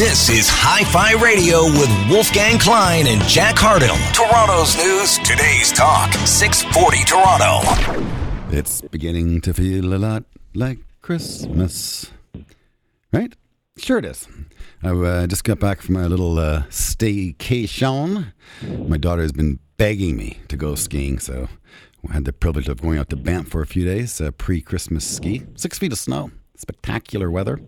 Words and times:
This 0.00 0.30
is 0.30 0.48
Hi 0.48 0.82
Fi 0.84 1.12
Radio 1.22 1.64
with 1.64 1.90
Wolfgang 2.08 2.58
Klein 2.58 3.06
and 3.06 3.20
Jack 3.24 3.56
Hardell. 3.58 3.98
Toronto's 4.16 4.74
news, 4.78 5.18
today's 5.18 5.70
talk, 5.72 6.10
640 6.26 7.04
Toronto. 7.04 7.60
It's 8.48 8.80
beginning 8.80 9.42
to 9.42 9.52
feel 9.52 9.92
a 9.92 10.00
lot 10.00 10.24
like 10.54 10.78
Christmas. 11.02 12.10
Right? 13.12 13.36
Sure 13.76 13.98
it 13.98 14.06
is. 14.06 14.26
I 14.82 14.88
uh, 14.88 15.26
just 15.26 15.44
got 15.44 15.60
back 15.60 15.82
from 15.82 15.96
a 15.96 16.08
little 16.08 16.38
uh, 16.38 16.62
staycation. 16.70 18.32
My 18.88 18.96
daughter 18.96 19.20
has 19.20 19.32
been 19.32 19.58
begging 19.76 20.16
me 20.16 20.38
to 20.48 20.56
go 20.56 20.76
skiing, 20.76 21.18
so 21.18 21.46
I 22.08 22.14
had 22.14 22.24
the 22.24 22.32
privilege 22.32 22.70
of 22.70 22.80
going 22.80 22.98
out 22.98 23.10
to 23.10 23.16
Banff 23.16 23.48
for 23.48 23.60
a 23.60 23.66
few 23.66 23.84
days, 23.84 24.18
uh, 24.18 24.30
pre 24.30 24.62
Christmas 24.62 25.04
ski. 25.06 25.42
Six 25.56 25.76
feet 25.78 25.92
of 25.92 25.98
snow, 25.98 26.30
spectacular 26.56 27.30
weather. 27.30 27.60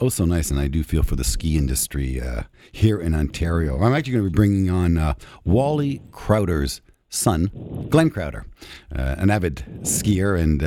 Oh, 0.00 0.08
so 0.08 0.24
nice, 0.24 0.50
and 0.50 0.58
I 0.58 0.66
do 0.66 0.82
feel 0.82 1.04
for 1.04 1.14
the 1.14 1.22
ski 1.22 1.56
industry 1.56 2.20
uh, 2.20 2.42
here 2.72 3.00
in 3.00 3.14
Ontario. 3.14 3.80
I'm 3.80 3.94
actually 3.94 4.14
going 4.14 4.24
to 4.24 4.30
be 4.30 4.34
bringing 4.34 4.68
on 4.68 4.98
uh, 4.98 5.14
Wally 5.44 6.02
Crowder's 6.10 6.80
son, 7.08 7.86
Glenn 7.90 8.10
Crowder, 8.10 8.44
uh, 8.92 9.14
an 9.18 9.30
avid 9.30 9.64
skier 9.82 10.36
and 10.38 10.64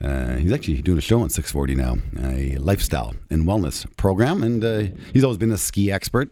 uh, 0.00 0.36
he's 0.36 0.52
actually 0.52 0.80
doing 0.80 0.98
a 0.98 1.00
show 1.00 1.20
on 1.20 1.28
640 1.28 1.74
now, 1.74 1.96
a 2.22 2.56
lifestyle 2.56 3.14
and 3.30 3.44
wellness 3.46 3.84
program, 3.96 4.42
and 4.42 4.64
uh, 4.64 4.84
he's 5.12 5.24
always 5.24 5.38
been 5.38 5.50
a 5.50 5.58
ski 5.58 5.90
expert. 5.90 6.30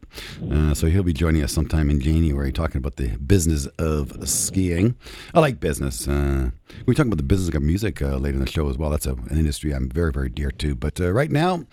Uh, 0.50 0.72
so 0.72 0.86
he'll 0.86 1.02
be 1.02 1.12
joining 1.12 1.42
us 1.42 1.52
sometime 1.52 1.90
in 1.90 2.00
January 2.00 2.52
talking 2.52 2.78
about 2.78 2.96
the 2.96 3.08
business 3.18 3.66
of 3.78 4.28
skiing. 4.28 4.94
I 5.34 5.40
like 5.40 5.58
business. 5.58 6.06
Uh, 6.06 6.50
we 6.86 6.94
talk 6.94 7.06
about 7.06 7.16
the 7.16 7.24
business 7.24 7.54
of 7.54 7.62
music 7.62 8.00
uh, 8.00 8.16
later 8.16 8.34
in 8.36 8.44
the 8.44 8.50
show 8.50 8.68
as 8.68 8.78
well. 8.78 8.90
That's 8.90 9.06
a, 9.06 9.14
an 9.14 9.36
industry 9.36 9.72
I'm 9.72 9.88
very, 9.88 10.12
very 10.12 10.28
dear 10.28 10.50
to. 10.52 10.74
But 10.76 11.00
right 11.00 11.30
now, 11.30 11.64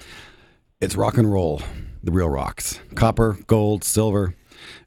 it's 0.81 0.95
rock 0.95 1.17
and 1.17 1.31
roll, 1.31 1.61
the 2.03 2.11
real 2.11 2.29
rocks 2.29 2.79
copper, 2.95 3.37
gold, 3.47 3.83
silver. 3.83 4.35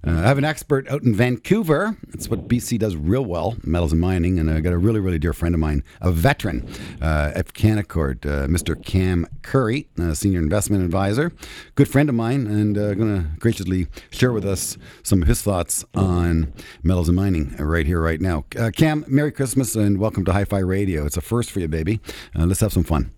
Uh, 0.07 0.21
I 0.21 0.23
have 0.23 0.39
an 0.39 0.45
expert 0.45 0.89
out 0.89 1.03
in 1.03 1.15
Vancouver. 1.15 1.97
That's 2.09 2.29
what 2.29 2.47
BC 2.47 2.79
does 2.79 2.95
real 2.95 3.25
well, 3.25 3.57
metals 3.65 3.91
and 3.91 4.01
mining. 4.01 4.39
And 4.39 4.49
I 4.49 4.61
got 4.61 4.73
a 4.73 4.79
really, 4.79 5.01
really 5.01 5.19
dear 5.19 5.33
friend 5.33 5.53
of 5.53 5.61
mine, 5.61 5.83
a 6.01 6.13
veteran 6.13 6.69
uh, 7.03 7.33
at 7.35 7.55
Canaccord, 7.55 8.25
uh, 8.25 8.47
Mr. 8.47 8.81
Cam 8.81 9.27
Currie, 9.43 9.89
senior 10.15 10.39
investment 10.39 10.85
advisor, 10.85 11.33
good 11.75 11.89
friend 11.89 12.09
of 12.09 12.15
mine, 12.15 12.47
and 12.47 12.79
uh, 12.79 12.95
going 12.95 13.23
to 13.23 13.29
graciously 13.41 13.89
share 14.11 14.33
with 14.33 14.45
us 14.45 14.79
some 15.03 15.23
of 15.23 15.29
his 15.29 15.43
thoughts 15.43 15.85
on 15.95 16.53
metals 16.85 17.09
and 17.09 17.17
mining 17.17 17.57
right 17.57 17.87
here, 17.87 18.01
right 18.01 18.21
now. 18.21 18.45
Uh, 18.57 18.71
Cam, 18.71 19.05
Merry 19.09 19.33
Christmas 19.33 19.75
and 19.75 19.99
welcome 19.99 20.25
to 20.25 20.33
Hi 20.33 20.45
Fi 20.45 20.59
Radio. 20.59 21.05
It's 21.05 21.17
a 21.17 21.21
first 21.21 21.51
for 21.51 21.59
you, 21.59 21.69
baby. 21.69 22.01
Uh, 22.39 22.47
let's 22.47 22.61
have 22.61 22.73
some 22.73 22.85
fun. 22.85 23.11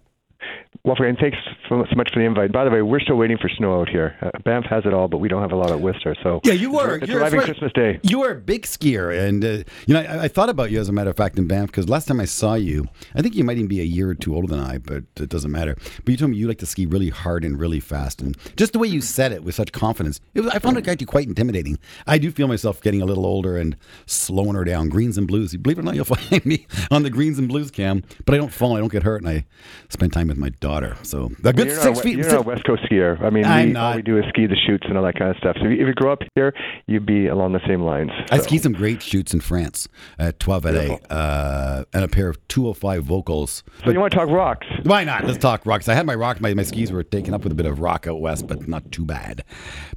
Wolfgang, 0.89 1.17
thanks 1.17 1.37
so 1.69 1.77
much 1.77 2.11
for 2.15 2.19
the 2.19 2.25
invite. 2.25 2.51
By 2.51 2.65
the 2.65 2.71
way, 2.71 2.81
we're 2.81 2.99
still 3.01 3.17
waiting 3.17 3.37
for 3.37 3.51
snow 3.51 3.79
out 3.79 3.91
here. 3.91 4.17
Uh, 4.23 4.31
Banff 4.43 4.65
has 4.71 4.87
it 4.87 4.95
all, 4.95 5.07
but 5.07 5.19
we 5.19 5.29
don't 5.29 5.43
have 5.43 5.53
a 5.53 5.57
lot 5.57 5.71
at 5.71 5.83
Whistler. 5.83 6.15
So 6.23 6.41
yeah, 6.45 6.55
you 6.55 6.73
were. 6.73 6.97
It's 6.97 7.09
You're 7.09 7.21
arriving 7.21 7.41
right. 7.41 7.45
Christmas 7.45 7.75
Day. 7.75 8.01
You 8.05 8.23
are 8.23 8.31
a 8.31 8.35
big 8.37 8.63
skier, 8.63 9.15
and 9.15 9.45
uh, 9.45 9.49
you 9.87 9.93
know 9.93 10.01
I, 10.01 10.23
I 10.25 10.29
thought 10.29 10.49
about 10.49 10.71
you 10.71 10.81
as 10.81 10.89
a 10.89 10.93
matter 10.93 11.11
of 11.11 11.17
fact 11.19 11.37
in 11.37 11.47
Banff 11.47 11.67
because 11.67 11.91
last 11.91 12.09
time 12.09 12.21
I 12.21 12.25
saw 12.25 12.55
you, 12.55 12.87
I 13.15 13.21
think 13.21 13.35
you 13.35 13.45
might 13.45 13.59
even 13.59 13.69
be 13.69 13.83
a 13.83 13.85
year 13.85 14.09
or 14.09 14.15
two 14.15 14.35
older 14.35 14.49
than 14.49 14.61
I, 14.61 14.79
but 14.79 15.05
it 15.17 15.29
doesn't 15.29 15.51
matter. 15.51 15.77
But 16.05 16.09
you 16.11 16.17
told 16.17 16.31
me 16.31 16.39
you 16.39 16.49
like 16.49 16.59
to 16.61 16.67
ski 16.67 16.87
really 16.87 17.11
hard 17.11 17.45
and 17.45 17.61
really 17.61 17.81
fast, 17.81 18.23
and 18.23 18.35
just 18.57 18.73
the 18.73 18.79
way 18.79 18.89
you 18.89 19.03
said 19.03 19.31
it 19.33 19.45
with 19.45 19.57
such 19.57 19.73
confidence, 19.73 20.23
it 20.33 20.41
was, 20.41 20.51
I 20.55 20.59
found 20.59 20.79
it 20.79 20.89
actually 20.89 21.05
quite 21.05 21.29
intimidating. 21.29 21.79
I 22.07 22.17
do 22.17 22.31
feel 22.31 22.49
myself 22.49 22.81
getting 22.81 23.03
a 23.03 23.05
little 23.05 23.27
older 23.27 23.59
and 23.59 23.77
slowing 24.07 24.55
her 24.55 24.65
down. 24.65 24.89
Greens 24.89 25.19
and 25.19 25.29
blues. 25.29 25.55
Believe 25.55 25.77
it 25.77 25.83
or 25.83 25.85
not, 25.85 25.97
you'll 25.97 26.05
find 26.07 26.47
me 26.47 26.67
on 26.91 27.03
the 27.03 27.11
greens 27.11 27.39
and 27.39 27.47
blues 27.47 27.71
cam, 27.71 28.05
but 28.25 28.35
I 28.35 28.39
don't 28.39 28.55
fall. 28.55 28.75
I 28.75 28.81
don't 28.81 28.91
get 28.91 29.03
hurt, 29.03 29.21
and 29.21 29.29
I 29.29 29.45
spend 29.91 30.15
time 30.15 30.29
with 30.29 30.39
my 30.39 30.49
daughter. 30.49 30.78
So 31.03 31.31
a 31.45 31.53
good 31.53 31.69
you're 31.69 31.77
six 31.77 31.99
a- 31.99 32.03
feet. 32.03 32.19
You're 32.19 32.29
not 32.29 32.39
a 32.41 32.43
West 32.43 32.65
Coast 32.65 32.83
skier. 32.91 33.21
I 33.23 33.31
mean, 33.31 33.45
I'm 33.45 33.69
we, 33.69 33.73
not. 33.73 33.91
all 33.91 33.97
we 33.97 34.03
do 34.03 34.19
is 34.19 34.25
ski 34.31 34.47
the 34.47 34.57
chutes 34.67 34.85
and 34.89 34.97
all 34.97 35.05
that 35.05 35.19
kind 35.19 35.31
of 35.31 35.37
stuff. 35.39 35.57
So 35.61 35.67
if 35.67 35.73
you, 35.73 35.83
if 35.83 35.87
you 35.89 35.95
grew 35.95 36.11
up 36.13 36.21
here, 36.35 36.55
you'd 36.87 37.07
be 37.07 37.27
along 37.27 37.53
the 37.53 37.61
same 37.67 37.83
lines. 37.83 38.11
I 38.31 38.37
So- 38.39 38.45
skied 38.45 38.63
some 38.63 38.73
great 38.73 39.03
chutes 39.03 39.33
in 39.35 39.41
France 39.41 39.89
at 40.19 40.39
12 40.41 40.67
at 40.67 40.75
8 40.75 41.01
uh, 41.11 41.85
and 41.93 42.05
a 42.05 42.09
pair 42.09 42.29
of 42.29 42.37
205 42.49 43.05
Volkls. 43.05 43.63
So 43.85 43.91
you 43.91 44.01
want 44.01 44.13
to 44.13 44.19
talk 44.19 44.29
rocks? 44.29 44.67
Why 44.85 45.05
not? 45.05 45.25
Let's 45.25 45.39
talk 45.39 45.65
rocks. 45.67 45.89
I 45.89 45.95
had 45.95 46.07
my 46.07 46.15
rock, 46.15 46.41
my, 46.41 46.55
my 46.55 46.63
skis 46.63 46.93
were 46.93 47.03
taken 47.03 47.35
up 47.35 47.43
with 47.43 47.53
a 47.53 47.57
bit 47.57 47.67
of 47.67 47.81
rock 47.81 48.07
out 48.07 48.21
west, 48.21 48.47
but 48.47 48.69
not 48.69 48.91
too 48.93 49.05
bad. 49.05 49.45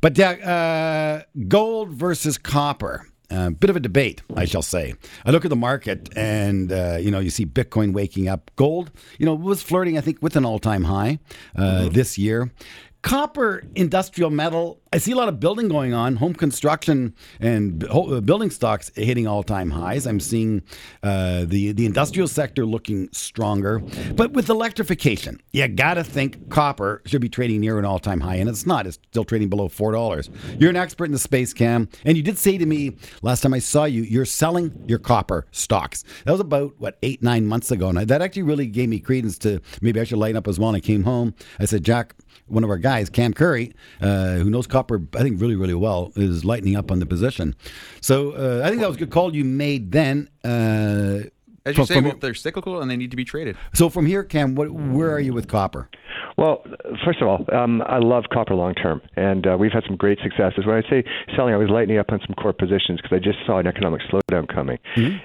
But 0.02 0.18
yeah, 0.18 0.32
uh, 0.32 1.24
gold 1.48 1.90
versus 1.90 2.38
copper. 2.38 3.08
A 3.32 3.50
bit 3.50 3.70
of 3.70 3.76
a 3.78 3.80
debate, 3.80 4.22
I 4.36 4.46
shall 4.46 4.62
say. 4.62 4.94
I 5.26 5.32
look 5.32 5.46
at 5.46 5.50
the 5.50 5.56
market, 5.56 6.10
and 6.18 6.72
uh, 6.72 6.98
you 7.00 7.12
know, 7.12 7.20
you 7.20 7.30
see 7.30 7.46
Bitcoin 7.46 7.94
waking 7.94 8.28
up. 8.28 8.52
Gold, 8.58 8.92
you 9.18 9.26
know, 9.26 9.34
was 9.34 9.62
flirting, 9.64 9.98
I 9.98 10.02
think, 10.02 10.22
with 10.22 10.36
an 10.36 10.44
all-time 10.46 10.84
high 10.84 11.20
uh, 11.56 11.88
this 11.90 12.18
year. 12.18 12.52
Copper, 13.02 13.64
industrial 13.74 14.30
metal. 14.30 14.80
I 14.94 15.00
see 15.00 15.12
a 15.12 15.16
lot 15.16 15.28
of 15.28 15.40
building 15.40 15.70
going 15.70 15.92
on, 15.94 16.18
home 16.18 16.36
construction 16.36 17.16
and 17.40 17.84
uh, 17.90 18.22
building 18.22 18.52
stocks 18.52 18.92
hitting 18.96 19.26
all-time 19.26 19.72
highs. 19.72 20.06
I'm 20.06 20.20
seeing 20.20 20.62
uh, 21.02 21.46
the 21.46 21.72
the 21.72 21.88
industrial 21.88 22.28
sector 22.28 22.64
looking 22.64 23.10
stronger, 23.12 23.80
but 24.16 24.34
with 24.34 24.50
electrification, 24.50 25.42
you 25.52 25.68
got 25.68 25.96
to 25.96 26.04
think 26.04 26.50
copper 26.50 27.02
should 27.06 27.22
be 27.22 27.30
trading 27.30 27.62
near 27.62 27.80
an 27.80 27.86
all-time 27.86 28.20
high, 28.20 28.36
and 28.36 28.48
it's 28.48 28.68
not. 28.68 28.86
It's 28.86 29.00
still 29.10 29.24
trading 29.24 29.50
below 29.50 29.68
four 29.68 29.92
dollars. 29.94 30.30
You're 30.60 30.70
an 30.70 30.76
expert 30.76 31.06
in 31.06 31.12
the 31.12 31.20
space, 31.20 31.54
Cam, 31.54 31.90
and 32.06 32.18
you 32.18 32.24
did 32.24 32.38
say 32.38 32.60
to 32.60 32.66
me 32.68 32.98
last 33.24 33.42
time 33.42 33.54
I 33.54 33.60
saw 33.60 33.86
you, 33.86 34.04
you're 34.04 34.26
selling 34.26 34.84
your 34.86 35.00
copper 35.00 35.48
stocks. 35.52 36.04
That 36.26 36.34
was 36.34 36.42
about 36.42 36.76
what 36.78 37.00
eight 37.02 37.24
nine 37.24 37.48
months 37.48 37.72
ago, 37.72 37.90
and 37.90 37.98
that 37.98 38.22
actually 38.22 38.44
really 38.44 38.68
gave 38.68 38.90
me 38.90 39.00
credence 39.00 39.40
to 39.40 39.60
maybe 39.82 40.00
I 40.00 40.04
should 40.04 40.20
lighten 40.20 40.38
up 40.38 40.48
as 40.48 40.60
well. 40.60 40.70
And 40.70 40.78
I 40.78 40.82
came 40.82 41.04
home, 41.04 41.34
I 41.60 41.66
said, 41.66 41.84
Jack, 41.84 42.16
one 42.52 42.64
of 42.64 42.70
our 42.70 42.78
guys, 42.78 43.10
Cam 43.10 43.34
Currie, 43.34 43.74
uh, 44.02 44.36
who 44.36 44.50
knows 44.50 44.68
copper, 44.68 45.02
I 45.16 45.22
think 45.22 45.42
really, 45.42 45.56
really 45.56 45.74
well, 45.74 46.12
is 46.16 46.44
lightening 46.46 46.76
up 46.76 46.92
on 46.92 47.00
the 47.00 47.06
position. 47.06 47.56
So 48.02 48.32
uh, 48.32 48.66
I 48.66 48.70
think 48.70 48.82
that 48.82 48.88
was 48.88 48.98
a 48.98 49.00
good 49.00 49.12
call 49.12 49.36
you 49.36 49.46
made 49.46 49.92
then. 49.92 50.30
Uh, 50.44 51.30
As 51.66 51.78
you 51.78 51.84
from- 51.84 51.86
say, 51.86 51.94
from- 51.96 52.06
well, 52.06 52.18
they're 52.20 52.34
cyclical 52.34 52.82
and 52.82 52.90
they 52.90 52.98
need 52.98 53.12
to 53.12 53.18
be 53.18 53.26
traded. 53.26 53.56
so 53.74 53.90
from 53.90 54.06
here, 54.06 54.24
Cam, 54.24 54.56
what, 54.56 54.72
where 54.72 55.12
are 55.12 55.20
you 55.20 55.34
with 55.34 55.48
copper? 55.48 55.90
Well, 56.38 56.64
first 57.06 57.22
of 57.22 57.28
all, 57.28 57.46
um, 57.54 57.84
I 57.86 57.98
love 57.98 58.26
copper 58.32 58.56
long 58.56 58.74
term, 58.74 59.02
and 59.16 59.46
uh, 59.46 59.58
we've 59.60 59.72
had 59.72 59.84
some 59.86 59.96
great 59.96 60.18
successes. 60.24 60.66
When 60.66 60.76
I 60.76 60.90
say 60.90 61.04
selling, 61.36 61.54
I 61.54 61.58
was 61.58 61.70
lightening 61.70 61.98
up 61.98 62.12
on 62.12 62.20
some 62.26 62.36
core 62.36 62.54
positions 62.54 63.00
because 63.02 63.16
I 63.16 63.20
just 63.20 63.38
saw 63.46 63.60
an 63.60 63.68
economic 63.68 64.02
slowdown 64.10 64.48
coming. 64.54 64.78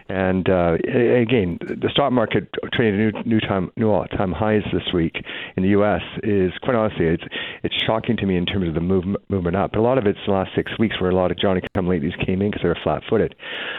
And 0.08 0.48
uh, 0.48 0.74
again, 0.84 1.58
the 1.60 1.88
stock 1.92 2.12
market 2.12 2.48
trading 2.72 2.98
new 2.98 3.12
new 3.24 3.40
time 3.40 3.70
new 3.76 3.90
all 3.90 4.06
time 4.08 4.32
highs 4.32 4.62
this 4.72 4.82
week 4.92 5.14
in 5.56 5.62
the 5.62 5.70
U.S. 5.70 6.02
is 6.22 6.52
quite 6.62 6.74
honestly 6.76 7.06
it's 7.06 7.24
it's 7.62 7.74
shocking 7.86 8.16
to 8.18 8.26
me 8.26 8.36
in 8.36 8.44
terms 8.46 8.68
of 8.68 8.74
the 8.74 8.80
movement 8.80 9.22
movement 9.28 9.56
up. 9.56 9.72
But 9.72 9.80
a 9.80 9.82
lot 9.82 9.98
of 9.98 10.06
it's 10.06 10.18
the 10.26 10.32
last 10.32 10.50
six 10.54 10.76
weeks 10.78 11.00
where 11.00 11.10
a 11.10 11.14
lot 11.14 11.30
of 11.30 11.38
Johnny 11.38 11.60
come 11.74 11.86
latelys 11.86 12.16
came 12.26 12.42
in 12.42 12.50
because 12.50 12.62
they 12.62 12.68
were 12.68 12.78
flat 12.82 13.02
footed. 13.08 13.34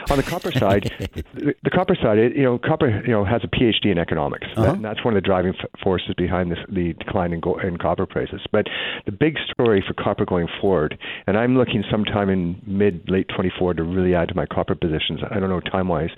On 0.10 0.18
the 0.18 0.24
copper 0.24 0.52
side, 0.52 0.92
the, 1.34 1.56
the 1.64 1.70
copper 1.70 1.96
side, 1.96 2.18
it, 2.18 2.36
you 2.36 2.44
know, 2.44 2.47
copper 2.58 3.02
you 3.04 3.12
know 3.12 3.26
has 3.26 3.42
a 3.44 3.48
PhD 3.48 3.86
in 3.92 3.98
economics. 3.98 4.46
Uh-huh. 4.52 4.62
That- 4.62 4.76
and 4.76 4.86
that's 4.86 5.04
one 5.04 5.16
of 5.16 5.22
the 5.24 5.26
driving 5.26 5.54
f- 5.60 5.70
forces 5.84 6.14
behind 6.16 6.52
this, 6.52 6.60
the 6.70 6.94
decline 6.94 7.34
in, 7.34 7.40
gold, 7.40 7.62
in 7.64 7.78
copper 7.78 8.06
prices. 8.06 8.42
But 8.52 8.68
the 9.08 9.12
big 9.12 9.38
story 9.52 9.84
for 9.86 9.94
copper 9.96 10.26
going 10.26 10.48
forward, 10.62 10.98
and 11.26 11.36
I'm 11.38 11.58
looking 11.58 11.84
sometime 11.90 12.30
in 12.30 12.62
mid 12.68 13.10
late 13.10 13.28
24 13.36 13.74
to 13.74 13.84
really 13.84 14.14
add 14.14 14.28
to 14.30 14.36
my 14.36 14.46
copper 14.46 14.76
positions. 14.76 15.22
I 15.32 15.40
don't 15.40 15.50
know 15.50 15.60
time 15.62 15.88
wise, 15.88 16.12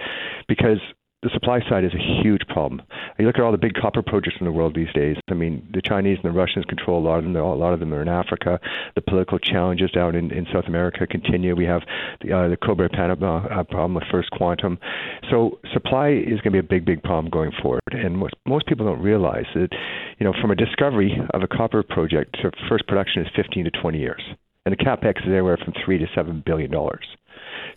because 0.47 0.79
the 1.22 1.30
supply 1.34 1.59
side 1.68 1.84
is 1.84 1.94
a 1.94 2.24
huge 2.24 2.41
problem. 2.47 2.81
You 3.18 3.25
look 3.25 3.35
at 3.35 3.41
all 3.41 3.52
the 3.52 3.57
big 3.57 3.74
copper 3.74 4.02
projects 4.02 4.38
in 4.40 4.46
the 4.46 4.53
world 4.53 4.74
these 4.74 4.91
days. 4.94 5.18
I 5.30 5.34
mean, 5.34 5.68
the 5.74 5.81
Chinese 5.81 6.18
and 6.24 6.34
the 6.34 6.38
Russians 6.38 6.63
control 6.63 7.00
a 7.00 7.06
lot 7.06 7.18
of 7.18 7.25
them. 7.25 7.35
A 7.35 7.56
lot 7.56 7.74
of 7.74 7.81
them 7.81 7.94
are 7.94 8.02
in 8.02 8.07
Africa. 8.07 8.57
The 8.96 9.02
political 9.02 9.38
challenges 9.38 9.91
down 9.91 10.16
in, 10.16 10.31
in 10.31 10.47
South 10.53 10.66
America 10.68 11.06
continue. 11.06 11.58
We 11.58 11.66
have 11.66 11.81
the, 12.22 12.31
uh, 12.31 12.47
the 12.47 12.56
Cobre 12.56 12.88
Panama 12.88 13.46
uh, 13.47 13.63
problem 13.66 13.96
with 13.96 14.06
First 14.09 14.31
Quantum. 14.31 14.79
So 15.29 15.59
supply 15.74 16.12
is 16.12 16.40
going 16.40 16.44
to 16.44 16.52
be 16.52 16.59
a 16.59 16.63
big, 16.63 16.85
big 16.85 17.03
problem 17.03 17.29
going 17.29 17.52
forward. 17.62 17.81
And 17.91 18.18
most, 18.18 18.35
most 18.47 18.66
people 18.68 18.85
don't 18.85 19.02
realize 19.02 19.46
that, 19.56 19.69
you 20.19 20.25
know, 20.25 20.34
from 20.40 20.52
a 20.52 20.56
discovery 20.56 21.18
of 21.34 21.44
a 21.44 21.47
copper 21.47 21.84
project 21.84 22.38
to 22.41 22.52
first 22.69 22.88
production 22.88 23.24
is 23.24 23.28
15 23.35 23.66
to 23.66 23.72
20 23.72 24.00
years, 24.00 24.22
and 24.66 24.72
the 24.72 24.78
capex 24.78 25.17
is 25.17 25.28
anywhere 25.28 25.58
from 25.58 25.73
three 25.84 25.97
to 25.97 26.05
seven 26.16 26.44
billion 26.46 26.72
dollars. 26.72 27.05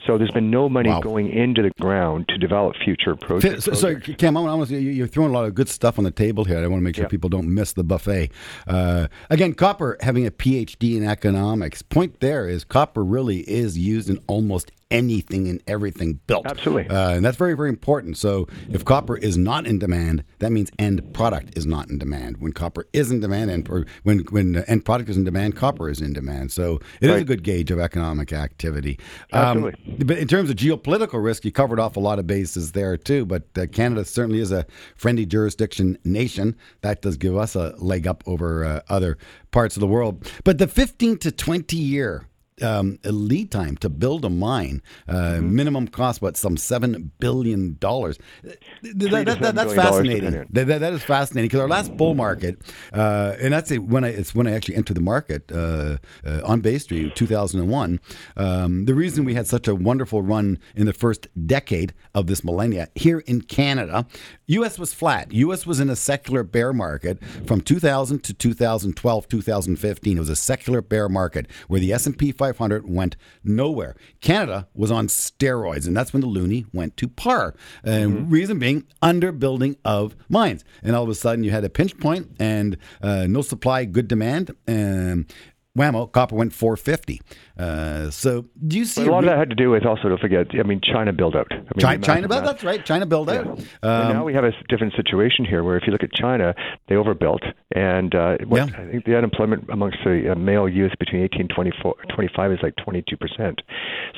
So 0.06 0.18
there's 0.18 0.30
been 0.32 0.50
no 0.50 0.68
money 0.68 0.88
Wow. 0.88 1.00
going 1.00 1.28
into 1.30 1.62
the 1.62 1.70
ground 1.80 2.26
to 2.28 2.36
develop 2.38 2.74
future 2.84 3.14
projects. 3.14 3.64
So, 3.64 3.72
sorry, 3.74 4.00
Cam, 4.00 4.36
I 4.36 4.40
want 4.40 4.68
to, 4.68 4.78
you're 4.78 5.06
throwing 5.06 5.30
a 5.30 5.32
lot 5.34 5.44
of 5.44 5.54
good 5.54 5.68
stuff 5.68 5.98
on 5.98 6.04
the 6.04 6.10
table 6.10 6.44
here. 6.44 6.58
I 6.58 6.66
want 6.66 6.80
to 6.80 6.84
make 6.84 6.96
sure 6.96 7.04
Yeah. 7.04 7.08
people 7.08 7.30
don't 7.30 7.52
miss 7.54 7.72
the 7.72 7.84
buffet. 7.84 8.30
Uh, 8.66 9.06
again, 9.30 9.54
copper 9.54 9.96
having 10.00 10.26
a 10.26 10.30
PhD 10.30 10.96
in 10.96 11.04
economics. 11.04 11.82
Point 11.82 12.20
there 12.20 12.48
is 12.48 12.64
copper 12.64 13.04
really 13.04 13.40
is 13.48 13.78
used 13.78 14.10
in 14.10 14.18
almost 14.26 14.72
anything 14.92 15.48
and 15.48 15.60
everything 15.66 16.20
built. 16.26 16.46
Absolutely. 16.46 16.88
Uh, 16.88 17.10
and 17.10 17.24
that's 17.24 17.36
very, 17.36 17.54
very 17.54 17.70
important. 17.70 18.16
So 18.18 18.46
if 18.70 18.84
copper 18.84 19.16
is 19.16 19.36
not 19.36 19.66
in 19.66 19.78
demand, 19.78 20.22
that 20.38 20.52
means 20.52 20.70
end 20.78 21.12
product 21.14 21.56
is 21.56 21.66
not 21.66 21.88
in 21.88 21.98
demand. 21.98 22.36
When 22.36 22.52
copper 22.52 22.86
is 22.92 23.10
in 23.10 23.20
demand 23.20 23.50
and 23.50 23.86
when, 24.02 24.20
when 24.30 24.56
end 24.68 24.84
product 24.84 25.08
is 25.08 25.16
in 25.16 25.24
demand, 25.24 25.56
copper 25.56 25.88
is 25.88 26.00
in 26.00 26.12
demand. 26.12 26.52
So 26.52 26.78
it 27.00 27.08
right. 27.08 27.16
is 27.16 27.22
a 27.22 27.24
good 27.24 27.42
gauge 27.42 27.70
of 27.70 27.80
economic 27.80 28.32
activity. 28.32 29.00
Um, 29.32 29.64
Absolutely. 29.64 30.04
But 30.04 30.18
in 30.18 30.28
terms 30.28 30.50
of 30.50 30.56
geopolitical 30.56 31.24
risk, 31.24 31.44
you 31.44 31.52
covered 31.52 31.80
off 31.80 31.96
a 31.96 32.00
lot 32.00 32.18
of 32.18 32.26
bases 32.26 32.72
there 32.72 32.96
too. 32.96 33.24
But 33.24 33.44
uh, 33.56 33.66
Canada 33.72 34.04
certainly 34.04 34.40
is 34.40 34.52
a 34.52 34.66
friendly 34.94 35.24
jurisdiction 35.24 35.98
nation. 36.04 36.54
That 36.82 37.00
does 37.00 37.16
give 37.16 37.36
us 37.36 37.54
a 37.54 37.74
leg 37.78 38.06
up 38.06 38.22
over 38.26 38.64
uh, 38.64 38.80
other 38.88 39.16
parts 39.50 39.76
of 39.76 39.80
the 39.80 39.86
world. 39.86 40.30
But 40.44 40.58
the 40.58 40.68
15 40.68 41.18
to 41.18 41.32
20 41.32 41.76
year 41.76 42.26
um, 42.60 42.98
lead 43.04 43.50
time 43.50 43.76
to 43.78 43.88
build 43.88 44.24
a 44.24 44.30
mine. 44.30 44.82
Uh, 45.08 45.14
mm-hmm. 45.14 45.54
Minimum 45.54 45.88
cost, 45.88 46.20
what, 46.20 46.36
some 46.36 46.56
$7 46.56 47.10
billion. 47.18 47.76
That, 47.80 48.58
that, 48.82 49.40
that, 49.40 49.54
that's 49.54 49.74
fascinating. 49.74 50.46
That, 50.50 50.66
that 50.66 50.92
is 50.92 51.02
fascinating 51.02 51.48
because 51.48 51.60
our 51.60 51.68
last 51.68 51.96
bull 51.96 52.14
market, 52.14 52.60
uh, 52.92 53.36
and 53.40 53.52
that's 53.52 53.72
when 53.72 54.04
I, 54.04 54.08
it's 54.08 54.34
when 54.34 54.46
I 54.46 54.52
actually 54.52 54.76
entered 54.76 54.96
the 54.96 55.00
market 55.00 55.50
uh, 55.52 55.96
uh 56.26 56.40
on 56.44 56.60
Bay 56.60 56.78
Street, 56.78 57.14
2001. 57.14 58.00
Um, 58.36 58.84
the 58.84 58.94
reason 58.94 59.24
we 59.24 59.34
had 59.34 59.46
such 59.46 59.68
a 59.68 59.74
wonderful 59.74 60.22
run 60.22 60.58
in 60.74 60.86
the 60.86 60.92
first 60.92 61.28
decade 61.46 61.94
of 62.14 62.26
this 62.26 62.44
millennia 62.44 62.88
here 62.94 63.20
in 63.20 63.42
Canada, 63.42 64.06
U.S. 64.46 64.78
was 64.78 64.92
flat. 64.92 65.32
U.S. 65.32 65.66
was 65.66 65.80
in 65.80 65.88
a 65.88 65.96
secular 65.96 66.42
bear 66.42 66.72
market 66.72 67.22
from 67.46 67.60
2000 67.60 68.22
to 68.24 68.34
2012, 68.34 69.28
2015. 69.28 70.16
It 70.16 70.20
was 70.20 70.28
a 70.28 70.36
secular 70.36 70.82
bear 70.82 71.08
market 71.08 71.46
where 71.68 71.80
the 71.80 71.92
S&P 71.92 72.32
500 72.42 72.88
went 72.88 73.16
nowhere. 73.44 73.94
Canada 74.20 74.66
was 74.74 74.90
on 74.90 75.06
steroids, 75.06 75.86
and 75.86 75.96
that's 75.96 76.12
when 76.12 76.22
the 76.22 76.26
loonie 76.26 76.66
went 76.72 76.96
to 76.96 77.06
par. 77.06 77.54
And 77.84 78.12
mm-hmm. 78.12 78.30
reason 78.30 78.58
being, 78.58 78.84
underbuilding 79.00 79.76
of 79.84 80.16
mines. 80.28 80.64
And 80.82 80.96
all 80.96 81.04
of 81.04 81.08
a 81.08 81.14
sudden, 81.14 81.44
you 81.44 81.52
had 81.52 81.64
a 81.64 81.70
pinch 81.70 81.96
point 81.98 82.30
and 82.40 82.76
uh, 83.00 83.26
no 83.28 83.42
supply, 83.42 83.84
good 83.84 84.08
demand. 84.08 84.54
And 84.66 85.32
whammo, 85.76 86.10
copper 86.10 86.36
went 86.36 86.52
450. 86.52 87.20
Uh, 87.58 88.10
so 88.10 88.46
do 88.66 88.78
you 88.78 88.84
see 88.84 89.02
a 89.02 89.10
lot 89.10 89.22
re- 89.22 89.28
of 89.28 89.32
that 89.32 89.38
had 89.38 89.50
to 89.50 89.56
do 89.56 89.70
with 89.70 89.84
also 89.84 90.08
don't 90.08 90.20
forget. 90.20 90.48
I 90.58 90.62
mean, 90.62 90.80
China 90.82 91.12
build 91.12 91.36
out. 91.36 91.46
I 91.50 91.56
mean, 91.56 91.66
China, 91.78 92.06
China 92.06 92.28
build. 92.28 92.44
That's 92.44 92.64
right. 92.64 92.84
China 92.84 93.06
build 93.06 93.30
out. 93.30 93.46
Um, 93.46 93.60
and 93.82 94.14
now 94.14 94.24
we 94.24 94.34
have 94.34 94.44
a 94.44 94.52
different 94.68 94.94
situation 94.94 95.44
here, 95.44 95.64
where 95.64 95.76
if 95.76 95.84
you 95.86 95.92
look 95.92 96.02
at 96.02 96.12
China, 96.12 96.54
they 96.88 96.96
overbuilt, 96.96 97.42
and 97.74 98.14
uh, 98.14 98.36
what, 98.46 98.68
yeah. 98.68 98.76
I 98.76 98.90
think 98.90 99.04
the 99.04 99.16
unemployment 99.16 99.68
amongst 99.70 99.98
the 100.04 100.32
uh, 100.32 100.34
male 100.34 100.68
youth 100.68 100.92
between 100.98 101.22
18 101.22 101.40
and 101.42 101.50
24, 101.50 101.94
25 102.14 102.52
is 102.52 102.58
like 102.62 102.74
22 102.84 103.16
percent. 103.16 103.62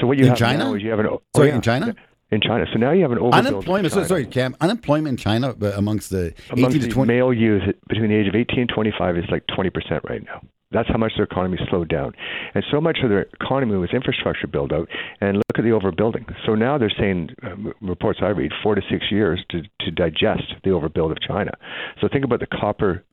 So 0.01 0.07
what 0.07 0.19
you 0.19 0.25
in 0.25 0.31
have 0.31 0.39
China? 0.39 0.65
now 0.65 0.75
is 0.75 0.83
you 0.83 0.91
have 0.91 0.99
an 0.99 1.07
oh, 1.07 1.23
sorry 1.35 1.49
yeah, 1.49 1.57
in 1.57 1.63
China 1.63 1.95
in 2.31 2.41
China. 2.41 2.67
So 2.73 2.79
now 2.79 2.93
you 2.93 3.03
have 3.03 3.13
an 3.13 3.19
unemployment. 3.19 3.93
So, 3.93 4.03
sorry, 4.05 4.27
Cam. 4.27 4.57
Unemployment 4.61 5.09
in 5.09 5.17
China 5.17 5.55
uh, 5.61 5.73
amongst 5.77 6.11
the 6.11 6.35
amongst 6.51 6.77
18 6.77 6.89
to 6.89 6.95
20 6.95 7.13
male 7.13 7.33
youth 7.33 7.63
between 7.89 8.11
the 8.11 8.17
age 8.17 8.29
of 8.29 8.35
18 8.35 8.61
and 8.61 8.69
25 8.69 9.19
is 9.19 9.25
like 9.31 9.45
20 9.55 9.71
percent 9.71 10.05
right 10.09 10.23
now. 10.25 10.41
That's 10.75 10.89
how 10.89 10.99
much 10.99 11.13
their 11.17 11.25
economy 11.25 11.59
slowed 11.71 11.89
down. 11.89 12.13
And 12.55 12.65
so 12.71 12.81
much 12.81 12.99
of 13.03 13.09
their 13.09 13.27
economy 13.41 13.77
was 13.77 13.91
infrastructure 13.93 14.47
build 14.47 14.73
out. 14.73 14.89
And 15.21 15.37
look 15.39 15.57
at 15.57 15.63
the 15.63 15.71
overbuilding. 15.71 16.31
So 16.45 16.55
now 16.55 16.77
they're 16.77 16.93
saying, 16.99 17.31
um, 17.45 17.73
reports 17.81 18.19
I 18.23 18.29
read, 18.29 18.53
four 18.63 18.75
to 18.75 18.83
six 18.91 19.07
years 19.11 19.43
to, 19.51 19.63
to 19.81 19.91
digest 19.91 20.53
the 20.65 20.71
overbuild 20.71 21.13
of 21.13 21.19
China. 21.27 21.53
So 22.01 22.09
think 22.13 22.25
about 22.25 22.41
the 22.41 22.47
copper 22.47 23.05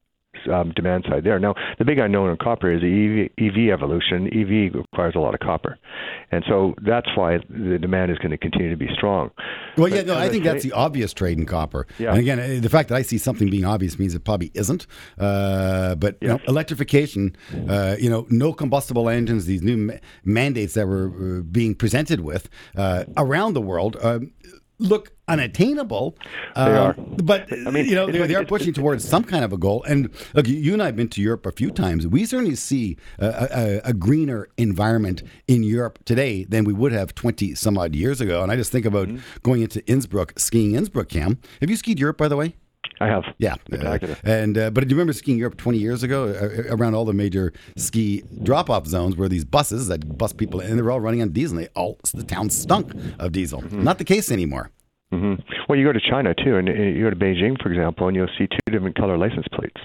um, 0.51 0.71
demand 0.75 1.05
side 1.09 1.23
there. 1.23 1.39
Now, 1.39 1.55
the 1.77 1.85
big 1.85 1.99
unknown 1.99 2.29
in 2.29 2.37
copper 2.37 2.71
is 2.71 2.81
the 2.81 3.29
EV, 3.37 3.47
EV 3.47 3.73
evolution. 3.73 4.27
EV 4.27 4.75
requires 4.75 5.15
a 5.15 5.19
lot 5.19 5.33
of 5.33 5.39
copper, 5.39 5.77
and 6.31 6.43
so 6.47 6.75
that's 6.83 7.07
why 7.15 7.37
the 7.49 7.77
demand 7.79 8.11
is 8.11 8.17
going 8.17 8.31
to 8.31 8.37
continue 8.37 8.69
to 8.69 8.77
be 8.77 8.87
strong. 8.93 9.31
Well, 9.77 9.89
but 9.89 9.93
yeah, 9.93 10.01
no, 10.01 10.17
I 10.17 10.29
think 10.29 10.43
that's 10.43 10.63
the 10.63 10.71
obvious 10.73 11.13
trade 11.13 11.37
in 11.37 11.45
copper. 11.45 11.87
Yeah. 11.97 12.11
And 12.11 12.19
again, 12.19 12.61
the 12.61 12.69
fact 12.69 12.89
that 12.89 12.95
I 12.95 13.01
see 13.01 13.17
something 13.17 13.49
being 13.49 13.65
obvious 13.65 13.97
means 13.99 14.15
it 14.15 14.23
probably 14.23 14.51
isn't. 14.53 14.87
Uh, 15.19 15.95
but 15.95 16.17
you 16.21 16.27
know, 16.27 16.39
electrification, 16.47 17.35
uh, 17.69 17.95
you 17.99 18.09
know, 18.09 18.25
no 18.29 18.53
combustible 18.53 19.09
engines, 19.09 19.45
these 19.45 19.61
new 19.61 19.77
ma- 19.77 19.93
mandates 20.23 20.73
that 20.73 20.87
were 20.87 21.39
uh, 21.39 21.41
being 21.41 21.75
presented 21.75 22.21
with 22.21 22.49
uh, 22.75 23.05
around 23.17 23.53
the 23.53 23.61
world 23.61 23.97
um, 24.01 24.31
look 24.81 25.13
unattainable. 25.27 26.17
They 26.55 26.61
um, 26.61 26.75
are. 26.75 26.93
But, 26.93 27.51
I 27.51 27.71
mean, 27.71 27.85
you 27.85 27.95
know, 27.95 28.11
they, 28.11 28.25
they 28.27 28.35
are 28.35 28.43
pushing 28.43 28.73
towards 28.73 29.07
some 29.07 29.23
kind 29.23 29.45
of 29.45 29.53
a 29.53 29.57
goal. 29.57 29.83
And 29.83 30.09
look, 30.33 30.47
you 30.47 30.73
and 30.73 30.81
I 30.81 30.87
have 30.87 30.95
been 30.95 31.09
to 31.09 31.21
Europe 31.21 31.45
a 31.45 31.51
few 31.51 31.71
times. 31.71 32.07
We 32.07 32.25
certainly 32.25 32.55
see 32.55 32.97
a, 33.19 33.81
a, 33.85 33.89
a 33.89 33.93
greener 33.93 34.49
environment 34.57 35.23
in 35.47 35.63
Europe 35.63 35.99
today 36.05 36.43
than 36.43 36.65
we 36.65 36.73
would 36.73 36.91
have 36.91 37.15
20 37.15 37.55
some 37.55 37.77
odd 37.77 37.95
years 37.95 38.19
ago. 38.19 38.43
And 38.43 38.51
I 38.51 38.55
just 38.55 38.71
think 38.71 38.85
about 38.85 39.07
mm-hmm. 39.07 39.19
going 39.43 39.61
into 39.61 39.85
Innsbruck, 39.87 40.37
skiing 40.39 40.75
Innsbruck, 40.75 41.09
Cam. 41.09 41.39
Have 41.61 41.69
you 41.69 41.77
skied 41.77 41.99
Europe, 41.99 42.17
by 42.17 42.27
the 42.27 42.35
way? 42.35 42.55
I 43.01 43.07
have. 43.07 43.23
Yeah. 43.39 43.55
Uh, 43.71 43.97
and 44.23 44.57
uh, 44.57 44.69
but 44.69 44.81
do 44.83 44.89
you 44.89 44.95
remember 44.95 45.13
skiing 45.13 45.37
Europe 45.37 45.57
20 45.57 45.77
years 45.77 46.03
ago 46.03 46.27
uh, 46.27 46.75
around 46.75 46.93
all 46.93 47.05
the 47.05 47.13
major 47.13 47.51
ski 47.75 48.23
drop-off 48.43 48.85
zones 48.85 49.15
where 49.15 49.27
these 49.27 49.43
buses 49.43 49.87
that 49.87 50.17
bus 50.17 50.33
people 50.33 50.59
and 50.59 50.77
they 50.77 50.81
were 50.83 50.91
all 50.91 51.01
running 51.01 51.21
on 51.21 51.29
diesel 51.29 51.57
and 51.57 51.65
they 51.65 51.71
all 51.75 51.97
the 52.13 52.23
town 52.23 52.49
stunk 52.49 52.93
of 53.19 53.31
diesel. 53.31 53.61
Mm-hmm. 53.61 53.83
Not 53.83 53.97
the 53.97 54.03
case 54.03 54.31
anymore. 54.31 54.69
Mm-hmm. 55.11 55.41
Well, 55.67 55.77
you 55.77 55.85
go 55.85 55.91
to 55.91 55.99
China 55.99 56.33
too, 56.33 56.55
and 56.55 56.67
you 56.67 57.03
go 57.03 57.09
to 57.09 57.15
Beijing, 57.15 57.61
for 57.61 57.69
example, 57.69 58.07
and 58.07 58.15
you'll 58.15 58.29
see 58.37 58.47
two 58.47 58.71
different 58.71 58.95
color 58.95 59.17
license 59.17 59.45
plates. 59.51 59.81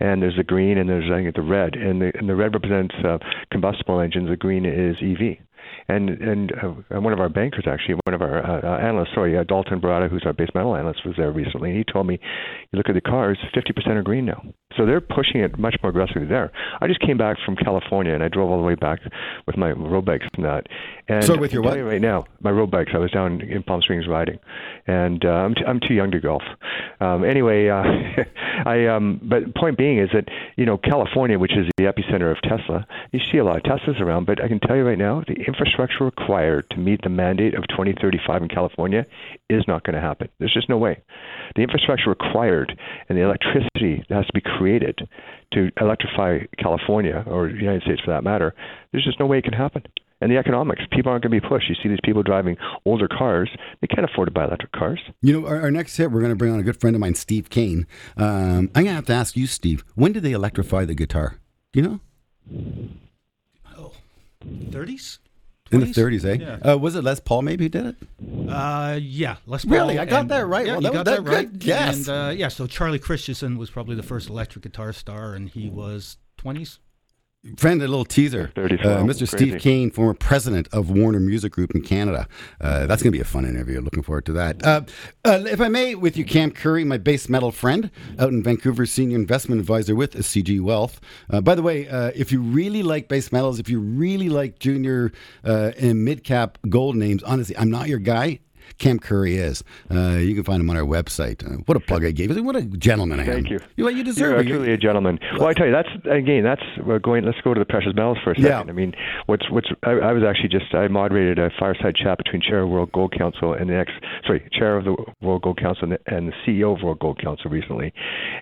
And 0.00 0.20
there's 0.20 0.36
the 0.36 0.42
green, 0.42 0.78
and 0.78 0.88
there's 0.88 1.10
I 1.12 1.22
think 1.22 1.34
the 1.36 1.42
red, 1.42 1.76
and 1.76 2.02
the 2.02 2.10
and 2.18 2.28
the 2.28 2.34
red 2.34 2.54
represents 2.54 2.94
uh, 3.04 3.18
combustible 3.52 4.00
engines. 4.00 4.28
The 4.28 4.36
green 4.36 4.64
is 4.64 4.96
EV. 5.00 5.38
And 5.88 6.08
and 6.08 6.52
uh, 6.52 7.00
one 7.00 7.12
of 7.12 7.20
our 7.20 7.28
bankers, 7.28 7.66
actually, 7.70 7.96
one 8.04 8.14
of 8.14 8.22
our 8.22 8.38
uh, 8.44 8.60
uh, 8.62 8.78
analysts, 8.78 9.10
sorry, 9.14 9.36
uh, 9.36 9.44
Dalton 9.44 9.80
Baretto, 9.80 10.08
who's 10.08 10.22
our 10.24 10.32
base 10.32 10.48
metal 10.54 10.74
analyst, 10.76 11.04
was 11.04 11.14
there 11.16 11.30
recently. 11.30 11.70
And 11.70 11.78
he 11.78 11.84
told 11.84 12.06
me, 12.06 12.18
you 12.72 12.76
look 12.76 12.88
at 12.88 12.94
the 12.94 13.02
cars, 13.02 13.38
50% 13.54 13.86
are 13.88 14.02
green 14.02 14.24
now. 14.24 14.42
So 14.76 14.86
they're 14.86 15.00
pushing 15.00 15.40
it 15.40 15.58
much 15.58 15.76
more 15.82 15.90
aggressively 15.90 16.26
there. 16.26 16.50
I 16.80 16.86
just 16.86 17.00
came 17.00 17.16
back 17.16 17.36
from 17.44 17.56
California, 17.56 18.12
and 18.12 18.22
I 18.22 18.28
drove 18.28 18.50
all 18.50 18.58
the 18.58 18.64
way 18.64 18.74
back 18.74 19.00
with 19.46 19.56
my 19.56 19.72
road 19.72 20.04
bikes 20.04 20.26
and 20.34 20.44
that. 20.44 20.66
And 21.08 21.24
so 21.24 21.36
with 21.36 21.52
your 21.52 21.62
what? 21.62 21.78
right 21.78 22.00
now, 22.00 22.24
my 22.40 22.50
road 22.50 22.70
bikes. 22.70 22.92
I 22.94 22.98
was 22.98 23.10
down 23.10 23.40
in 23.40 23.62
Palm 23.62 23.82
Springs 23.82 24.08
riding, 24.08 24.38
and 24.86 25.24
uh, 25.24 25.28
I'm 25.28 25.54
t- 25.54 25.64
I'm 25.66 25.80
too 25.80 25.94
young 25.94 26.10
to 26.12 26.20
golf. 26.20 26.42
Um, 27.00 27.24
anyway, 27.24 27.68
uh, 27.68 27.84
I 28.66 28.86
um, 28.86 29.20
but 29.22 29.54
point 29.54 29.78
being 29.78 29.98
is 29.98 30.10
that 30.12 30.28
you 30.56 30.64
know 30.64 30.78
California, 30.78 31.38
which 31.38 31.56
is 31.56 31.66
the 31.76 31.84
epicenter 31.84 32.32
of 32.32 32.40
Tesla, 32.42 32.86
you 33.12 33.20
see 33.30 33.38
a 33.38 33.44
lot 33.44 33.56
of 33.56 33.62
Teslas 33.62 34.00
around, 34.00 34.26
but 34.26 34.42
I 34.42 34.48
can 34.48 34.60
tell 34.60 34.76
you 34.76 34.84
right 34.84 34.98
now, 34.98 35.22
the 35.26 35.34
infrastructure 35.34 36.04
required 36.04 36.68
to 36.70 36.78
meet 36.78 37.02
the 37.02 37.10
mandate 37.10 37.54
of 37.54 37.66
2035 37.68 38.42
in 38.42 38.48
California 38.48 39.06
is 39.50 39.64
not 39.68 39.84
going 39.84 39.94
to 39.94 40.00
happen. 40.00 40.28
There's 40.38 40.54
just 40.54 40.68
no 40.68 40.78
way. 40.78 41.02
The 41.56 41.62
infrastructure 41.62 42.10
required 42.10 42.78
and 43.08 43.18
the 43.18 43.22
electricity 43.22 44.04
that 44.08 44.14
has 44.14 44.26
to 44.26 44.32
be 44.32 44.40
created 44.40 44.63
to 45.52 45.70
electrify 45.80 46.40
California 46.58 47.24
or 47.26 47.48
the 47.48 47.54
United 47.54 47.82
States 47.82 48.00
for 48.04 48.10
that 48.10 48.24
matter, 48.24 48.54
there's 48.92 49.04
just 49.04 49.20
no 49.20 49.26
way 49.26 49.38
it 49.38 49.44
can 49.44 49.52
happen. 49.52 49.82
And 50.20 50.30
the 50.30 50.38
economics, 50.38 50.82
people 50.90 51.12
aren't 51.12 51.22
going 51.22 51.34
to 51.34 51.40
be 51.40 51.46
pushed. 51.46 51.68
You 51.68 51.74
see 51.82 51.88
these 51.88 51.98
people 52.02 52.22
driving 52.22 52.56
older 52.86 53.08
cars; 53.08 53.50
they 53.80 53.86
can't 53.86 54.08
afford 54.08 54.28
to 54.28 54.32
buy 54.32 54.44
electric 54.44 54.72
cars. 54.72 55.00
You 55.20 55.38
know, 55.38 55.46
our, 55.46 55.60
our 55.62 55.70
next 55.70 55.96
hit, 55.96 56.10
we're 56.10 56.20
going 56.20 56.32
to 56.32 56.36
bring 56.36 56.52
on 56.52 56.60
a 56.60 56.62
good 56.62 56.80
friend 56.80 56.96
of 56.96 57.00
mine, 57.00 57.14
Steve 57.14 57.50
Kane. 57.50 57.86
Um, 58.16 58.70
I'm 58.74 58.84
going 58.84 58.86
to 58.86 58.92
have 58.92 59.06
to 59.06 59.12
ask 59.12 59.36
you, 59.36 59.46
Steve, 59.46 59.84
when 59.94 60.12
did 60.12 60.22
they 60.22 60.32
electrify 60.32 60.84
the 60.86 60.94
guitar? 60.94 61.40
Do 61.72 61.80
you 61.80 61.88
know? 61.88 62.00
Oh, 63.76 63.92
30s? 64.46 65.18
In 65.74 65.80
the 65.80 65.86
30s, 65.86 66.24
eh? 66.24 66.34
Yeah. 66.40 66.72
Uh, 66.72 66.78
was 66.78 66.94
it 66.94 67.04
Les 67.04 67.20
Paul 67.20 67.42
maybe 67.42 67.64
who 67.64 67.68
did 67.68 67.86
it? 67.86 67.96
Uh, 68.48 68.98
yeah, 69.00 69.36
Les 69.46 69.64
Paul. 69.64 69.72
Really? 69.72 69.98
I 69.98 70.04
got 70.04 70.22
and, 70.22 70.30
that 70.30 70.46
right. 70.46 70.66
Yeah, 70.66 70.72
well, 70.74 70.82
you 70.82 70.88
that, 70.88 70.94
got 70.94 71.04
that, 71.04 71.24
that 71.24 71.30
right. 71.30 71.48
Yes. 71.60 72.08
And 72.08 72.08
uh, 72.08 72.30
yeah, 72.30 72.48
so 72.48 72.66
Charlie 72.66 72.98
Christensen 72.98 73.58
was 73.58 73.70
probably 73.70 73.94
the 73.94 74.02
first 74.02 74.28
electric 74.28 74.62
guitar 74.62 74.92
star, 74.92 75.34
and 75.34 75.48
he 75.48 75.68
was 75.68 76.16
20s 76.38 76.78
friend, 77.56 77.82
a 77.82 77.88
little 77.88 78.04
teaser. 78.04 78.50
Uh, 78.56 78.60
Mr. 79.04 79.28
Steve 79.28 79.60
Kane, 79.60 79.90
former 79.90 80.14
president 80.14 80.68
of 80.72 80.90
Warner 80.90 81.20
Music 81.20 81.52
Group 81.52 81.74
in 81.74 81.82
Canada. 81.82 82.26
Uh, 82.60 82.86
that's 82.86 83.02
going 83.02 83.12
to 83.12 83.16
be 83.16 83.20
a 83.20 83.24
fun 83.24 83.44
interview. 83.44 83.80
Looking 83.80 84.02
forward 84.02 84.26
to 84.26 84.32
that. 84.32 84.64
Uh, 84.64 84.82
uh, 85.24 85.44
if 85.46 85.60
I 85.60 85.68
may, 85.68 85.94
with 85.94 86.16
you, 86.16 86.24
Cam 86.24 86.50
Currie, 86.50 86.84
my 86.84 86.98
base 86.98 87.28
metal 87.28 87.50
friend 87.50 87.90
out 88.18 88.30
in 88.30 88.42
Vancouver, 88.42 88.86
senior 88.86 89.16
investment 89.16 89.60
advisor 89.60 89.94
with 89.94 90.14
CG 90.14 90.60
Wealth. 90.60 91.00
Uh, 91.30 91.40
by 91.40 91.54
the 91.54 91.62
way, 91.62 91.88
uh, 91.88 92.12
if 92.14 92.32
you 92.32 92.40
really 92.40 92.82
like 92.82 93.08
base 93.08 93.30
metals, 93.32 93.58
if 93.58 93.68
you 93.68 93.80
really 93.80 94.28
like 94.28 94.58
junior 94.58 95.12
and 95.42 96.04
mid 96.04 96.24
cap 96.24 96.58
gold 96.68 96.96
names, 96.96 97.22
honestly, 97.22 97.56
I'm 97.56 97.70
not 97.70 97.88
your 97.88 97.98
guy. 97.98 98.40
Cam 98.78 98.98
Currie 98.98 99.36
is. 99.36 99.62
Uh, 99.90 100.16
you 100.16 100.34
can 100.34 100.44
find 100.44 100.60
him 100.60 100.70
on 100.70 100.76
our 100.76 100.84
website. 100.84 101.44
Uh, 101.44 101.58
what 101.66 101.76
a 101.76 101.80
plug 101.80 102.04
I 102.04 102.10
gave. 102.10 102.34
What 102.44 102.56
a 102.56 102.62
gentleman 102.62 103.20
I 103.20 103.24
am. 103.24 103.32
Thank 103.32 103.50
you. 103.50 103.60
You, 103.76 103.88
you 103.88 104.04
deserve 104.04 104.30
You're 104.30 104.40
it. 104.40 104.48
truly 104.58 104.72
a 104.72 104.76
gentleman. 104.76 105.18
Well, 105.38 105.48
I 105.48 105.54
tell 105.54 105.66
you, 105.66 105.72
that's 105.72 105.88
again, 106.10 106.42
that's 106.44 106.62
we're 106.84 106.98
going. 106.98 107.24
Let's 107.24 107.40
go 107.42 107.54
to 107.54 107.58
the 107.58 107.64
precious 107.64 107.92
metals 107.94 108.18
for 108.22 108.32
a 108.32 108.34
second. 108.34 108.50
Yeah. 108.50 108.60
I 108.60 108.72
mean, 108.72 108.94
what's 109.26 109.50
what's 109.50 109.68
I, 109.82 109.92
I 109.92 110.12
was 110.12 110.22
actually 110.22 110.48
just 110.48 110.74
I 110.74 110.88
moderated 110.88 111.38
a 111.38 111.50
fireside 111.58 111.96
chat 111.96 112.18
between 112.18 112.42
chair 112.42 112.62
of 112.62 112.68
World 112.68 112.92
Gold 112.92 113.14
Council 113.16 113.52
and 113.52 113.70
the 113.70 113.76
ex 113.76 113.92
sorry 114.26 114.48
chair 114.52 114.76
of 114.76 114.84
the 114.84 114.96
World 115.20 115.42
Gold 115.42 115.58
Council 115.60 115.84
and 115.84 115.92
the, 115.92 115.98
and 116.06 116.28
the 116.28 116.34
CEO 116.46 116.76
of 116.76 116.82
World 116.82 116.98
Gold 116.98 117.20
Council 117.22 117.50
recently, 117.50 117.92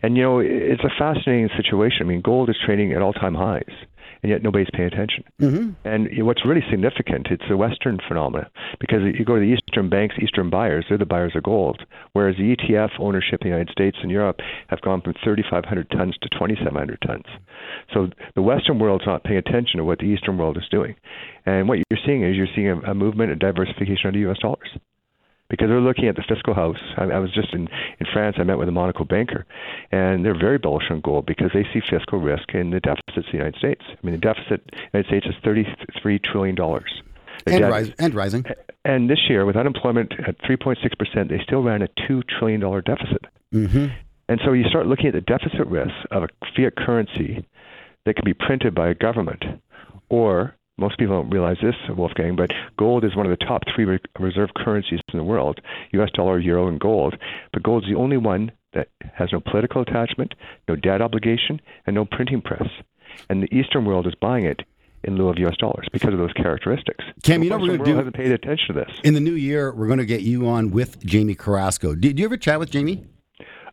and 0.03 0.17
you 0.17 0.23
know 0.23 0.39
it's 0.41 0.85
a 0.85 0.91
fascinating 0.99 1.51
situation. 1.57 1.99
I 2.03 2.05
mean, 2.05 2.21
gold 2.21 2.51
is 2.51 2.57
trading 2.65 2.93
at 2.93 3.03
all 3.03 3.13
time 3.13 3.35
highs 3.35 3.65
and 4.23 4.31
yet 4.31 4.43
nobody's 4.43 4.69
paying 4.73 4.87
attention. 4.87 5.25
Mm-hmm. 5.41 5.71
And 5.85 6.27
what's 6.27 6.45
really 6.47 6.65
significant, 6.71 7.29
it's 7.31 7.45
a 7.51 7.57
Western 7.57 7.99
phenomenon 8.07 8.47
because 8.79 9.01
you 9.19 9.25
go 9.25 9.35
to 9.35 9.41
the 9.41 9.55
Eastern 9.55 9.89
banks, 9.89 10.15
Eastern 10.23 10.51
buyers, 10.51 10.87
they're 10.89 10.99
the 10.99 11.07
buyers 11.07 11.33
of 11.35 11.43
gold, 11.43 11.83
whereas 12.13 12.37
the 12.37 12.57
ETF 12.57 12.91
ownership 13.01 13.43
in 13.43 13.51
the 13.51 13.57
United 13.57 13.73
States 13.73 13.99
and 14.03 14.11
Europe 14.11 14.39
have 14.69 14.81
gone 14.83 15.01
from 15.01 15.15
3,500 15.25 15.91
tons 15.91 16.17
to 16.23 16.29
2,700 16.31 16.99
tons. 17.07 17.25
So 17.93 18.09
the 18.35 18.43
Western 18.43 18.79
world's 18.79 19.07
not 19.07 19.25
paying 19.25 19.39
attention 19.39 19.79
to 19.79 19.85
what 19.85 19.99
the 19.99 20.07
Eastern 20.07 20.39
world 20.39 20.57
is 20.57 20.69
doing. 20.71 20.95
And 21.47 21.69
what 21.69 21.79
you're 21.79 22.01
seeing 22.07 22.23
is 22.23 22.37
you're 22.37 22.47
seeing 22.55 22.69
a, 22.69 22.93
a 22.93 22.95
movement, 22.95 23.33
a 23.33 23.37
diversification 23.37 24.09
of 24.09 24.15
the 24.15 24.21
U.S. 24.21 24.39
dollars 24.39 24.69
because 25.53 25.69
they're 25.69 25.83
looking 25.83 26.09
at 26.09 26.17
the 26.17 26.25
fiscal 26.27 26.55
house. 26.55 26.81
I, 26.97 27.05
I 27.05 27.19
was 27.19 27.31
just 27.31 27.53
in, 27.53 27.69
in 28.01 28.07
France. 28.11 28.37
I 28.39 28.43
met 28.43 28.57
with 28.57 28.71
a 28.71 28.73
Monaco 28.73 29.05
banker, 29.05 29.45
and 29.93 30.25
they're 30.25 30.39
very 30.39 30.57
bullish 30.57 30.87
on 30.89 31.03
gold 31.03 31.27
because 31.27 31.51
they 31.53 31.65
see 31.75 31.81
fiscal 31.91 32.19
risk 32.19 32.55
in 32.55 32.71
the 32.71 32.81
deficits 32.81 33.19
of 33.19 33.25
the 33.31 33.37
United 33.37 33.59
States. 33.59 33.83
I 33.87 33.99
mean, 34.03 34.15
the 34.15 34.19
deficit 34.19 34.63
in 34.73 35.03
the 35.03 35.05
United 35.05 35.09
States 35.09 35.27
is 35.27 36.05
$33 36.05 36.25
trillion. 36.25 36.57
And, 37.47 37.65
rise, 37.69 37.93
and 37.99 38.15
rising. 38.15 38.47
And 38.87 39.11
this 39.11 39.19
year, 39.29 39.45
with 39.45 39.57
unemployment 39.57 40.15
at 40.27 40.39
3.6%, 40.39 41.29
they 41.29 41.39
still 41.45 41.63
ran 41.63 41.83
a 41.83 41.89
$2 42.09 42.23
trillion 42.27 42.61
deficit. 42.61 43.27
Mm-hmm. 43.53 43.87
And 44.31 44.41
so 44.47 44.55
you 44.55 44.65
start 44.71 44.87
looking 44.87 45.09
at 45.09 45.13
the 45.13 45.21
deficit 45.21 45.67
risk 45.67 45.93
of 46.11 46.23
a 46.23 46.29
fiat 46.57 46.77
currency 46.77 47.47
that 48.07 48.17
can 48.17 48.25
be 48.25 48.33
printed 48.33 48.75
by 48.75 48.89
a 48.89 48.95
government 48.95 49.45
or 50.09 50.57
most 50.79 50.99
people 50.99 51.21
don't 51.21 51.31
realize 51.31 51.59
this, 51.63 51.75
Wolfgang, 51.97 52.35
but 52.37 52.51
gold 52.79 53.05
is 53.05 53.15
one 53.15 53.27
of 53.27 53.37
the 53.37 53.45
top 53.45 53.63
three 53.75 53.85
re- 53.85 53.99
reserve 54.19 54.51
currencies 54.57 55.01
in 55.13 55.19
the 55.19 55.25
world 55.25 55.61
US 55.93 56.11
dollar, 56.13 56.39
euro, 56.39 56.69
and 56.69 56.81
gold. 56.81 57.15
But 57.53 57.63
gold 57.63 57.85
is 57.85 57.91
the 57.91 57.99
only 57.99 58.17
one 58.17 58.53
that 58.73 58.89
has 59.15 59.31
no 59.33 59.41
political 59.41 59.83
attachment, 59.83 60.35
no 60.69 60.77
debt 60.77 61.03
obligation, 61.03 61.61
and 61.87 61.95
no 61.95 62.05
printing 62.05 62.41
press. 62.41 62.69
And 63.29 63.43
the 63.43 63.55
Eastern 63.55 63.85
world 63.85 64.07
is 64.07 64.15
buying 64.15 64.47
it 64.47 64.63
in 65.05 65.17
lieu 65.17 65.29
of 65.29 65.39
U.S. 65.39 65.57
dollars 65.59 65.87
because 65.93 66.13
of 66.13 66.19
those 66.19 66.33
characteristics. 66.33 67.05
Cam, 67.23 67.43
you 67.43 67.51
know 67.51 67.59
we're 67.59 67.67
going 67.67 67.79
to 67.81 67.85
do 67.85 67.97
hasn't 67.97 68.15
paid 68.15 68.33
attention 68.33 68.69
to 68.69 68.85
this. 68.85 68.91
in 69.05 69.15
the 69.15 69.21
new 69.21 69.35
year. 69.35 69.75
We're 69.75 69.89
going 69.89 69.99
to 69.99 70.07
get 70.07 70.23
you 70.23 70.49
on 70.49 70.71
with 70.71 71.05
Jamie 71.05 71.35
Carrasco. 71.35 71.95
Did 71.95 72.19
you 72.19 72.25
ever 72.25 72.37
chat 72.37 72.59
with 72.59 72.71
Jamie? 72.71 73.05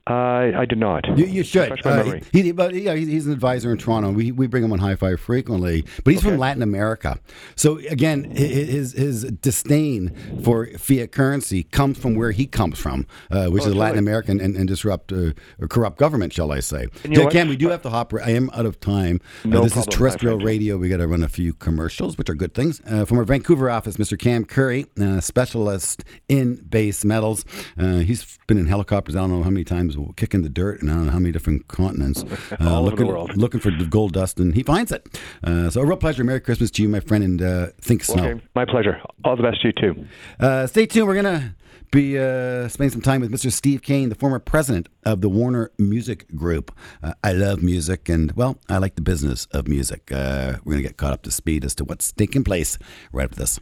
Uh, 0.09 0.51
I 0.57 0.65
did 0.65 0.77
not. 0.79 1.05
You, 1.17 1.25
you 1.25 1.43
should. 1.43 1.85
Uh, 1.85 2.19
he, 2.31 2.51
but 2.51 2.73
yeah, 2.73 2.95
he's, 2.95 3.07
he's 3.07 3.27
an 3.27 3.33
advisor 3.33 3.71
in 3.71 3.77
Toronto. 3.77 4.11
We, 4.11 4.31
we 4.31 4.47
bring 4.47 4.63
him 4.63 4.73
on 4.73 4.79
Hi 4.79 4.95
Fi 4.95 5.15
frequently, 5.15 5.85
but 6.03 6.13
he's 6.13 6.23
from 6.23 6.37
Latin 6.37 6.63
America. 6.63 7.19
So 7.55 7.77
again, 7.89 8.23
his 8.31 8.93
his 8.93 9.23
disdain 9.25 10.15
for 10.43 10.65
fiat 10.77 11.11
currency 11.11 11.63
comes 11.63 11.97
from 11.97 12.15
where 12.15 12.31
he 12.31 12.47
comes 12.47 12.79
from, 12.79 13.05
uh, 13.29 13.47
which 13.47 13.63
Oh, 13.63 13.67
is 13.69 13.75
Latin. 13.75 13.99
American 13.99 14.39
and, 14.39 14.55
and 14.55 14.67
disrupt 14.67 15.11
uh, 15.11 15.31
or 15.59 15.67
corrupt 15.67 15.97
government, 15.97 16.33
shall 16.33 16.51
I 16.51 16.61
say? 16.61 16.87
Cam, 17.29 17.47
we 17.49 17.55
do 17.57 17.69
have 17.69 17.81
to 17.83 17.89
hop. 17.89 18.13
I 18.13 18.31
am 18.31 18.49
out 18.51 18.65
of 18.65 18.79
time. 18.79 19.19
Uh, 19.45 19.49
No 19.49 19.63
this 19.63 19.73
problem, 19.73 19.89
is 19.89 19.95
terrestrial 19.95 20.37
radio. 20.39 20.77
We 20.77 20.89
got 20.89 20.97
to 20.97 21.07
run 21.07 21.21
a 21.21 21.29
few 21.29 21.53
commercials, 21.53 22.17
which 22.17 22.29
are 22.29 22.33
good 22.35 22.53
things. 22.55 22.81
Uh, 22.89 23.05
from 23.05 23.17
our 23.19 23.25
Vancouver 23.25 23.69
office, 23.69 23.97
Mr. 23.97 24.17
Cam 24.17 24.45
Currie, 24.45 24.87
uh, 24.99 25.19
specialist 25.19 26.03
in 26.27 26.55
base 26.55 27.03
metals. 27.05 27.45
Uh, 27.77 27.97
he's 27.99 28.39
been 28.47 28.57
in 28.57 28.65
helicopters. 28.67 29.15
I 29.15 29.19
don't 29.19 29.31
know 29.31 29.43
how 29.43 29.49
many 29.51 29.65
times, 29.65 29.97
kicking 30.17 30.41
the 30.41 30.49
dirt, 30.49 30.81
and 30.81 30.89
I 30.89 30.95
don't 30.95 31.05
know 31.07 31.11
how 31.11 31.19
many 31.19 31.31
different 31.31 31.67
continents. 31.67 32.23
Uh, 32.59 32.67
All 32.69 32.87
over 32.87 32.95
the 32.95 33.03
looking, 33.03 33.07
world. 33.07 33.37
looking 33.37 33.59
for 33.59 33.71
gold 33.89 34.13
dust, 34.13 34.39
and 34.39 34.53
he 34.55 34.63
finds 34.63 34.91
it. 34.91 35.19
Uh, 35.43 35.69
so 35.69 35.81
a 35.81 35.85
real 35.85 35.97
pleasure. 35.97 36.23
Merry 36.23 36.39
Christmas 36.41 36.71
to 36.71 36.81
you, 36.81 36.89
my 36.89 36.99
friend, 36.99 37.23
and 37.23 37.41
uh, 37.41 37.67
think 37.79 38.03
snow. 38.03 38.39
My 38.55 38.65
pleasure. 38.65 38.99
All 39.23 39.35
the 39.35 39.43
best 39.43 39.61
to 39.61 39.67
you 39.67 39.73
too. 39.73 40.05
Uh, 40.39 40.65
stay 40.67 40.85
tuned. 40.85 41.07
We're 41.07 41.15
gonna 41.15 41.55
be 41.91 42.17
uh, 42.17 42.67
spending 42.67 42.91
some 42.91 43.01
time 43.01 43.21
with 43.21 43.31
Mr. 43.31 43.51
Steve 43.51 43.81
Kane, 43.81 44.09
the 44.09 44.15
former 44.15 44.39
president 44.39 44.89
of 45.05 45.21
the 45.21 45.29
Warner 45.29 45.71
Music 45.77 46.25
Group. 46.35 46.71
Uh, 47.01 47.13
I 47.23 47.33
love 47.33 47.63
music, 47.63 48.09
and 48.09 48.31
well, 48.33 48.57
I 48.69 48.77
like 48.77 48.95
the 48.95 49.01
business 49.01 49.47
of 49.51 49.67
music. 49.67 50.11
Uh, 50.11 50.57
we're 50.63 50.73
gonna 50.73 50.83
get 50.83 50.97
caught 50.97 51.13
up 51.13 51.23
to 51.23 51.31
speed 51.31 51.65
as 51.65 51.75
to 51.75 51.83
what's 51.85 52.11
taking 52.11 52.43
place 52.43 52.77
right 53.11 53.25
after 53.25 53.37
this. 53.37 53.59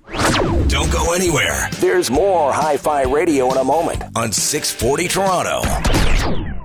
Don't 0.67 0.91
go 0.91 1.13
anywhere. 1.13 1.69
There's 1.73 2.11
more 2.11 2.51
Hi 2.51 2.77
Fi 2.77 3.03
Radio 3.03 3.51
in 3.51 3.57
a 3.57 3.63
moment 3.63 4.03
on 4.15 4.31
640 4.31 5.07
Toronto. 5.07 6.56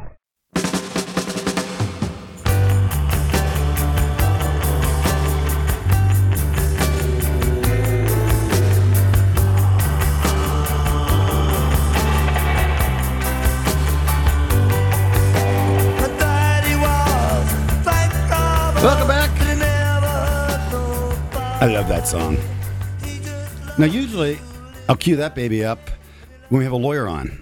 I 21.62 21.66
love 21.66 21.86
that 21.86 22.08
song. 22.08 22.36
Now, 23.78 23.86
usually, 23.86 24.36
I'll 24.88 24.96
cue 24.96 25.14
that 25.14 25.36
baby 25.36 25.64
up 25.64 25.78
when 26.48 26.58
we 26.58 26.64
have 26.64 26.72
a 26.72 26.76
lawyer 26.76 27.06
on. 27.06 27.40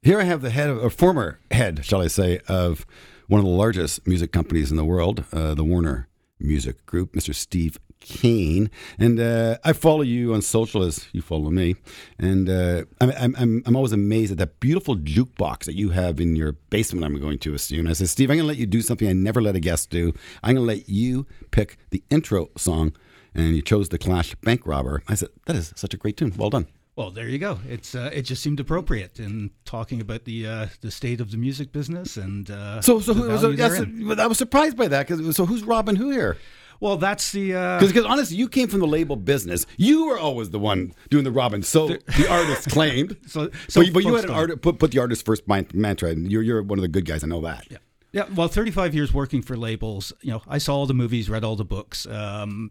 Here 0.00 0.20
I 0.20 0.22
have 0.22 0.42
the 0.42 0.50
head 0.50 0.70
of, 0.70 0.78
or 0.78 0.90
former 0.90 1.40
head, 1.50 1.84
shall 1.84 2.00
I 2.00 2.06
say, 2.06 2.38
of 2.46 2.86
one 3.26 3.40
of 3.40 3.44
the 3.44 3.50
largest 3.50 4.06
music 4.06 4.30
companies 4.30 4.70
in 4.70 4.76
the 4.76 4.84
world, 4.84 5.24
uh, 5.32 5.54
the 5.54 5.64
Warner 5.64 6.06
Music 6.38 6.86
Group, 6.86 7.14
Mr. 7.14 7.34
Steve 7.34 7.80
Kane. 7.98 8.70
And 8.96 9.18
uh, 9.18 9.58
I 9.64 9.72
follow 9.72 10.02
you 10.02 10.32
on 10.32 10.40
social 10.40 10.84
as 10.84 11.08
you 11.10 11.20
follow 11.20 11.50
me. 11.50 11.74
And 12.20 12.48
uh, 12.48 12.84
I'm, 13.00 13.34
I'm, 13.36 13.62
I'm 13.66 13.74
always 13.74 13.90
amazed 13.90 14.30
at 14.30 14.38
that 14.38 14.60
beautiful 14.60 14.94
jukebox 14.94 15.64
that 15.64 15.74
you 15.74 15.90
have 15.90 16.20
in 16.20 16.36
your 16.36 16.52
basement, 16.70 17.04
I'm 17.04 17.20
going 17.20 17.40
to 17.40 17.54
assume. 17.54 17.88
I 17.88 17.94
said, 17.94 18.08
Steve, 18.08 18.30
I'm 18.30 18.36
going 18.36 18.44
to 18.44 18.48
let 18.52 18.58
you 18.58 18.66
do 18.66 18.82
something 18.82 19.08
I 19.08 19.14
never 19.14 19.42
let 19.42 19.56
a 19.56 19.60
guest 19.60 19.90
do. 19.90 20.12
I'm 20.44 20.54
going 20.54 20.64
to 20.64 20.74
let 20.76 20.88
you 20.88 21.26
pick 21.50 21.76
the 21.90 22.04
intro 22.08 22.50
song. 22.56 22.94
And 23.36 23.54
you 23.54 23.62
chose 23.62 23.88
the 23.90 23.98
Clash 23.98 24.34
Bank 24.36 24.62
Robber. 24.66 25.02
I 25.08 25.14
said, 25.14 25.28
that 25.46 25.56
is 25.56 25.72
such 25.76 25.92
a 25.94 25.96
great 25.96 26.16
tune. 26.16 26.32
Well 26.36 26.50
done. 26.50 26.66
Well, 26.96 27.10
there 27.10 27.28
you 27.28 27.38
go. 27.38 27.58
It's 27.68 27.94
uh, 27.94 28.10
it 28.12 28.22
just 28.22 28.42
seemed 28.42 28.58
appropriate 28.58 29.20
in 29.20 29.50
talking 29.66 30.00
about 30.00 30.24
the 30.24 30.46
uh, 30.46 30.66
the 30.80 30.90
state 30.90 31.20
of 31.20 31.30
the 31.30 31.36
music 31.36 31.70
business 31.70 32.16
and 32.16 32.50
uh, 32.50 32.80
So, 32.80 33.00
so, 33.00 33.12
who, 33.12 33.36
so 33.38 33.50
yes. 33.50 33.78
I 34.18 34.26
was 34.26 34.38
surprised 34.38 34.78
by 34.78 34.88
that. 34.88 35.06
Cause, 35.06 35.36
so, 35.36 35.44
who's 35.44 35.62
Robin 35.62 35.94
Who 35.96 36.10
here? 36.10 36.38
Well, 36.80 36.96
that's 36.96 37.32
the 37.32 37.54
uh, 37.54 37.80
Because 37.80 38.04
honestly, 38.06 38.38
you 38.38 38.48
came 38.48 38.68
from 38.68 38.80
the 38.80 38.86
label 38.86 39.16
business. 39.16 39.66
You 39.76 40.06
were 40.06 40.18
always 40.18 40.48
the 40.50 40.58
one 40.58 40.94
doing 41.10 41.24
the 41.24 41.30
Robin. 41.30 41.62
So 41.62 41.88
the 41.88 42.26
artist 42.30 42.70
claimed. 42.76 43.16
So- 43.26 43.50
so 43.68 43.80
but, 43.80 43.86
you- 43.86 43.92
but 43.92 44.04
you 44.04 44.14
had 44.14 44.24
an 44.24 44.30
art, 44.30 44.62
put, 44.62 44.78
put 44.78 44.90
the 44.90 44.98
artist 44.98 45.24
first 45.26 45.46
man- 45.46 45.68
mantra. 45.74 46.10
And 46.10 46.30
you're, 46.32 46.42
you're 46.42 46.62
one 46.62 46.78
of 46.78 46.82
the 46.82 46.88
good 46.88 47.04
guys. 47.04 47.22
I 47.22 47.26
know 47.26 47.42
that. 47.42 47.66
Yeah. 47.70 47.78
Yeah, 48.12 48.24
well, 48.34 48.48
35 48.48 48.94
years 48.94 49.12
working 49.12 49.42
for 49.42 49.58
labels, 49.58 50.10
you 50.22 50.30
know, 50.30 50.42
I 50.48 50.56
saw 50.56 50.76
all 50.76 50.86
the 50.86 50.94
movies, 50.94 51.28
read 51.28 51.44
all 51.44 51.54
the 51.56 51.66
books, 51.66 52.06
um, 52.06 52.70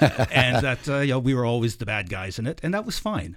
and 0.00 0.64
that 0.64 0.88
uh, 0.88 0.98
you 0.98 1.12
know 1.12 1.18
we 1.18 1.34
were 1.34 1.44
always 1.44 1.76
the 1.76 1.86
bad 1.86 2.08
guys 2.08 2.38
in 2.38 2.46
it, 2.46 2.60
and 2.62 2.72
that 2.74 2.84
was 2.86 2.98
fine. 2.98 3.36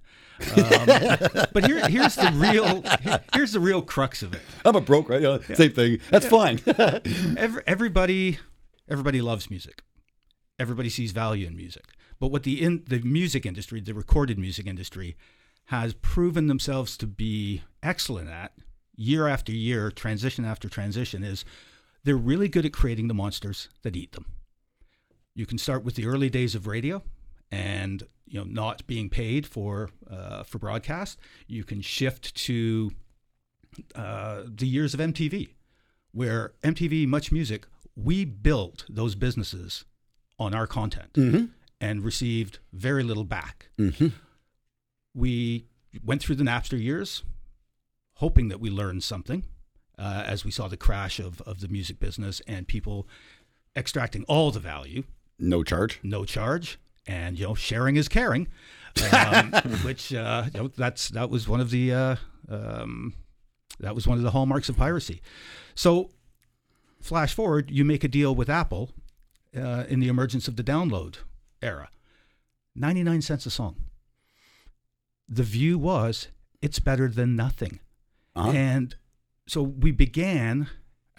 Um, 0.56 0.56
but 1.54 1.66
here, 1.66 1.88
here's 1.90 2.16
the 2.16 2.32
real, 2.36 2.82
here- 3.02 3.24
here's 3.34 3.54
the 3.54 3.60
real 3.60 3.82
crux 3.82 4.22
of 4.22 4.34
it. 4.34 4.42
I'm 4.64 4.76
a 4.76 4.82
broke, 4.82 5.10
right? 5.10 5.22
Yeah, 5.22 5.40
Same 5.56 5.72
thing. 5.72 6.00
That's 6.12 6.28
fine. 6.28 6.60
Every, 7.38 7.64
everybody, 7.66 8.38
everybody 8.88 9.22
loves 9.22 9.50
music. 9.50 9.82
Everybody 10.60 10.90
sees 10.90 11.12
value 11.12 11.48
in 11.48 11.56
music. 11.56 11.86
But 12.20 12.28
what 12.32 12.44
the 12.44 12.62
in 12.64 12.84
the 12.88 13.00
music 13.00 13.46
industry, 13.46 13.80
the 13.82 13.94
recorded 13.94 14.38
music 14.40 14.66
industry, 14.68 15.16
has 15.66 15.94
proven 15.94 16.48
themselves 16.48 16.98
to 16.98 17.08
be 17.08 17.64
excellent 17.84 18.30
at 18.30 18.54
year 18.96 19.28
after 19.28 19.52
year, 19.52 19.92
transition 19.92 20.46
after 20.46 20.68
transition, 20.70 21.24
is 21.24 21.46
they're 22.04 22.16
really 22.16 22.48
good 22.48 22.66
at 22.66 22.74
creating 22.74 23.08
the 23.08 23.14
monsters 23.14 23.70
that 23.84 23.96
eat 23.96 24.14
them. 24.14 24.26
You 25.38 25.46
can 25.46 25.60
start 25.60 25.84
with 25.84 25.94
the 25.94 26.08
early 26.08 26.32
days 26.32 26.56
of 26.56 26.66
radio, 26.66 27.04
and 27.52 28.02
you 28.26 28.40
know 28.40 28.44
not 28.44 28.88
being 28.88 29.08
paid 29.08 29.46
for 29.46 29.92
uh, 30.10 30.42
for 30.42 30.58
broadcast. 30.58 31.20
You 31.46 31.64
can 31.64 31.80
shift 31.82 32.34
to 32.48 32.92
uh, 33.94 34.42
the 34.48 34.66
years 34.66 34.96
of 34.96 35.00
MTV, 35.00 35.50
where 36.12 36.54
MTV 36.64 37.06
Much 37.06 37.32
Music 37.32 37.68
we 37.96 38.26
built 38.26 38.86
those 38.90 39.14
businesses 39.14 39.86
on 40.40 40.56
our 40.56 40.66
content 40.66 41.12
and 41.80 42.04
received 42.04 42.58
very 42.74 43.04
little 43.04 43.24
back. 43.24 43.70
We 45.14 45.68
went 46.04 46.22
through 46.24 46.36
the 46.36 46.44
Napster 46.44 46.82
years, 46.82 47.24
hoping 48.16 48.48
that 48.48 48.60
we 48.60 48.72
learned 48.72 49.04
something 49.04 49.44
uh, 50.00 50.24
as 50.26 50.44
we 50.44 50.50
saw 50.50 50.68
the 50.68 50.78
crash 50.78 51.20
of, 51.20 51.42
of 51.42 51.60
the 51.60 51.68
music 51.68 52.00
business 52.00 52.42
and 52.48 52.68
people 52.68 53.08
extracting 53.76 54.24
all 54.28 54.50
the 54.50 54.60
value 54.60 55.04
no 55.40 55.64
charge. 55.64 56.00
no 56.04 56.26
charge, 56.26 56.80
and 57.06 57.38
you 57.38 57.46
know 57.48 57.56
sharing 57.56 57.96
is 57.96 58.08
caring, 58.08 58.48
um, 59.14 59.52
which 59.84 60.14
uh, 60.14 60.46
you 60.54 60.62
know 60.62 60.68
that's 60.70 61.10
that 61.10 61.30
was 61.30 61.48
one 61.48 61.60
of 61.60 61.70
the 61.70 61.94
uh, 61.94 62.16
um, 62.50 63.14
that 63.80 63.96
was 63.96 64.08
one 64.08 64.18
of 64.18 64.24
the 64.24 64.32
hallmarks 64.32 64.70
of 64.70 64.78
piracy. 64.78 65.22
So, 65.76 66.10
flash 67.02 67.34
forward, 67.34 67.70
you 67.70 67.86
make 67.86 68.04
a 68.04 68.08
deal 68.08 68.34
with 68.34 68.50
Apple 68.50 68.92
uh, 69.56 69.86
in 69.88 70.00
the 70.00 70.08
emergence 70.08 70.48
of 70.48 70.56
the 70.56 70.64
download 70.64 71.18
era, 71.62 71.90
ninety 72.76 73.04
nine 73.04 73.22
cents 73.22 73.46
a 73.46 73.52
song. 73.52 73.76
The 75.30 75.44
view 75.44 75.78
was 75.78 76.30
it's 76.62 76.80
better 76.80 77.08
than 77.08 77.36
nothing. 77.36 77.80
Uh-huh. 78.36 78.52
And 78.52 78.96
so 79.48 79.62
we 79.62 79.92
began 79.92 80.70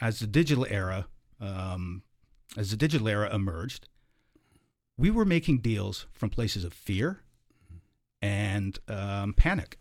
as 0.01 0.21
the 0.21 0.27
digital 0.27 0.67
era, 0.69 1.07
um, 1.41 2.03
as 2.57 2.71
the 2.71 2.77
digital 2.77 3.09
era 3.09 3.33
emerged, 3.35 3.89
we 4.99 5.11
were 5.11 5.25
making 5.25 5.59
deals 5.59 6.07
from 6.13 6.29
places 6.29 6.65
of 6.65 6.73
fear 6.73 7.21
and 8.21 8.79
um, 8.89 9.33
panic. 9.33 9.79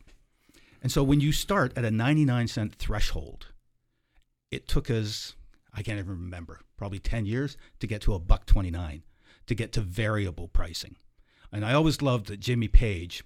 And 0.82 0.92
so 0.92 1.04
when 1.04 1.20
you 1.20 1.32
start 1.32 1.74
at 1.76 1.84
a 1.84 1.92
99 1.92 2.48
cent 2.48 2.76
threshold, 2.76 3.48
it 4.52 4.68
took 4.68 4.90
us, 4.90 5.36
I 5.74 5.82
can't 5.82 5.98
even 5.98 6.12
remember, 6.12 6.62
probably 6.78 7.00
10 7.00 7.26
years 7.26 7.58
to 7.80 7.88
get 7.88 8.02
to 8.04 8.14
a 8.14 8.20
buck 8.20 8.46
29, 8.46 9.04
to 9.48 9.56
get 9.56 9.74
to 9.74 9.82
variable 9.82 10.48
pricing. 10.48 10.96
And 11.52 11.66
I 11.66 11.74
always 11.74 12.02
loved 12.02 12.28
that 12.28 12.40
Jimmy 12.40 12.68
Page 12.68 13.24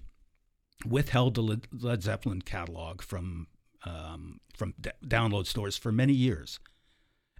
withheld 0.86 1.34
the 1.34 1.60
Led 1.72 2.02
Zeppelin 2.02 2.42
catalog 2.42 3.02
from 3.02 3.48
um, 3.84 4.40
from 4.56 4.74
d- 4.80 4.90
download 5.04 5.46
stores 5.46 5.76
for 5.76 5.90
many 5.90 6.12
years. 6.12 6.60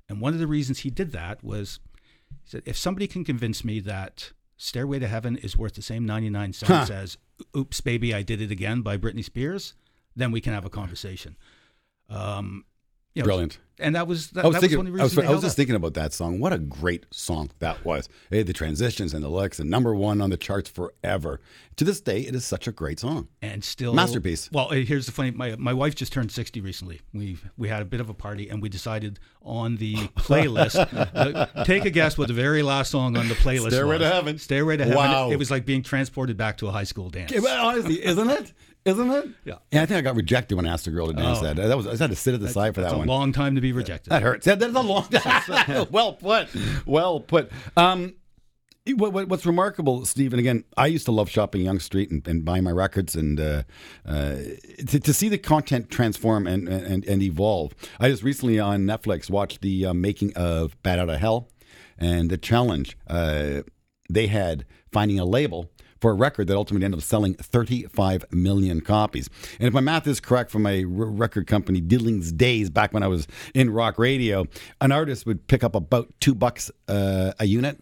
And 0.09 0.21
one 0.21 0.33
of 0.33 0.41
the 0.41 0.47
reasons 0.49 0.81
he 0.81 0.91
did 0.91 1.13
that 1.13 1.45
was 1.45 1.79
he 2.45 2.51
said, 2.51 2.63
if 2.67 2.77
somebody 2.77 3.07
can 3.07 3.25
convince 3.25 3.65
me 3.65 3.79
that 3.81 4.33
Stairway 4.63 5.01
to 5.01 5.09
Heaven 5.09 5.37
is 5.39 5.57
worth 5.57 5.75
the 5.75 5.83
same 5.83 6.07
99 6.07 6.53
cents 6.53 6.89
Huh. 6.89 6.95
as 6.95 7.19
Oops 7.57 7.81
Baby 7.81 8.15
I 8.15 8.23
Did 8.23 8.41
It 8.41 8.53
Again 8.53 8.81
by 8.83 8.97
Britney 8.97 9.25
Spears, 9.25 9.75
then 10.15 10.31
we 10.31 10.41
can 10.41 10.53
have 10.53 10.65
a 10.65 10.71
conversation. 10.71 11.37
Um, 12.09 12.65
you 13.15 13.23
know, 13.23 13.27
Brilliant. 13.27 13.59
And 13.79 13.97
that 13.97 14.07
was 14.07 14.31
that, 14.31 14.45
I 14.45 14.49
was 14.49 14.55
that 14.55 14.61
thinking. 14.61 14.79
was 14.79 14.85
one 14.85 14.87
of 14.87 14.93
the 14.95 15.01
I 15.01 15.05
was, 15.05 15.17
reasons 15.17 15.29
I 15.29 15.33
was 15.33 15.43
just 15.43 15.55
up. 15.55 15.57
thinking 15.57 15.75
about 15.75 15.95
that 15.95 16.13
song. 16.13 16.39
What 16.39 16.53
a 16.53 16.59
great 16.59 17.05
song 17.11 17.51
that 17.59 17.85
was. 17.85 18.09
It 18.31 18.37
had 18.37 18.47
the 18.47 18.53
transitions 18.53 19.13
and 19.13 19.25
the 19.25 19.29
looks, 19.29 19.59
and 19.59 19.69
number 19.69 19.93
one 19.93 20.21
on 20.21 20.31
the 20.31 20.37
charts 20.37 20.71
forever. 20.71 21.41
To 21.77 21.85
this 21.85 22.01
day, 22.01 22.21
it 22.21 22.35
is 22.35 22.45
such 22.45 22.69
a 22.69 22.73
great 22.73 23.01
song. 23.01 23.29
and 23.41 23.65
still 23.65 23.93
Masterpiece. 23.93 24.51
Well, 24.53 24.69
uh, 24.71 24.75
here's 24.77 25.07
the 25.07 25.13
funny. 25.13 25.33
My 25.33 25.57
my 25.57 25.73
wife 25.73 25.97
just 25.97 26.13
turned 26.13 26.31
sixty 26.31 26.61
recently. 26.61 27.01
We 27.13 27.39
we 27.57 27.69
had 27.69 27.83
a 27.83 27.85
bit 27.87 28.01
of 28.01 28.09
a 28.09 28.15
party, 28.15 28.49
and 28.49 28.63
we 28.63 28.69
decided 28.69 29.19
on 29.41 29.77
the 29.79 29.95
playlist. 30.17 30.77
uh, 31.15 31.65
take 31.65 31.85
a 31.85 31.91
guess 31.91 32.17
what 32.17 32.29
the 32.29 32.35
very 32.35 32.63
last 32.63 32.91
song 32.93 33.17
on 33.17 33.27
the 33.27 33.35
playlist 33.35 33.69
Stairway 33.71 33.99
was. 33.99 34.07
to 34.09 34.15
Heaven. 34.15 34.39
Stairway 34.39 34.77
to 34.77 34.85
Heaven. 34.85 34.97
Wow. 34.99 35.31
It, 35.31 35.37
was 35.39 35.51
like 35.51 35.65
being 35.67 35.83
transported 35.83 36.37
back 36.37 36.59
to 36.59 36.69
a 36.69 36.71
high 36.71 36.85
school 36.85 37.11
dance. 37.11 37.33
Honestly, 37.35 38.05
isn't 38.05 38.31
it? 38.31 38.53
Isn't 38.85 39.11
it? 39.11 39.29
Yeah. 39.45 39.55
Yeah, 39.71 39.83
I 39.83 39.87
think 39.87 39.99
I 39.99 40.01
got 40.01 40.17
rejected 40.17 40.57
when 40.57 40.67
I 40.67 40.73
asked 40.73 40.87
a 40.89 40.91
girl 40.91 41.07
to 41.07 41.13
dance 41.13 41.39
Oh. 41.41 41.43
that. 41.43 41.57
That 41.57 41.77
was 41.77 41.87
I 41.87 41.91
just 41.91 42.01
had 42.01 42.11
to 42.11 42.17
sit 42.17 42.35
at 42.35 42.41
the 42.41 42.49
side 42.49 42.75
for 42.75 42.81
that 42.81 42.89
It's 42.89 42.95
a 42.95 42.99
one. 42.99 43.07
long 43.07 43.33
time 43.33 43.55
to 43.55 43.61
be 43.61 43.73
rejected. 43.73 44.11
That 44.11 44.23
hurts. 44.23 44.45
That, 44.47 44.59
that's 44.59 44.75
a 44.75 44.81
long. 44.81 45.05
Time. 45.09 45.87
well 45.91 46.15
put. 46.15 46.49
Well 46.85 47.21
put. 47.21 47.51
Um, 47.77 48.15
what, 48.97 49.13
what, 49.13 49.29
what's 49.29 49.47
remarkable, 49.47 50.05
Stephen? 50.05 50.41
again, 50.41 50.65
I 50.77 50.89
used 50.89 51.05
to 51.05 51.13
love 51.13 51.31
shopping 51.31 51.61
Yonge 51.63 51.83
Street 51.83 52.11
and, 52.11 52.27
and 52.27 52.45
buying 52.45 52.65
my 52.65 52.73
records, 52.73 53.15
and 53.15 53.39
uh, 53.39 53.63
uh, 54.05 54.35
to, 54.89 54.99
to 54.99 55.13
see 55.15 55.29
the 55.29 55.39
content 55.39 55.89
transform 55.89 56.49
and, 56.49 56.69
and, 56.69 57.05
and 57.05 57.23
evolve. 57.23 57.75
I 58.01 58.09
just 58.11 58.25
recently 58.25 58.59
on 58.59 58.81
Netflix 58.81 59.31
watched 59.31 59.61
the 59.61 59.87
uh, 59.87 59.95
making 59.95 60.33
of 60.35 60.81
Bat 60.83 60.99
Out 60.99 61.11
of 61.11 61.21
Hell, 61.21 61.49
and 61.97 62.29
the 62.29 62.37
challenge 62.39 62.99
uh, 63.07 63.63
they 64.11 64.27
had 64.27 64.67
finding 64.91 65.21
a 65.21 65.25
label 65.25 65.71
for 66.03 66.11
a 66.11 66.15
record 66.15 66.49
that 66.49 66.57
ultimately 66.57 66.85
ended 66.85 66.99
up 66.99 67.05
selling 67.05 67.33
35 67.35 68.25
million 68.33 68.81
copies. 68.81 69.31
And 69.59 69.69
if 69.69 69.73
my 69.73 69.81
math 69.81 70.07
is 70.07 70.19
correct 70.21 70.51
from 70.51 70.63
my 70.65 70.79
r- 70.81 70.85
record 70.87 71.47
company 71.47 71.81
Diddling's 71.81 72.33
days 72.33 72.69
back 72.69 72.93
when 72.93 73.03
I 73.05 73.07
was 73.07 73.27
in 73.55 73.71
rock 73.71 73.99
radio, 73.99 74.45
an 74.81 74.91
artist 74.93 75.25
would 75.27 75.47
pick 75.47 75.63
up 75.65 75.75
about 75.77 76.13
two 76.21 76.35
bucks 76.35 76.71
uh, 76.89 77.33
a 77.39 77.47
unit. 77.47 77.81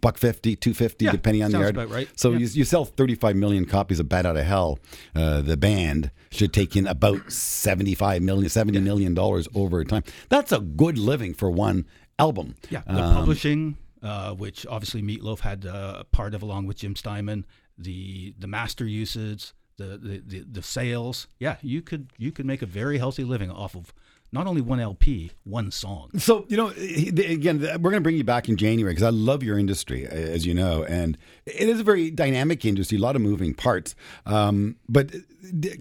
Buck 0.00 0.18
fifty, 0.18 0.54
two 0.54 0.72
fifty, 0.72 1.06
Yeah, 1.06 1.10
depending 1.10 1.42
on 1.42 1.50
the 1.50 1.66
about 1.68 1.90
right. 1.90 2.08
So 2.14 2.30
Yeah. 2.30 2.38
you, 2.38 2.46
you 2.52 2.64
sell 2.64 2.84
thirty-five 2.84 3.34
million 3.34 3.64
copies 3.64 3.98
of 3.98 4.08
"Bat 4.08 4.24
Out 4.26 4.36
of 4.36 4.44
Hell." 4.46 4.78
Uh, 5.16 5.42
the 5.42 5.56
band 5.56 6.12
should 6.30 6.52
take 6.52 6.76
in 6.76 6.86
about 6.86 7.32
seventy-five 7.32 8.22
million, 8.22 8.48
seventy 8.48 8.78
million 8.78 9.14
dollars 9.14 9.48
over 9.52 9.82
time. 9.84 10.04
That's 10.28 10.52
a 10.52 10.60
good 10.60 10.96
living 10.96 11.34
for 11.34 11.50
one 11.50 11.86
album. 12.20 12.54
Yeah, 12.70 12.82
the 12.86 13.02
Um, 13.02 13.14
publishing, 13.16 13.78
uh, 14.02 14.34
which 14.34 14.66
obviously 14.66 15.02
Meatloaf 15.02 15.40
had 15.40 15.66
uh, 15.66 15.98
a 16.00 16.04
part 16.04 16.34
of 16.34 16.42
along 16.42 16.66
with 16.66 16.78
Jim 16.78 16.96
Steinman, 16.96 17.46
the 17.76 18.34
the 18.38 18.46
master 18.46 18.84
usage, 18.86 19.52
the, 19.76 19.98
the 19.98 20.22
the 20.24 20.40
the 20.40 20.62
sales. 20.62 21.26
Yeah, 21.38 21.56
you 21.62 21.82
could 21.82 22.12
you 22.18 22.32
could 22.32 22.46
make 22.46 22.62
a 22.62 22.66
very 22.66 22.98
healthy 22.98 23.24
living 23.24 23.50
off 23.50 23.74
of 23.74 23.92
not 24.32 24.46
only 24.46 24.60
one 24.60 24.80
LP, 24.80 25.32
one 25.44 25.70
song. 25.70 26.10
So 26.18 26.46
you 26.48 26.56
know, 26.56 26.68
again, 26.68 27.60
we're 27.60 27.90
going 27.90 27.94
to 27.94 28.00
bring 28.00 28.16
you 28.16 28.24
back 28.24 28.48
in 28.48 28.56
January 28.56 28.92
because 28.94 29.06
I 29.06 29.10
love 29.10 29.42
your 29.42 29.58
industry, 29.58 30.06
as 30.06 30.46
you 30.46 30.54
know, 30.54 30.84
and 30.84 31.18
it 31.46 31.68
is 31.68 31.80
a 31.80 31.84
very 31.84 32.10
dynamic 32.10 32.64
industry, 32.64 32.98
a 32.98 33.00
lot 33.00 33.16
of 33.16 33.22
moving 33.22 33.54
parts. 33.54 33.94
Um, 34.26 34.76
but 34.88 35.10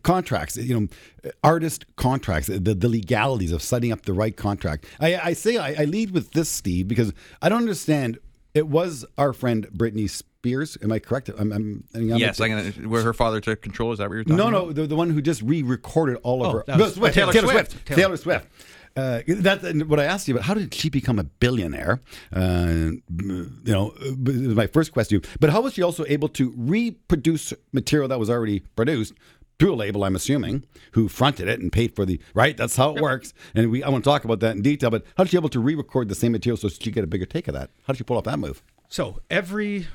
contracts, 0.03 0.57
you 0.57 0.79
know, 0.79 1.31
artist 1.43 1.85
contracts, 1.95 2.47
the, 2.47 2.59
the 2.59 2.89
legalities 2.89 3.51
of 3.51 3.61
setting 3.61 3.91
up 3.91 4.03
the 4.03 4.13
right 4.13 4.35
contract. 4.35 4.85
I, 4.99 5.15
I 5.17 5.33
say 5.33 5.57
I, 5.57 5.83
I 5.83 5.85
lead 5.85 6.11
with 6.11 6.31
this, 6.31 6.49
Steve, 6.49 6.87
because 6.87 7.13
I 7.41 7.49
don't 7.49 7.59
understand. 7.59 8.19
It 8.55 8.67
was 8.67 9.05
our 9.17 9.31
friend 9.31 9.67
Britney 9.71 10.09
Spears. 10.41 10.77
Am 10.81 10.91
I 10.91 10.99
correct? 10.99 11.29
I'm, 11.37 11.51
I'm, 11.51 11.83
I 11.93 11.97
mean, 11.97 12.13
I'm 12.13 12.17
yes, 12.17 12.39
I'm 12.39 12.49
gonna. 12.49 12.71
Where 12.87 13.03
her 13.03 13.13
father 13.13 13.41
took 13.41 13.61
control. 13.61 13.91
Is 13.91 13.97
that 13.99 14.07
what 14.07 14.15
you're 14.15 14.23
talking 14.23 14.37
no, 14.37 14.47
about? 14.47 14.67
no, 14.67 14.71
the, 14.71 14.87
the 14.87 14.95
one 14.95 15.09
who 15.09 15.21
just 15.21 15.41
re-recorded 15.41 16.17
all 16.23 16.45
of 16.45 16.47
Oh, 16.55 16.57
her. 16.59 16.63
that 16.67 16.79
was- 16.79 16.93
Swift, 16.95 17.13
Taylor 17.13 17.33
Swift. 17.33 17.85
Taylor, 17.85 18.01
Taylor. 18.01 18.17
Swift. 18.17 18.47
Uh, 18.95 19.21
that 19.27 19.85
what 19.87 19.99
I 19.99 20.05
asked 20.05 20.27
you 20.29 20.35
about. 20.35 20.45
How 20.45 20.53
did 20.53 20.73
she 20.73 20.89
become 20.89 21.19
a 21.19 21.25
billionaire? 21.25 21.99
Uh, 22.33 22.91
you 23.21 23.51
know, 23.65 23.89
uh, 23.91 24.11
this 24.17 24.35
is 24.37 24.55
my 24.55 24.67
first 24.67 24.93
question. 24.93 25.21
But 25.41 25.49
how 25.49 25.59
was 25.61 25.73
she 25.73 25.83
also 25.83 26.05
able 26.07 26.29
to 26.29 26.53
reproduce 26.55 27.53
material 27.73 28.07
that 28.07 28.19
was 28.19 28.29
already 28.29 28.61
produced? 28.61 29.13
Through 29.59 29.73
a 29.73 29.75
label, 29.75 30.05
I'm 30.05 30.15
assuming, 30.15 30.63
who 30.93 31.09
fronted 31.09 31.49
it 31.49 31.59
and 31.59 31.69
paid 31.69 31.93
for 31.93 32.05
the 32.05 32.21
right. 32.33 32.55
That's 32.55 32.77
how 32.77 32.95
it 32.95 33.01
works, 33.01 33.33
and 33.53 33.69
we 33.69 33.83
I 33.83 33.89
want 33.89 34.05
to 34.05 34.09
talk 34.09 34.23
about 34.23 34.39
that 34.39 34.55
in 34.55 34.61
detail. 34.61 34.89
But 34.89 35.03
how 35.17 35.25
did 35.25 35.31
she 35.31 35.37
able 35.37 35.49
to 35.49 35.59
re-record 35.59 36.07
the 36.07 36.15
same 36.15 36.31
material 36.31 36.55
so 36.55 36.69
she 36.69 36.91
get 36.91 37.03
a 37.03 37.07
bigger 37.07 37.25
take 37.25 37.49
of 37.49 37.55
that? 37.55 37.69
How 37.85 37.91
did 37.91 37.97
she 37.97 38.05
pull 38.05 38.15
off 38.15 38.23
that 38.23 38.39
move? 38.39 38.63
So 38.87 39.19
every 39.29 39.87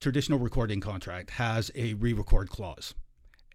traditional 0.00 0.38
recording 0.38 0.80
contract 0.80 1.30
has 1.30 1.70
a 1.74 1.94
re-record 1.94 2.48
clause, 2.48 2.94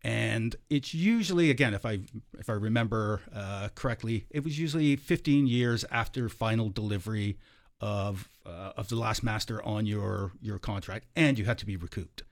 and 0.03 0.55
it's 0.69 0.93
usually 0.93 1.49
again, 1.49 1.73
if 1.73 1.85
I 1.85 1.99
if 2.37 2.49
I 2.49 2.53
remember 2.53 3.21
uh, 3.33 3.69
correctly, 3.75 4.25
it 4.29 4.43
was 4.43 4.59
usually 4.59 4.95
15 4.95 5.47
years 5.47 5.85
after 5.91 6.29
final 6.29 6.69
delivery 6.69 7.37
of 7.81 8.29
uh, 8.45 8.71
of 8.77 8.89
the 8.89 8.95
last 8.95 9.23
master 9.23 9.63
on 9.63 9.85
your 9.85 10.31
your 10.41 10.59
contract, 10.59 11.05
and 11.15 11.37
you 11.37 11.45
had 11.45 11.57
to 11.59 11.65
be 11.65 11.75
recouped. 11.75 12.23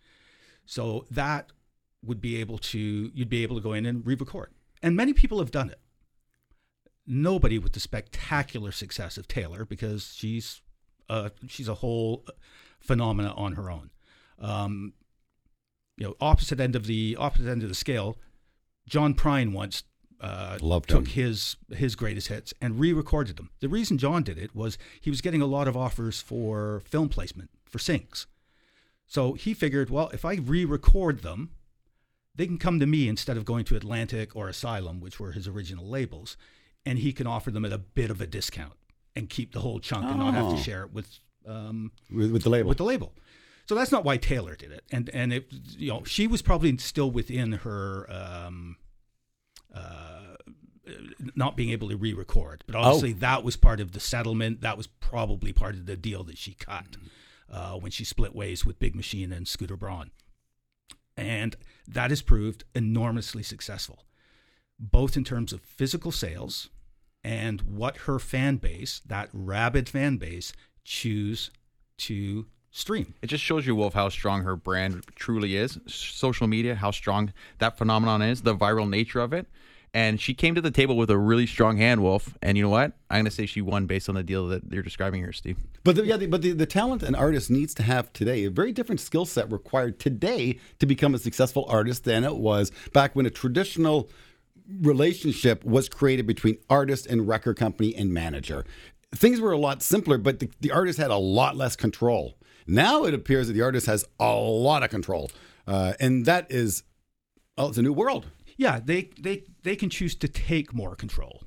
So 0.65 1.06
that 1.12 1.52
would 2.04 2.22
be 2.22 2.38
able 2.39 2.58
to 2.58 2.80
you'd 3.13 3.30
be 3.30 3.43
able 3.43 3.56
to 3.56 3.62
go 3.62 3.74
in 3.74 3.86
and 3.86 4.06
re-record, 4.06 4.52
and 4.82 4.96
many 4.96 5.13
people 5.13 5.39
have 5.39 5.52
done 5.52 5.70
it. 5.70 5.80
Nobody 7.06 7.58
with 7.58 7.74
the 7.74 7.80
spectacular 7.80 8.72
success 8.72 9.17
of 9.17 9.28
Taylor 9.28 9.65
because 9.65 10.13
she's 10.15 10.62
uh, 11.10 11.30
she's 11.48 11.67
a 11.67 11.76
whole 11.76 12.26
phenomena 12.80 13.34
on 13.36 13.54
her 13.54 13.70
own. 13.70 13.89
Um, 14.39 14.93
you 15.97 16.06
know, 16.06 16.15
opposite 16.21 16.60
end 16.60 16.76
of 16.76 16.86
the 16.86 17.15
opposite 17.19 17.47
end 17.50 17.63
of 17.63 17.69
the 17.69 17.76
scale. 17.76 18.17
John 18.88 19.13
Prine 19.15 19.52
once 19.52 19.84
uh, 20.21 20.58
Loved 20.62 20.89
took 20.89 21.08
him. 21.08 21.13
his 21.26 21.58
his 21.76 21.95
greatest 21.95 22.28
hits 22.28 22.54
and 22.62 22.80
re-recorded 22.80 23.36
them. 23.38 23.50
The 23.60 23.69
reason 23.69 23.97
John 23.97 24.23
did 24.23 24.38
it 24.38 24.56
was 24.56 24.78
he 25.02 25.10
was 25.10 25.21
getting 25.21 25.41
a 25.41 25.45
lot 25.47 25.67
of 25.67 25.76
offers 25.76 26.21
for 26.21 26.82
film 26.86 27.10
placement 27.10 27.50
for 27.65 27.80
sings. 27.80 28.28
So 29.08 29.34
he 29.34 29.54
figured, 29.54 29.89
well, 29.89 30.10
if 30.10 30.26
I 30.26 30.36
re-record 30.36 31.21
them, 31.21 31.52
they 32.36 32.45
can 32.45 32.58
come 32.58 32.80
to 32.80 32.86
me 32.86 33.08
instead 33.08 33.38
of 33.38 33.45
going 33.45 33.63
to 33.65 33.76
Atlantic 33.76 34.36
or 34.36 34.50
Asylum, 34.50 35.00
which 35.00 35.19
were 35.19 35.32
his 35.32 35.47
original 35.47 35.88
labels, 35.88 36.36
and 36.86 37.00
he 37.00 37.13
can 37.13 37.26
offer 37.26 37.50
them 37.50 37.63
at 37.65 37.71
a 37.73 37.78
bit 37.78 38.10
of 38.12 38.19
a 38.21 38.28
discount 38.28 38.73
and 39.15 39.30
keep 39.30 39.54
the 39.54 39.62
whole 39.62 39.80
chunk 39.80 40.06
and 40.06 40.19
not 40.19 40.34
have 40.34 40.45
Oh. 40.45 40.56
to 40.58 40.62
share 40.62 40.84
it 40.84 40.93
with 40.93 41.19
um, 41.47 41.91
With, 42.13 42.32
with 42.32 42.43
the 42.43 42.50
label, 42.50 42.67
with 42.69 42.78
the 42.78 42.84
label. 42.84 43.13
So 43.67 43.75
that's 43.75 43.91
not 43.91 44.06
why 44.06 44.15
Taylor 44.15 44.56
did 44.56 44.71
it, 44.71 44.84
and 44.91 45.10
and 45.13 45.34
it 45.34 45.47
you 45.51 45.89
know 45.89 46.03
she 46.06 46.25
was 46.25 46.41
probably 46.41 46.77
still 46.77 47.12
within 47.12 47.51
her 47.51 48.10
um, 48.10 48.77
uh, 49.73 50.36
not 51.36 51.58
being 51.58 51.71
able 51.71 51.89
to 51.89 51.97
re-record, 51.97 52.63
but 52.65 52.75
obviously 52.75 53.12
that 53.13 53.43
was 53.43 53.58
part 53.58 53.82
of 53.82 53.91
the 53.91 53.99
settlement. 53.99 54.62
That 54.62 54.77
was 54.77 54.88
probably 54.88 55.51
part 55.51 55.75
of 55.75 55.86
the 55.86 55.97
deal 55.97 56.23
that 56.23 56.38
she 56.38 56.53
cut 56.53 56.95
uh, 57.51 57.73
when 57.73 57.91
she 57.91 58.06
split 58.06 58.34
ways 58.34 58.65
with 58.65 58.80
Big 58.80 58.95
Machine 58.95 59.34
and 59.34 59.45
Scooter 59.45 59.75
Braun, 59.75 60.12
and 61.17 61.58
that 61.86 62.10
has 62.10 62.21
proved 62.21 62.63
enormously 62.73 63.43
successful, 63.43 64.06
both 64.80 65.17
in 65.17 65.25
terms 65.25 65.51
of 65.51 65.60
physical 65.60 66.13
sales 66.13 66.69
and 67.21 67.63
what 67.63 67.97
her 67.97 68.17
fan 68.17 68.56
base, 68.56 69.01
that 69.06 69.27
rabid 69.34 69.89
fan 69.89 70.15
base, 70.15 70.53
choose 70.86 71.51
to 71.97 72.45
stream. 72.78 73.13
It 73.22 73.28
just 73.28 73.44
shows 73.44 73.66
you, 73.66 73.76
Wolf, 73.76 73.94
how 73.94 74.10
strong 74.10 74.44
her 74.44 74.56
brand 74.56 75.04
truly 75.16 75.56
is. 75.56 75.80
Social 75.88 76.48
media, 76.48 76.76
how 76.76 76.92
strong 76.92 77.34
that 77.60 77.78
phenomenon 77.78 78.22
is, 78.22 78.44
the 78.44 78.56
viral 78.56 78.90
nature 78.90 79.20
of 79.20 79.34
it. 79.34 79.48
And 79.94 80.22
she 80.22 80.34
came 80.34 80.54
to 80.54 80.62
the 80.62 80.70
table 80.70 80.96
with 80.96 81.10
a 81.10 81.18
really 81.18 81.48
strong 81.48 81.78
hand, 81.78 82.04
Wolf. 82.04 82.38
And 82.42 82.56
you 82.58 82.63
know 82.63 82.70
what? 82.70 82.92
I'm 83.10 83.18
going 83.18 83.26
to 83.26 83.32
say 83.32 83.46
she 83.46 83.62
won 83.62 83.88
based 83.88 84.10
on 84.10 84.16
the 84.16 84.22
deal 84.22 84.48
that 84.50 84.62
you're 84.72 84.84
describing 84.84 85.22
here, 85.22 85.34
Steve. 85.34 85.58
But 85.84 85.96
the, 85.96 86.06
yeah, 86.06 86.18
the, 86.18 86.28
but 86.28 86.42
the, 86.44 86.52
the 86.52 86.66
talent 86.68 87.02
an 87.02 87.16
artist 87.16 87.50
needs 87.50 87.74
to 87.76 87.84
have 87.84 88.13
today, 88.13 88.44
a 88.44 88.52
very 88.52 88.72
different 88.72 89.02
skill 89.02 89.26
set 89.26 89.52
required 89.52 90.00
today 90.00 90.60
to 90.80 90.86
become 90.86 91.16
a 91.16 91.20
successful 91.20 91.66
artist 91.68 92.04
than 92.04 92.24
it 92.24 92.36
was 92.36 92.72
back 92.94 93.16
when 93.16 93.26
a 93.26 93.32
traditional 93.32 94.10
relationship 94.82 95.63
was 95.63 95.90
created 95.90 96.28
between 96.28 96.58
artist 96.70 97.08
and 97.08 97.28
record 97.28 97.58
company 97.58 97.96
and 97.96 98.13
manager. 98.13 98.66
Things 99.16 99.40
were 99.40 99.54
a 99.54 99.58
lot 99.58 99.82
simpler, 99.82 100.18
but 100.18 100.40
the, 100.40 100.52
the 100.60 100.72
artist 100.72 101.00
had 101.00 101.10
a 101.10 101.18
lot 101.18 101.56
less 101.56 101.76
control. 101.76 102.37
Now 102.67 103.06
it 103.06 103.13
appears 103.13 103.47
that 103.47 103.53
the 103.53 103.62
artist 103.62 103.88
has 103.88 104.06
a 104.19 104.34
lot 104.36 104.84
of 104.84 104.89
control, 104.89 105.32
uh, 105.65 105.93
and 105.99 106.25
that 106.25 106.51
is, 106.51 106.84
oh, 107.58 107.69
it's 107.69 107.77
a 107.77 107.82
new 107.82 107.93
world. 107.93 108.27
Yeah, 108.58 108.80
they 108.84 109.10
they 109.19 109.43
they 109.63 109.75
can 109.75 109.89
choose 109.89 110.15
to 110.15 110.27
take 110.27 110.73
more 110.73 110.95
control. 110.95 111.43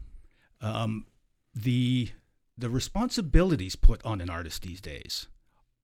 Um, 0.61 1.07
the 1.55 2.11
the 2.57 2.71
responsibilities 2.71 3.77
put 3.77 4.05
on 4.05 4.21
an 4.21 4.31
artist 4.31 4.63
these 4.63 4.81
days 4.81 5.27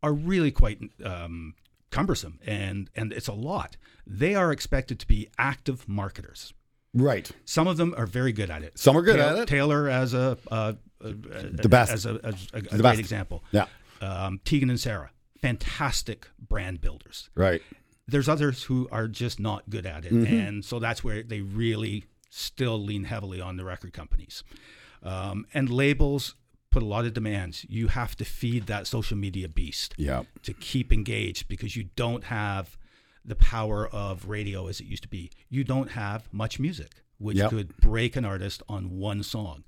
are 0.02 0.12
really 0.12 0.50
quite 0.50 0.78
um, 1.04 1.54
cumbersome, 1.90 2.38
and 2.46 2.88
and 2.94 3.12
it's 3.12 3.28
a 3.28 3.32
lot. 3.32 3.76
They 4.06 4.34
are 4.34 4.52
expected 4.52 4.98
to 5.00 5.06
be 5.06 5.28
active 5.38 5.88
marketers. 5.88 6.52
Right. 6.94 7.30
Some 7.44 7.66
of 7.66 7.76
them 7.76 7.94
are 7.98 8.06
very 8.06 8.32
good 8.32 8.50
at 8.50 8.62
it. 8.62 8.78
Some 8.78 8.96
are 8.96 9.02
good 9.02 9.16
Taylor, 9.16 9.32
at 9.32 9.38
it. 9.40 9.48
Taylor 9.48 9.88
as 9.90 10.14
a, 10.14 10.38
uh, 10.50 10.72
The 11.00 11.68
best. 11.68 11.92
as 11.92 12.06
a, 12.06 12.18
as 12.24 12.48
a, 12.54 12.58
a 12.58 12.60
The 12.62 12.68
great 12.68 12.82
best. 12.82 13.00
example. 13.00 13.44
Yeah. 13.52 13.66
Um, 14.00 14.40
Tegan 14.46 14.70
and 14.70 14.80
Sara, 14.80 15.10
fantastic 15.46 16.28
brand 16.38 16.80
builders. 16.80 17.30
Right. 17.34 17.62
There's 18.08 18.28
others 18.28 18.64
who 18.64 18.88
are 18.92 19.08
just 19.08 19.38
not 19.40 19.68
good 19.70 19.86
at 19.86 20.04
it, 20.04 20.12
Mm-hmm. 20.12 20.34
and 20.34 20.64
so 20.64 20.78
that's 20.78 21.02
where 21.04 21.22
they 21.22 21.40
really 21.40 22.04
still 22.30 22.78
lean 22.82 23.04
heavily 23.04 23.40
on 23.40 23.56
the 23.56 23.64
record 23.64 23.92
companies. 23.92 24.42
Um, 25.02 25.46
and 25.54 25.68
labels 25.70 26.34
put 26.70 26.82
a 26.82 26.86
lot 26.86 27.04
of 27.06 27.14
demands. 27.14 27.64
You 27.68 27.88
have 27.88 28.16
to 28.16 28.24
feed 28.24 28.66
that 28.66 28.86
social 28.86 29.16
media 29.16 29.48
beast 29.48 29.94
Yeah. 29.96 30.24
to 30.42 30.52
keep 30.52 30.92
engaged 30.92 31.48
because 31.48 31.76
you 31.76 31.84
don't 31.96 32.24
have 32.24 32.76
the 33.24 33.36
power 33.36 33.86
of 33.88 34.28
radio 34.28 34.66
as 34.68 34.80
it 34.80 34.86
used 34.86 35.02
to 35.04 35.08
be. 35.08 35.30
You 35.48 35.64
don't 35.64 35.90
have 35.92 36.28
Much 36.32 36.58
Music, 36.60 36.92
which 37.18 37.38
Yep. 37.38 37.50
could 37.50 37.76
break 37.78 38.14
an 38.16 38.24
artist 38.24 38.62
on 38.68 38.90
one 38.98 39.22
song. 39.22 39.64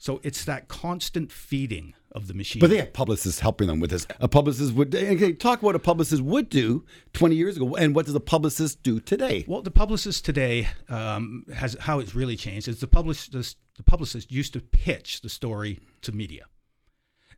So 0.00 0.18
it's 0.22 0.46
that 0.46 0.66
constant 0.66 1.30
feeding 1.30 1.92
of 2.12 2.26
the 2.26 2.32
machine. 2.32 2.58
But 2.58 2.70
they 2.70 2.78
have 2.78 2.94
publicists 2.94 3.40
helping 3.40 3.68
them 3.68 3.80
with 3.80 3.90
this. 3.90 4.06
A 4.18 4.28
publicist 4.28 4.72
would 4.72 4.94
okay, 4.94 5.34
talk 5.34 5.58
about 5.58 5.66
what 5.66 5.76
a 5.76 5.78
publicist 5.78 6.22
would 6.22 6.48
do 6.48 6.86
20 7.12 7.34
years 7.36 7.58
ago, 7.58 7.76
and 7.76 7.94
what 7.94 8.06
does 8.06 8.14
a 8.14 8.20
publicist 8.20 8.82
do 8.82 8.98
today? 8.98 9.44
Well, 9.46 9.60
the 9.60 9.70
publicist 9.70 10.24
today 10.24 10.68
um, 10.88 11.44
has 11.54 11.76
how 11.80 11.98
it's 11.98 12.14
really 12.14 12.34
changed. 12.34 12.66
Is 12.66 12.80
the 12.80 12.86
publicist 12.86 13.58
the 13.76 13.82
publicist 13.82 14.32
used 14.32 14.54
to 14.54 14.60
pitch 14.60 15.20
the 15.20 15.28
story 15.28 15.80
to 16.00 16.12
media. 16.12 16.46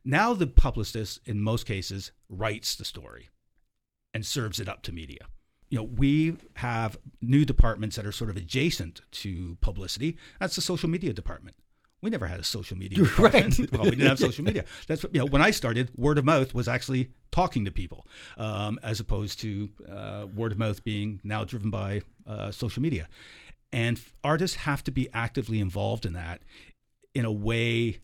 Now 0.05 0.33
the 0.33 0.47
publicist, 0.47 1.19
in 1.25 1.41
most 1.41 1.65
cases, 1.65 2.13
writes 2.29 2.77
the 2.77 2.85
story 2.85 3.29
and 4.13 4.25
serves 4.25 4.61
it 4.61 4.69
up 4.69 4.83
to 4.83 4.93
media. 4.93 5.27
You 5.69 5.79
know, 5.79 5.83
we 5.83 6.37
have 6.55 6.97
new 7.21 7.43
departments 7.43 7.97
that 7.97 8.05
are 8.05 8.13
sort 8.13 8.29
of 8.29 8.37
adjacent 8.37 9.01
to 9.11 9.57
publicity. 9.59 10.17
That's 10.39 10.55
the 10.55 10.61
social 10.61 10.87
media 10.87 11.11
department. 11.11 11.57
We 12.03 12.09
never 12.09 12.27
had 12.27 12.39
a 12.39 12.43
social 12.43 12.77
media 12.77 12.97
department. 13.05 13.57
Right. 13.57 13.71
well, 13.71 13.83
we 13.85 13.91
didn't 13.91 14.07
have 14.07 14.19
social 14.19 14.43
media. 14.43 14.65
That's 14.87 15.03
what, 15.03 15.15
you 15.15 15.19
know, 15.21 15.25
when 15.25 15.41
I 15.41 15.51
started, 15.51 15.89
word 15.95 16.17
of 16.17 16.25
mouth 16.25 16.53
was 16.53 16.67
actually 16.67 17.11
talking 17.31 17.63
to 17.63 17.71
people, 17.71 18.05
um, 18.37 18.77
as 18.83 18.99
opposed 18.99 19.39
to 19.39 19.69
uh, 19.89 20.27
word 20.35 20.51
of 20.51 20.57
mouth 20.59 20.83
being 20.83 21.21
now 21.23 21.45
driven 21.45 21.69
by 21.69 22.01
uh, 22.27 22.51
social 22.51 22.83
media. 22.83 23.07
And 23.71 23.99
artists 24.23 24.57
have 24.57 24.83
to 24.83 24.91
be 24.91 25.07
actively 25.13 25.61
involved 25.61 26.05
in 26.05 26.11
that 26.13 26.41
in 27.15 27.23
a 27.23 27.31
way 27.31 27.99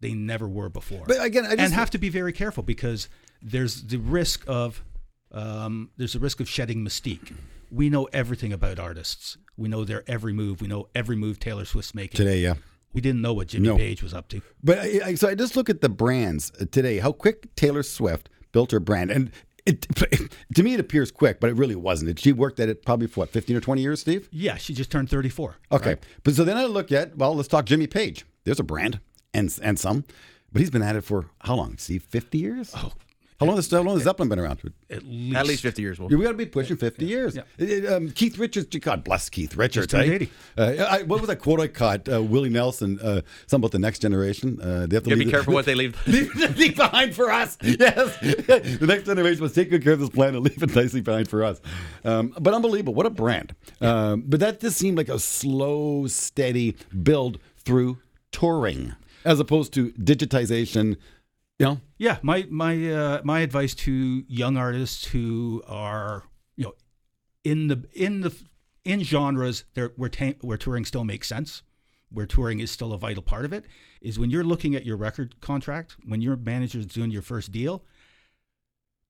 they 0.00 0.12
never 0.12 0.46
were 0.46 0.68
before. 0.68 1.04
But 1.06 1.24
again, 1.24 1.46
I 1.46 1.50
just- 1.50 1.60
and 1.60 1.72
have 1.72 1.90
to 1.90 1.98
be 1.98 2.10
very 2.10 2.32
careful 2.34 2.62
because 2.62 3.08
there's 3.40 3.82
the 3.82 3.96
risk 3.96 4.44
of 4.46 4.84
um, 5.32 5.90
there's 5.96 6.14
a 6.14 6.18
risk 6.18 6.40
of 6.40 6.48
shedding 6.50 6.84
mystique. 6.84 7.32
We 7.70 7.88
know 7.88 8.04
everything 8.12 8.52
about 8.52 8.78
artists. 8.78 9.38
We 9.56 9.70
know 9.70 9.84
their 9.84 10.04
every 10.06 10.34
move. 10.34 10.60
We 10.60 10.68
know 10.68 10.88
every 10.94 11.16
move 11.16 11.40
Taylor 11.40 11.64
Swift's 11.64 11.94
making. 11.94 12.18
Today, 12.18 12.40
yeah. 12.40 12.56
We 12.92 13.00
didn't 13.00 13.22
know 13.22 13.32
what 13.32 13.48
Jimmy 13.48 13.68
No. 13.68 13.76
Page 13.76 14.02
was 14.02 14.12
up 14.12 14.28
to. 14.28 14.42
But 14.62 14.78
I, 14.78 15.14
so 15.14 15.28
I 15.28 15.34
just 15.34 15.56
look 15.56 15.70
at 15.70 15.80
the 15.80 15.88
brands 15.88 16.52
uh, 16.60 16.66
today. 16.70 16.98
How 16.98 17.12
quick 17.12 17.54
Taylor 17.56 17.82
Swift 17.82 18.28
built 18.52 18.70
her 18.72 18.80
brand, 18.80 19.10
and 19.10 19.30
it, 19.64 19.86
to 20.54 20.62
me 20.62 20.74
it 20.74 20.80
appears 20.80 21.10
quick, 21.10 21.40
but 21.40 21.50
it 21.50 21.56
really 21.56 21.76
wasn't. 21.76 22.18
She 22.18 22.32
worked 22.32 22.60
at 22.60 22.68
it 22.68 22.84
probably 22.84 23.06
for 23.06 23.20
what 23.20 23.30
fifteen 23.30 23.56
or 23.56 23.60
twenty 23.60 23.82
years, 23.82 24.00
Steve. 24.00 24.28
Yeah, 24.30 24.56
she 24.56 24.74
just 24.74 24.90
turned 24.90 25.08
34. 25.08 25.56
Okay, 25.72 25.96
but 26.22 26.34
so 26.34 26.44
then 26.44 26.56
I 26.56 26.64
look 26.66 26.92
at 26.92 27.16
well, 27.16 27.34
let's 27.34 27.48
talk 27.48 27.64
Jimmy 27.66 27.86
Page. 27.86 28.24
There's 28.44 28.60
a 28.60 28.64
brand, 28.64 29.00
and 29.32 29.56
and 29.62 29.78
some, 29.78 30.04
but 30.52 30.60
he's 30.60 30.70
been 30.70 30.82
at 30.82 30.96
it 30.96 31.02
for 31.02 31.26
how 31.40 31.54
long? 31.56 31.78
Steve, 31.78 32.02
fifty 32.02 32.38
years. 32.38 32.72
Oh, 32.76 32.92
how 33.42 33.46
long 33.46 33.56
has 33.56 33.70
how 33.70 33.82
long 33.82 33.96
has 33.96 34.04
Zeppelin 34.04 34.28
been 34.28 34.38
around? 34.38 34.60
At 34.88 35.02
least, 35.02 35.36
At 35.36 35.46
least 35.46 35.62
50 35.62 35.82
years. 35.82 35.98
Will. 35.98 36.10
Yeah, 36.10 36.18
we 36.18 36.24
got 36.24 36.30
to 36.30 36.36
be 36.36 36.46
pushing 36.46 36.76
50 36.76 37.04
years. 37.04 37.36
Uh, 37.36 37.42
Um, 37.96 38.10
Keith 38.10 38.38
Richards, 38.38 38.74
God 38.78 39.02
bless 39.02 39.28
Keith 39.28 39.56
Richards. 39.56 39.88
turned 39.88 40.22
eh? 40.22 40.26
Uh, 40.56 40.86
I, 40.88 41.02
what 41.02 41.20
was 41.20 41.28
that 41.28 41.40
quote 41.40 41.60
I 41.60 41.66
caught? 41.66 42.08
Uh, 42.08 42.22
Willie 42.22 42.50
Nelson, 42.50 43.00
uh, 43.00 43.22
something 43.46 43.62
about 43.62 43.72
the 43.72 43.78
next 43.80 43.98
generation. 43.98 44.60
Uh, 44.60 44.86
they 44.86 44.96
have 44.96 45.02
to 45.04 45.10
You 45.10 45.16
gotta 45.16 45.16
leave 45.16 45.26
be 45.26 45.30
careful 45.32 45.54
what 45.54 45.64
they 45.64 45.74
leave. 45.74 45.96
leave, 46.06 46.34
leave 46.56 46.76
behind 46.76 47.14
for 47.14 47.30
us. 47.32 47.58
Yes. 47.62 48.18
the 48.20 48.86
next 48.86 49.06
generation 49.06 49.42
must 49.42 49.54
take 49.56 49.70
good 49.70 49.82
care 49.82 49.94
of 49.94 50.00
this 50.00 50.10
planet 50.10 50.36
and 50.36 50.44
leave 50.44 50.62
it 50.62 50.74
nicely 50.74 51.00
behind 51.00 51.28
for 51.28 51.42
us. 51.42 51.60
Um, 52.04 52.34
but 52.40 52.54
unbelievable. 52.54 52.94
What 52.94 53.06
a 53.06 53.10
brand. 53.10 53.54
Um, 53.80 54.22
but 54.26 54.38
that 54.40 54.60
just 54.60 54.78
seemed 54.78 54.96
like 54.96 55.08
a 55.08 55.18
slow, 55.18 56.06
steady 56.06 56.76
build 57.02 57.38
through 57.58 57.98
touring 58.30 58.94
as 59.24 59.40
opposed 59.40 59.72
to 59.74 59.90
digitization. 59.92 60.96
Know, 61.62 61.80
Yeah, 61.98 62.18
my 62.22 62.46
my 62.50 62.90
uh, 62.90 63.20
my 63.24 63.40
advice 63.40 63.74
to 63.76 64.24
young 64.26 64.56
artists 64.56 65.06
who 65.06 65.62
are 65.66 66.24
you 66.56 66.64
know 66.64 66.74
in 67.44 67.68
the 67.68 67.84
in 67.92 68.20
the 68.22 68.34
in 68.84 69.02
genres 69.02 69.64
there 69.74 69.92
where 69.96 70.08
ta- 70.08 70.38
where 70.40 70.58
touring 70.58 70.84
still 70.84 71.04
makes 71.04 71.28
sense, 71.28 71.62
where 72.10 72.26
touring 72.26 72.60
is 72.60 72.70
still 72.70 72.92
a 72.92 72.98
vital 72.98 73.22
part 73.22 73.44
of 73.44 73.52
it, 73.52 73.64
is 74.00 74.18
when 74.18 74.30
you're 74.30 74.44
looking 74.44 74.74
at 74.74 74.84
your 74.84 74.96
record 74.96 75.40
contract, 75.40 75.96
when 76.04 76.20
your 76.20 76.36
manager's 76.36 76.86
doing 76.86 77.10
your 77.10 77.22
first 77.22 77.52
deal, 77.52 77.84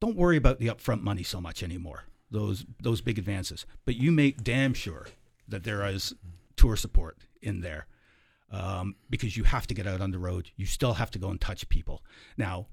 don't 0.00 0.16
worry 0.16 0.36
about 0.36 0.58
the 0.58 0.68
upfront 0.68 1.00
money 1.00 1.22
so 1.22 1.40
much 1.40 1.62
anymore. 1.62 2.04
Those 2.30 2.66
those 2.82 3.00
big 3.00 3.18
advances, 3.18 3.66
but 3.84 3.96
you 3.96 4.12
make 4.12 4.42
damn 4.42 4.74
sure 4.74 5.06
that 5.48 5.64
there 5.64 5.86
is 5.86 6.14
tour 6.56 6.76
support 6.76 7.18
in 7.40 7.60
there 7.60 7.86
um, 8.52 8.94
because 9.10 9.36
you 9.36 9.44
have 9.44 9.66
to 9.66 9.74
get 9.74 9.86
out 9.86 10.00
on 10.00 10.10
the 10.12 10.18
road. 10.18 10.50
You 10.56 10.66
still 10.66 10.92
have 10.94 11.10
to 11.12 11.18
go 11.18 11.28
and 11.30 11.40
touch 11.40 11.68
people. 11.68 12.04
Now, 12.36 12.66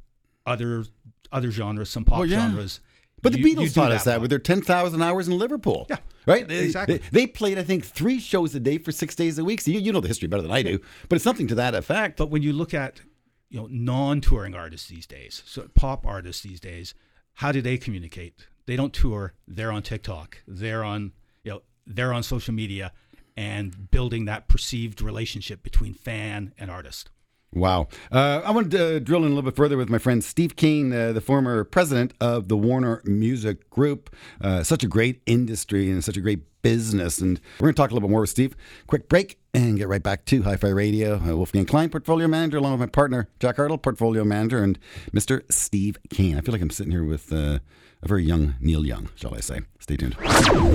other 0.45 0.85
other 1.31 1.49
genres, 1.51 1.89
some 1.89 2.05
pop 2.05 2.19
Oh, 2.19 2.23
yeah. 2.23 2.39
genres. 2.49 2.79
But 3.21 3.33
the 3.33 3.39
you- 3.39 3.47
you 3.49 3.55
Beatles 3.57 3.73
taught 3.73 3.91
us 3.91 4.05
that 4.05 4.21
with 4.21 4.29
their 4.29 4.39
10,000 4.39 5.01
hours 5.01 5.27
in 5.27 5.37
Liverpool. 5.37 5.85
Yeah, 5.89 5.97
Right? 6.25 6.47
They- 6.47 6.63
exactly. 6.65 6.97
They, 6.97 7.09
they 7.11 7.27
played, 7.27 7.59
I 7.59 7.63
think, 7.63 7.85
three 7.85 8.19
shows 8.19 8.55
a 8.55 8.59
day 8.61 8.77
for 8.77 8.91
six 8.93 9.13
days 9.15 9.37
a 9.37 9.43
week. 9.43 9.59
So 9.61 9.71
you, 9.71 9.79
you 9.79 9.91
know 9.91 9.99
the 9.99 10.07
history 10.07 10.27
better 10.29 10.41
than 10.41 10.51
I 10.51 10.61
do, 10.63 10.79
but 11.09 11.15
it's 11.17 11.23
something 11.23 11.47
to 11.47 11.55
that 11.55 11.75
effect. 11.75 12.17
But 12.17 12.29
when 12.29 12.41
you 12.43 12.53
look 12.53 12.73
at 12.73 13.01
you 13.49 13.59
know 13.59 13.67
non-touring 13.69 14.55
artists 14.55 14.87
these 14.87 15.05
days, 15.07 15.43
so 15.45 15.67
pop 15.75 16.05
artists 16.05 16.43
these 16.43 16.59
days, 16.59 16.93
how 17.35 17.51
do 17.51 17.61
they 17.61 17.77
communicate? 17.77 18.47
They 18.67 18.75
don't 18.75 18.93
tour. 18.93 19.33
They're 19.47 19.71
on 19.71 19.81
TikTok. 19.81 20.37
They're 20.47 20.83
on 20.83 21.11
you 21.43 21.51
know 21.51 21.61
they're 21.85 22.13
on 22.13 22.23
social 22.23 22.53
media 22.53 22.91
and 23.39 23.89
building 23.89 24.25
that 24.25 24.49
perceived 24.49 25.01
relationship 25.01 25.63
between 25.63 25.93
fan 25.93 26.53
and 26.59 26.69
artist. 26.69 27.09
Wow. 27.53 27.87
Uh, 28.11 28.41
I 28.45 28.51
want 28.51 28.71
to 28.71 28.97
uh, 28.97 28.99
drill 28.99 29.21
in 29.25 29.31
a 29.31 29.35
little 29.35 29.49
bit 29.49 29.55
further 29.55 29.75
with 29.77 29.89
my 29.89 29.97
friend 29.97 30.23
Steve 30.23 30.55
Kane, 30.55 30.93
uh, 30.93 31.13
the 31.13 31.21
former 31.21 31.63
president 31.63 32.13
of 32.21 32.47
the 32.47 32.55
Warner 32.57 33.01
Music 33.05 33.69
Group. 33.69 34.15
Uh, 34.39 34.63
such 34.63 34.83
a 34.83 34.87
great 34.87 35.21
industry 35.25 35.89
and 35.89 36.03
such 36.03 36.17
a 36.17 36.21
great 36.21 36.41
business. 36.61 37.19
And 37.19 37.39
we're 37.59 37.65
going 37.65 37.73
to 37.73 37.81
talk 37.81 37.91
a 37.91 37.93
little 37.93 38.07
bit 38.07 38.11
more 38.11 38.21
with 38.21 38.29
Steve. 38.29 38.55
Quick 38.87 39.09
break 39.09 39.39
and 39.53 39.77
get 39.77 39.87
right 39.87 40.03
back 40.03 40.25
to 40.25 40.43
Hi 40.43 40.57
Fi 40.57 40.69
Radio. 40.69 41.15
Uh, 41.15 41.35
Wolfgang 41.35 41.65
Klein, 41.65 41.89
portfolio 41.89 42.27
manager, 42.27 42.57
along 42.57 42.73
with 42.73 42.81
my 42.81 42.85
partner, 42.87 43.29
Jack 43.39 43.57
Hartle, 43.57 43.81
portfolio 43.81 44.23
manager, 44.23 44.63
and 44.63 44.77
Mr. 45.11 45.41
Steve 45.51 45.97
Kane. 46.11 46.37
I 46.37 46.41
feel 46.41 46.51
like 46.51 46.61
I'm 46.61 46.69
sitting 46.69 46.91
here 46.91 47.05
with 47.05 47.33
uh, 47.33 47.59
a 48.03 48.07
very 48.07 48.23
young 48.23 48.55
Neil 48.59 48.85
Young, 48.85 49.09
shall 49.15 49.33
I 49.33 49.39
say. 49.39 49.61
Stay 49.79 49.97
tuned. 49.97 50.15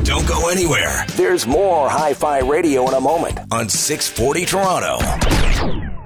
Don't 0.04 0.26
go 0.26 0.48
anywhere. 0.48 1.04
There's 1.12 1.46
more 1.46 1.88
Hi 1.88 2.14
Fi 2.14 2.40
Radio 2.40 2.88
in 2.88 2.94
a 2.94 3.00
moment 3.00 3.38
on 3.52 3.68
640 3.68 4.44
Toronto. 4.46 6.03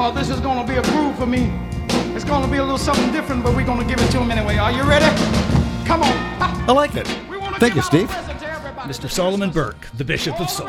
Oh, 0.00 0.12
this 0.14 0.30
is 0.30 0.38
gonna 0.40 0.66
be 0.66 0.74
a 0.78 0.82
groove 0.82 1.16
for 1.18 1.26
me. 1.26 1.50
It's 2.14 2.24
gonna 2.24 2.48
be 2.50 2.58
a 2.58 2.62
little 2.62 2.78
something 2.78 3.10
different, 3.12 3.42
but 3.42 3.54
we're 3.54 3.66
gonna 3.66 3.84
give 3.84 4.00
it 4.00 4.10
to 4.12 4.18
him 4.20 4.30
anyway. 4.30 4.56
Are 4.56 4.70
you 4.72 4.82
ready? 4.84 5.04
Come 5.86 6.02
on. 6.02 6.12
Ha! 6.38 6.64
I 6.68 6.72
like 6.72 6.94
it. 6.94 7.06
Thank 7.58 7.74
you, 7.74 7.82
Steve. 7.82 8.08
present 8.08 8.38
to 8.40 8.46
everybody. 8.48 8.88
Mr. 8.92 9.10
Solomon 9.10 9.50
Burke, 9.50 9.88
the 9.96 10.04
Bishop 10.04 10.38
of 10.40 10.48
Soul. 10.48 10.68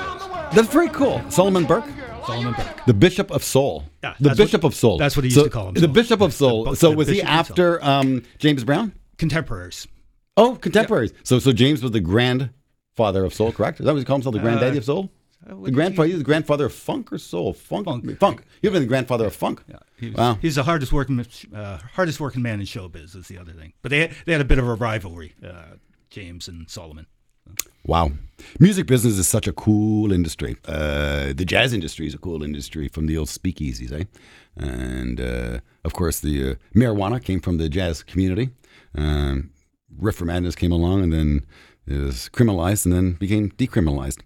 That's 0.51 0.67
very 0.69 0.89
cool. 0.89 1.21
Solomon 1.29 1.65
Burke? 1.65 1.85
Solomon 2.25 2.53
Burke. 2.53 2.85
The 2.87 2.93
Bishop 2.93 3.29
of 3.29 3.43
Soul. 3.43 3.83
Yeah, 4.03 4.15
the 4.19 4.29
that's 4.29 4.37
Bishop 4.39 4.63
what- 4.63 4.73
of 4.73 4.75
Soul. 4.75 4.97
that's 4.97 5.15
what 5.15 5.23
he 5.23 5.27
used 5.29 5.37
So, 5.39 5.43
to 5.43 5.49
call 5.51 5.67
him. 5.69 5.73
The. 5.75 5.87
Bishop 5.87 6.21
of 6.21 6.33
Soul. 6.33 6.63
The- 6.65 6.75
so 6.75 6.91
was 6.91 7.07
he 7.07 7.15
Bishop 7.15 7.27
of 7.29 7.31
Soul. 7.31 7.39
after 7.39 7.83
um, 7.85 8.23
James 8.39 8.63
Brown? 8.63 8.93
Contemporaries. 9.17 9.87
Oh, 10.37 10.55
contemporaries. 10.55 11.13
So 11.23 11.37
so 11.37 11.51
James 11.51 11.83
was 11.83 11.91
the 11.91 11.99
grandfather 11.99 13.25
of 13.25 13.33
soul, 13.33 13.51
correct? 13.51 13.79
Is 13.79 13.85
that 13.85 13.91
what 13.93 13.99
he 13.99 14.05
called 14.05 14.19
himself? 14.23 14.33
The 14.33 14.39
granddaddy 14.41 14.77
of 14.77 14.85
soul? 14.85 15.11
Uh, 15.49 15.55
what 15.55 15.65
The 15.65 15.71
grandfather, 15.71 16.07
he- 16.07 16.13
he 16.13 16.17
the 16.17 16.23
grandfather 16.23 16.65
of 16.65 16.73
funk 16.73 17.11
or 17.11 17.17
soul? 17.17 17.53
Funk. 17.53 17.85
Funk. 17.85 18.19
Funk. 18.19 18.43
You've 18.61 18.73
been 18.73 18.81
the 18.83 18.87
grandfather 18.87 19.25
of 19.25 19.33
funk. 19.35 19.63
Yeah, 19.67 19.77
he 19.97 20.07
was, 20.09 20.17
Wow. 20.17 20.37
He's 20.41 20.55
the 20.55 20.63
hardest 20.63 20.91
working, 20.93 21.25
uh, 21.53 21.77
hardest 21.93 22.19
working 22.19 22.41
man 22.41 22.59
in 22.59 22.65
showbiz. 22.65 23.15
Is 23.15 23.27
the 23.27 23.37
other 23.37 23.53
thing. 23.53 23.73
But 23.81 23.89
they 23.89 24.11
they 24.25 24.31
had 24.33 24.41
a 24.41 24.45
bit 24.45 24.59
of 24.59 24.67
a 24.67 24.73
rivalry, 24.75 25.33
uh, 25.43 25.75
James 26.09 26.47
and 26.47 26.69
Solomon. 26.69 27.05
Wow. 27.85 28.11
Music 28.59 28.85
business 28.85 29.17
is 29.17 29.27
such 29.27 29.47
a 29.47 29.53
cool 29.53 30.11
industry. 30.11 30.55
Uh, 30.65 31.33
the 31.33 31.45
jazz 31.45 31.73
industry 31.73 32.05
is 32.05 32.13
a 32.13 32.19
cool 32.19 32.43
industry 32.43 32.87
from 32.87 33.07
the 33.07 33.17
old 33.17 33.29
speakeasies, 33.29 33.91
eh? 33.91 34.03
And 34.55 35.19
uh, 35.19 35.59
of 35.83 35.93
course, 35.93 36.19
the 36.19 36.51
uh, 36.51 36.55
marijuana 36.75 37.23
came 37.23 37.39
from 37.39 37.57
the 37.57 37.67
jazz 37.69 38.03
community. 38.03 38.49
Um, 38.95 39.49
Reefer 39.97 40.25
Madness 40.25 40.55
came 40.55 40.71
along 40.71 41.01
and 41.03 41.11
then 41.11 41.45
it 41.87 41.97
was 41.97 42.29
criminalized 42.31 42.85
and 42.85 42.93
then 42.93 43.13
became 43.13 43.49
decriminalized. 43.51 44.19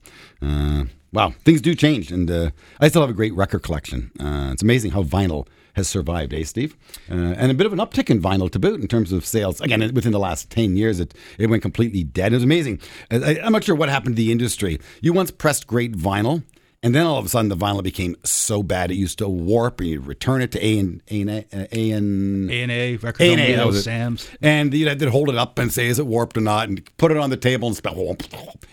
Wow, 1.14 1.34
things 1.46 1.62
do 1.62 1.76
change. 1.76 2.12
And 2.12 2.30
uh, 2.30 2.50
I 2.80 2.90
still 2.90 3.02
have 3.02 3.10
a 3.10 3.14
great 3.14 3.34
record 3.36 3.62
collection. 3.62 4.12
Uh, 4.20 4.50
it's 4.52 4.64
amazing 4.64 4.92
how 4.92 5.04
vinyl 5.04 5.48
has 5.76 5.88
survived, 5.88 6.34
eh, 6.34 6.44
Steve? 6.44 6.76
Uh, 7.10 7.14
and 7.14 7.52
a 7.52 7.54
bit 7.54 7.66
of 7.66 7.74
an 7.74 7.80
uptick 7.80 8.10
in 8.10 8.22
vinyl 8.22 8.52
to 8.52 8.60
boot 8.60 8.82
in 8.82 8.88
terms 8.88 9.12
of 9.12 9.26
sales. 9.26 9.62
Again, 9.62 9.80
within 9.94 10.12
the 10.12 10.20
last 10.20 10.50
10 10.50 10.76
years, 10.76 11.00
it, 11.00 11.14
it 11.38 11.48
went 11.48 11.62
completely 11.62 12.04
dead. 12.04 12.34
It 12.34 12.38
was 12.38 12.44
amazing. 12.44 12.80
I, 13.12 13.40
I'm 13.44 13.52
not 13.52 13.64
sure 13.64 13.76
what 13.76 13.90
happened 13.90 14.16
to 14.16 14.24
the 14.24 14.32
industry. 14.32 14.80
You 15.02 15.14
once 15.14 15.32
pressed 15.32 15.68
great 15.68 15.94
vinyl. 15.94 16.44
And 16.84 16.94
then 16.94 17.06
all 17.06 17.18
of 17.18 17.26
a 17.26 17.30
sudden, 17.30 17.48
the 17.48 17.56
vinyl 17.56 17.82
became 17.82 18.18
so 18.26 18.62
bad 18.62 18.92
it 18.92 18.96
used 18.96 19.20
to 19.20 19.30
warp, 19.30 19.80
and 19.80 19.90
you'd 19.90 20.06
return 20.06 20.42
it 20.42 20.52
to 20.52 20.64
A 20.64 20.80
and 20.80 21.02
A 21.10 21.22
and 21.22 21.30
A 21.30 21.92
and 21.92 22.52
A 22.52 22.62
and 22.62 22.72
A 22.72 22.96
record 22.98 23.24
A 23.24 23.32
and 23.32 23.62
A, 23.62 23.66
was. 23.66 23.86
Sam's. 23.86 24.30
and 24.42 24.74
you 24.74 24.90
had 24.90 25.00
to 25.00 25.10
hold 25.10 25.30
it 25.30 25.38
up 25.38 25.58
and 25.58 25.72
say, 25.72 25.88
"Is 25.88 25.98
it 25.98 26.06
warped 26.06 26.36
or 26.36 26.42
not?" 26.42 26.68
And 26.68 26.98
put 26.98 27.10
it 27.12 27.18
on 27.18 27.30
the 27.30 27.38
table 27.38 27.68
and 27.68 27.78
spell. 27.78 27.94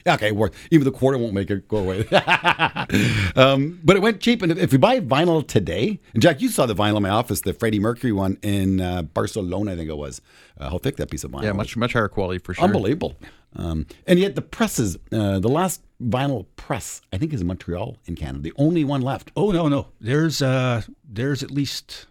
Okay, 0.06 0.32
warped. 0.32 0.56
Even 0.70 0.86
the 0.86 0.90
quarter 0.90 1.18
won't 1.18 1.34
make 1.34 1.50
it 1.50 1.68
go 1.68 1.76
away. 1.76 2.00
um, 3.36 3.78
but 3.84 3.96
it 3.96 4.02
went 4.02 4.20
cheap, 4.20 4.40
and 4.40 4.50
if, 4.52 4.72
you 4.72 4.78
buy 4.78 4.98
vinyl 4.98 5.46
today, 5.46 6.00
and 6.14 6.22
Jack, 6.22 6.40
you 6.40 6.48
saw 6.48 6.64
the 6.64 6.74
vinyl 6.74 6.96
in 6.96 7.02
my 7.02 7.10
office, 7.10 7.42
the 7.42 7.52
Freddie 7.52 7.78
Mercury 7.78 8.10
one 8.10 8.38
in 8.42 8.80
uh, 8.80 9.02
Barcelona, 9.02 9.72
I 9.72 9.76
think 9.76 9.90
it 9.90 9.96
was. 9.96 10.22
Uh, 10.58 10.70
how 10.70 10.78
thick 10.78 10.96
that 10.96 11.10
piece 11.10 11.22
of 11.22 11.30
vinyl? 11.30 11.42
Yeah, 11.42 11.50
was. 11.50 11.58
much 11.58 11.76
much 11.76 11.92
higher 11.92 12.08
quality 12.08 12.38
for 12.38 12.54
sure. 12.54 12.64
Unbelievable. 12.64 13.14
Um, 13.54 13.86
and 14.06 14.18
yet 14.18 14.36
the 14.36 14.42
presses, 14.42 14.96
uh, 15.12 15.38
the 15.38 15.48
last 15.48 15.82
vinyl 16.02 16.46
press, 16.56 17.00
I 17.12 17.18
think 17.18 17.32
is 17.32 17.40
in 17.40 17.46
Montreal 17.46 17.96
in 18.06 18.16
Canada, 18.16 18.42
the 18.42 18.52
only 18.56 18.84
one 18.84 19.02
left. 19.02 19.30
Oh 19.36 19.50
no, 19.50 19.68
no. 19.68 19.88
There's 20.00 20.42
uh 20.42 20.82
there's 21.04 21.42
at 21.42 21.50
least 21.50 22.06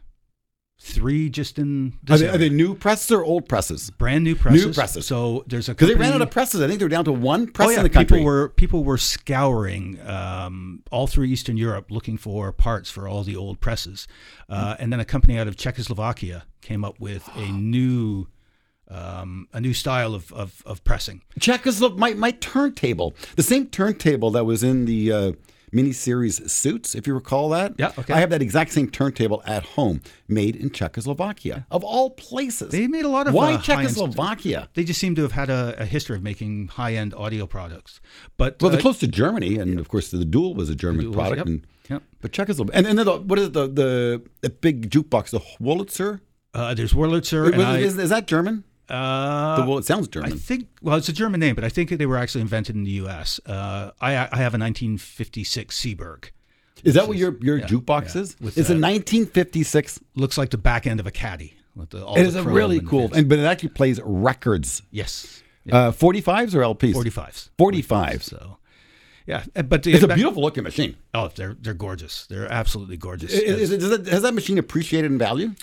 three 0.82 1.30
just 1.30 1.60
in 1.60 1.94
Are 2.10 2.18
they, 2.18 2.30
are 2.30 2.38
they 2.38 2.50
new 2.50 2.74
presses 2.74 3.12
or 3.12 3.24
old 3.24 3.50
presses? 3.50 3.90
brand 3.92 4.24
new 4.24 4.36
presses. 4.36 4.66
New 4.66 4.74
presses. 4.74 5.06
So 5.06 5.44
there's 5.48 5.68
a 5.68 5.74
Because 5.74 5.90
they 5.90 5.96
ran 5.96 6.14
out 6.14 6.22
of 6.22 6.32
presses. 6.32 6.62
I 6.62 6.68
think 6.68 6.80
they're 6.80 6.88
down 6.88 7.06
to 7.06 7.12
one 7.12 7.48
press 7.48 7.68
oh, 7.68 7.72
yeah. 7.72 7.78
in 7.78 7.84
the 7.84 7.90
country. 7.90 8.18
People 8.18 8.26
were 8.26 8.50
people 8.50 8.84
were 8.84 8.98
scouring 8.98 10.00
um, 10.08 10.84
all 10.92 11.08
through 11.08 11.26
Eastern 11.26 11.58
Europe 11.58 11.88
looking 11.90 12.18
for 12.18 12.52
parts 12.52 12.90
for 12.90 13.08
all 13.08 13.24
the 13.24 13.36
old 13.36 13.60
presses, 13.60 14.08
uh, 14.48 14.76
and 14.80 14.94
then 14.94 15.00
a 15.00 15.06
company 15.06 15.38
out 15.38 15.48
of 15.48 15.58
Czechoslovakia 15.58 16.46
came 16.62 16.86
up 16.86 17.00
with 17.00 17.30
a 17.36 17.52
new 17.52 18.28
um, 18.90 19.48
a 19.54 19.60
new 19.62 19.74
style 19.74 20.14
of, 20.16 20.32
of, 20.34 20.62
of 20.66 20.84
pressing. 20.84 21.22
Czechoslovak, 21.40 21.98
my, 21.98 22.14
my 22.14 22.32
turntable, 22.32 23.14
the 23.36 23.44
same 23.44 23.68
turntable 23.68 24.32
that 24.32 24.46
was 24.46 24.64
in 24.64 24.86
the 24.86 25.12
uh, 25.12 25.32
miniseries 25.74 26.50
Suits, 26.50 26.96
if 26.96 27.06
you 27.06 27.14
recall 27.14 27.50
that. 27.50 27.74
Yeah, 27.78 27.92
okay. 27.98 28.14
I 28.14 28.20
have 28.20 28.32
that 28.32 28.42
exact 28.42 28.72
same 28.72 28.90
turntable 28.90 29.44
at 29.46 29.64
home, 29.64 30.02
made 30.28 30.56
in 30.56 30.72
Czechoslovakia, 30.72 31.66
of 31.70 31.84
all 31.84 32.10
places. 32.12 32.72
They 32.72 32.88
made 32.88 33.06
a 33.06 33.10
lot 33.10 33.28
of 33.28 33.34
Why 33.34 33.54
uh, 33.54 33.62
Czechoslovakia? 33.62 34.70
They 34.74 34.84
just 34.84 35.00
seem 35.00 35.14
to 35.16 35.22
have 35.22 35.34
had 35.34 35.50
a, 35.50 35.76
a 35.78 35.86
history 35.86 36.16
of 36.16 36.24
making 36.24 36.70
high 36.70 36.96
end 36.96 37.14
audio 37.14 37.46
products. 37.46 38.02
But 38.38 38.60
Well, 38.62 38.72
they're 38.72 38.80
uh, 38.80 38.82
close 38.82 39.00
to 39.00 39.08
Germany, 39.08 39.58
and 39.58 39.80
of 39.80 39.88
course, 39.90 40.10
the 40.10 40.26
Dual 40.26 40.56
was 40.56 40.70
a 40.70 40.76
German 40.76 41.08
was- 41.08 41.16
product. 41.16 41.38
yep, 41.38 41.46
And, 41.48 41.68
yep. 41.90 42.04
But 42.22 42.32
Czechoslovakia, 42.32 42.78
and, 42.78 42.88
and 42.88 42.98
then 42.98 43.06
the, 43.06 43.18
what 43.18 43.38
is 43.40 43.48
it, 43.48 43.54
the, 43.54 43.68
the 43.68 44.22
the 44.42 44.50
big 44.50 44.90
jukebox, 44.90 45.30
the 45.30 45.40
Wurlitzer? 45.62 46.22
uh, 46.56 46.74
there's 46.74 46.94
Wurlitzer. 46.94 47.54
Is, 47.54 47.64
I- 47.64 47.78
is, 47.78 47.98
is 48.00 48.10
that 48.10 48.26
German? 48.26 48.64
Uh, 48.90 49.66
well, 49.68 49.78
it 49.78 49.86
sounds 49.86 50.08
German. 50.08 50.34
I 50.34 50.36
think 50.36 50.68
well, 50.82 50.98
it's 50.98 51.10
a 51.10 51.14
German 51.14 51.40
name, 51.40 51.56
but 51.56 51.64
I 51.64 51.70
think 51.70 51.90
they 51.90 52.06
were 52.06 52.18
actually 52.18 52.42
invented 52.42 52.76
in 52.76 52.84
the 52.84 52.92
U.S. 52.92 53.40
Uh, 53.46 53.92
I, 54.02 54.12
I 54.14 54.38
have 54.38 54.56
a 54.56 54.60
1956 54.60 55.80
Seeburg. 55.80 56.32
Is 56.84 56.94
that 56.96 57.08
what 57.08 57.18
your, 57.18 57.38
your 57.42 57.58
yeah, 57.58 57.68
jukebox 57.68 58.16
yeah. 58.16 58.22
is? 58.22 58.36
With, 58.40 58.58
it's 58.58 58.70
a 58.70 58.74
uh, 58.74 58.80
1956. 58.80 60.00
Looks 60.16 60.38
like 60.38 60.50
the 60.50 60.58
back 60.58 60.88
end 60.88 61.00
of 61.00 61.08
a 61.08 61.12
caddy. 61.12 61.56
With 61.76 61.92
the, 61.92 62.06
all 62.06 62.16
It 62.16 62.24
the 62.24 62.28
is 62.30 62.36
a 62.36 62.44
really 62.44 62.80
and 62.80 62.88
cool, 62.88 63.10
and 63.14 63.30
but 63.30 63.40
it 63.40 63.46
actually 63.46 63.70
plays 63.70 64.00
records. 64.04 64.82
yes, 64.92 65.44
Uh, 65.72 65.92
45s 65.92 66.56
or 66.56 66.62
LPs? 66.62 66.94
45s. 66.94 67.50
45s. 67.60 68.24
So, 68.24 68.58
yeah, 69.28 69.44
but 69.54 69.86
It's 69.86 70.04
a 70.04 70.08
beautiful 70.08 70.42
looking 70.42 70.64
machine. 70.64 70.96
Oh, 71.14 71.30
they're 71.36 71.56
they're 71.60 71.74
gorgeous. 71.76 72.26
They're 72.28 72.52
absolutely 72.52 72.98
gorgeous. 72.98 73.32
Is, 73.32 73.72
is, 73.72 73.84
is 73.84 73.90
that, 73.90 74.08
has 74.08 74.24
that 74.24 74.34
machine 74.34 74.58
appreciated 74.58 75.12
in 75.12 75.18
value? 75.18 75.54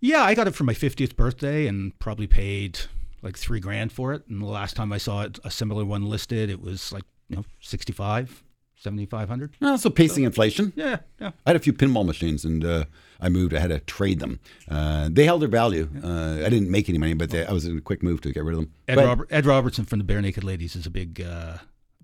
Yeah, 0.00 0.22
I 0.22 0.34
got 0.34 0.46
it 0.46 0.54
for 0.54 0.64
my 0.64 0.74
50th 0.74 1.16
birthday 1.16 1.66
and 1.66 1.98
probably 1.98 2.26
paid 2.26 2.78
like 3.22 3.36
three 3.36 3.60
grand 3.60 3.92
for 3.92 4.12
it. 4.12 4.22
And 4.28 4.40
the 4.40 4.46
last 4.46 4.76
time 4.76 4.92
I 4.92 4.98
saw 4.98 5.22
it, 5.22 5.38
a 5.44 5.50
similar 5.50 5.84
one 5.84 6.06
listed, 6.06 6.50
it 6.50 6.60
was 6.60 6.92
like, 6.92 7.04
you 7.28 7.36
know, 7.36 7.44
65, 7.60 8.42
7,500. 8.76 9.56
No, 9.60 9.76
so 9.76 9.90
pacing 9.90 10.24
inflation. 10.24 10.72
Yeah, 10.76 10.98
yeah. 11.20 11.32
I 11.44 11.50
had 11.50 11.56
a 11.56 11.60
few 11.60 11.72
pinball 11.72 12.06
machines, 12.06 12.44
and 12.44 12.64
uh, 12.64 12.84
I 13.20 13.28
moved. 13.28 13.52
I 13.54 13.58
had 13.58 13.70
to 13.70 13.80
trade 13.80 14.20
them. 14.20 14.38
Uh, 14.70 15.08
they 15.10 15.24
held 15.24 15.42
their 15.42 15.48
value. 15.48 15.88
Uh, 16.02 16.42
I 16.44 16.48
didn't 16.48 16.70
make 16.70 16.88
any 16.88 16.98
money, 16.98 17.14
but 17.14 17.30
they, 17.30 17.44
I 17.44 17.52
was 17.52 17.64
in 17.66 17.76
a 17.78 17.80
quick 17.80 18.04
move 18.04 18.20
to 18.20 18.32
get 18.32 18.44
rid 18.44 18.54
of 18.54 18.60
them. 18.60 18.72
Ed, 18.86 18.94
But- 18.94 19.04
Robert, 19.06 19.28
Ed 19.32 19.46
Robertson 19.46 19.84
from 19.84 19.98
the 19.98 20.04
Barenaked 20.04 20.44
Ladies 20.44 20.76
is 20.76 20.86
a 20.86 20.90
big 20.90 21.20
uh, 21.20 21.58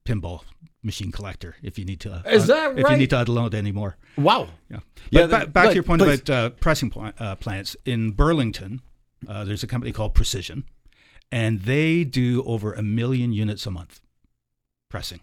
pinball 0.04 0.42
machine 0.82 1.10
collector. 1.10 1.56
If 1.62 1.78
you 1.78 1.84
need 1.84 2.00
to, 2.00 2.22
Is 2.26 2.46
that 2.48 2.68
right? 2.68 2.78
If 2.78 2.90
you 2.90 2.96
need 2.96 3.10
to 3.10 3.16
download 3.16 3.54
any 3.54 3.72
more, 3.72 3.96
Wow. 4.16 4.48
yeah. 4.70 4.80
Yeah, 5.10 5.22
But 5.26 5.30
ba- 5.30 5.46
the- 5.46 5.50
back 5.50 5.52
but- 5.64 5.68
to 5.70 5.74
your 5.74 5.82
point 5.82 6.02
please. 6.02 6.20
about 6.20 6.30
uh, 6.30 6.50
pressing 6.50 6.90
pl- 6.90 7.12
uh, 7.18 7.36
plants 7.36 7.76
in 7.84 8.10
Burlington. 8.12 8.80
Uh, 9.26 9.44
there's 9.44 9.62
a 9.62 9.66
company 9.66 9.90
called 9.92 10.12
Precision, 10.14 10.64
and 11.32 11.62
they 11.62 12.04
do 12.04 12.42
over 12.44 12.74
a 12.74 12.82
million 12.82 13.32
units 13.32 13.64
a 13.66 13.70
month 13.70 14.00
pressing. 14.90 15.20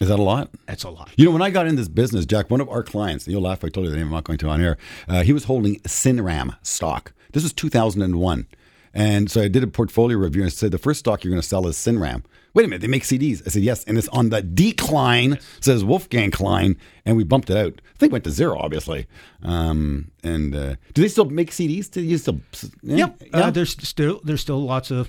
Is 0.00 0.08
that 0.08 0.18
a 0.18 0.22
lot? 0.22 0.50
That's 0.66 0.82
a 0.84 0.90
lot. 0.90 1.10
You 1.16 1.26
know, 1.26 1.30
when 1.30 1.42
I 1.42 1.50
got 1.50 1.66
in 1.68 1.76
this 1.76 1.86
business, 1.88 2.24
Jack, 2.26 2.50
one 2.50 2.60
of 2.60 2.68
our 2.68 2.82
clients, 2.82 3.28
you'll 3.28 3.42
laugh 3.42 3.58
if 3.58 3.64
I 3.66 3.68
told 3.68 3.84
you 3.86 3.90
the 3.92 3.96
name, 3.98 4.06
I'm 4.06 4.12
not 4.12 4.24
going 4.24 4.38
to 4.38 4.48
on 4.48 4.60
air, 4.60 4.76
uh, 5.06 5.22
he 5.22 5.32
was 5.32 5.44
holding 5.44 5.76
Cinram 5.80 6.56
stock. 6.62 7.12
This 7.32 7.42
was 7.44 7.52
2001. 7.52 8.46
And 8.92 9.30
so 9.30 9.42
I 9.42 9.48
did 9.48 9.62
a 9.62 9.66
portfolio 9.68 10.16
review 10.18 10.42
and 10.42 10.52
said, 10.52 10.70
the 10.72 10.78
first 10.78 11.00
stock 11.00 11.22
you're 11.22 11.30
going 11.30 11.40
to 11.42 11.46
sell 11.46 11.66
is 11.68 11.76
Cinram. 11.76 12.24
Wait 12.54 12.64
a 12.64 12.68
minute, 12.68 12.80
they 12.80 12.88
make 12.88 13.02
CDs. 13.02 13.42
I 13.44 13.50
said, 13.50 13.62
yes. 13.62 13.84
And 13.84 13.98
it's 13.98 14.08
on 14.08 14.30
the 14.30 14.40
decline, 14.40 15.38
says 15.60 15.84
Wolfgang 15.84 16.30
Klein. 16.30 16.76
And 17.04 17.16
we 17.16 17.24
bumped 17.24 17.50
it 17.50 17.56
out. 17.56 17.80
I 17.94 17.98
think 17.98 18.10
it 18.10 18.12
went 18.12 18.24
to 18.24 18.30
zero, 18.30 18.58
obviously. 18.58 19.06
Um, 19.42 20.12
and 20.22 20.54
uh, 20.54 20.76
do 20.94 21.02
they 21.02 21.08
still 21.08 21.26
make 21.26 21.50
CDs? 21.50 21.90
Do 21.90 22.00
you 22.00 22.16
still? 22.16 22.40
Yeah. 22.82 22.96
Yep. 22.96 23.22
yeah? 23.22 23.38
Uh, 23.38 23.50
there's 23.50 23.76
still 23.86 24.20
there's 24.24 24.40
still 24.40 24.64
lots 24.64 24.90
of 24.90 25.08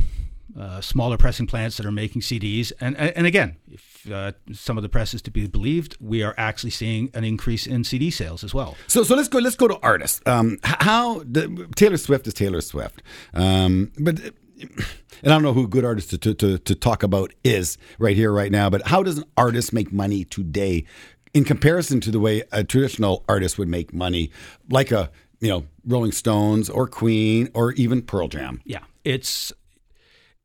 uh, 0.60 0.82
smaller 0.82 1.18
pressing 1.18 1.48
plants 1.48 1.78
that 1.78 1.86
are 1.86 1.92
making 1.92 2.22
CDs, 2.22 2.72
and 2.80 2.98
and, 2.98 3.16
and 3.16 3.28
again, 3.28 3.58
if 3.72 4.12
uh, 4.12 4.32
some 4.54 4.78
of 4.78 4.84
the 4.84 4.90
press 4.90 5.14
is 5.14 5.22
to 5.24 5.32
be 5.32 5.48
believed, 5.48 5.98
we 6.00 6.24
are 6.24 6.34
actually 6.38 6.70
seeing 6.70 7.10
an 7.14 7.24
increase 7.24 7.68
in 7.68 7.84
CD 7.84 8.10
sales 8.10 8.44
as 8.44 8.54
well. 8.54 8.76
So 8.88 9.04
so 9.04 9.16
let's 9.16 9.28
go 9.28 9.40
let's 9.40 9.56
go 9.56 9.68
to 9.68 9.78
artists. 9.82 10.22
Um, 10.26 10.60
how 10.64 11.20
the, 11.20 11.68
Taylor 11.76 11.98
Swift 11.98 12.28
is 12.28 12.34
Taylor 12.34 12.62
Swift, 12.62 13.02
um, 13.34 13.92
but 14.00 14.20
and 14.62 14.86
I 15.24 15.30
don't 15.30 15.44
know 15.44 15.54
who 15.54 15.66
a 15.66 15.68
good 15.68 15.86
artist 15.86 16.10
to, 16.12 16.34
to, 16.34 16.58
to, 16.58 16.76
talk 16.76 17.04
about 17.04 17.34
is 17.44 17.78
right 18.00 18.16
here 18.16 18.32
right 18.32 18.52
now. 18.52 18.70
But 18.70 18.88
how 18.88 19.04
does 19.04 19.18
an 19.18 19.26
artist 19.38 19.74
make 19.74 19.92
money 19.92 20.24
today 20.24 20.86
in 21.34 21.44
comparison 21.44 22.00
to 22.02 22.12
the 22.12 22.20
way 22.20 22.44
a 22.52 22.64
traditional 22.64 23.24
artist 23.28 23.58
would 23.58 23.68
make 23.68 23.94
money, 23.94 24.32
like 24.70 24.92
a 24.92 25.12
you 25.40 25.50
know 25.50 25.66
Rolling 25.86 26.12
Stones 26.12 26.70
or 26.70 26.88
Queen 26.88 27.50
or 27.54 27.74
even 27.74 28.02
Pearl 28.02 28.28
Jam? 28.28 28.62
Yeah, 28.66 28.84
it's 29.04 29.52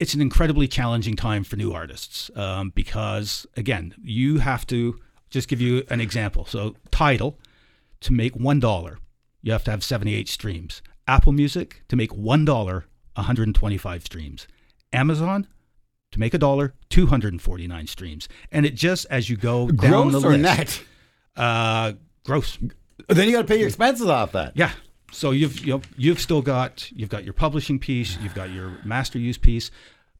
it's 0.00 0.14
an 0.14 0.20
incredibly 0.20 0.66
challenging 0.66 1.14
time 1.14 1.44
for 1.44 1.56
new 1.56 1.72
artists 1.72 2.30
um, 2.34 2.70
because 2.74 3.46
again, 3.56 3.94
you 4.02 4.38
have 4.38 4.66
to 4.68 4.98
just 5.28 5.48
give 5.48 5.60
you 5.60 5.84
an 5.90 6.00
example. 6.00 6.44
So, 6.46 6.74
Tidal 6.90 7.38
to 8.00 8.12
make 8.12 8.34
one 8.34 8.58
dollar, 8.58 8.98
you 9.42 9.52
have 9.52 9.64
to 9.64 9.70
have 9.70 9.84
seventy 9.84 10.14
eight 10.14 10.28
streams. 10.28 10.82
Apple 11.06 11.32
Music 11.32 11.82
to 11.88 11.96
make 11.96 12.14
one 12.14 12.44
dollar, 13.20 13.24
one 13.24 13.26
hundred 13.26 13.48
and 13.48 13.54
twenty 13.54 13.76
five 13.78 14.04
streams. 14.04 14.46
Amazon 14.92 15.46
to 16.12 16.18
make 16.18 16.35
a 16.35 16.38
dollar, 16.38 16.74
249 16.88 17.87
streams. 17.87 18.28
And 18.50 18.66
it 18.66 18.74
just, 18.74 19.06
as 19.11 19.30
you 19.30 19.37
go 19.37 19.68
down 19.70 20.11
the 20.11 20.18
or 20.18 20.37
list, 20.37 20.42
net? 20.42 20.83
Uh, 21.37 21.92
gross. 22.24 22.59
Then 23.09 23.26
you 23.28 23.33
got 23.33 23.42
to 23.42 23.46
pay 23.46 23.59
your 23.59 23.68
expenses 23.68 24.09
off 24.09 24.33
that. 24.33 24.56
Yeah. 24.56 24.72
So 25.12 25.30
you've 25.30 25.61
you 25.64 25.74
know, 25.74 25.83
you've 25.96 26.20
still 26.20 26.42
got 26.42 26.90
you've 26.92 27.09
got 27.09 27.22
your 27.24 27.33
publishing 27.33 27.78
piece, 27.78 28.16
you've 28.18 28.35
got 28.35 28.50
your 28.50 28.78
master 28.85 29.18
use 29.18 29.38
piece, 29.38 29.70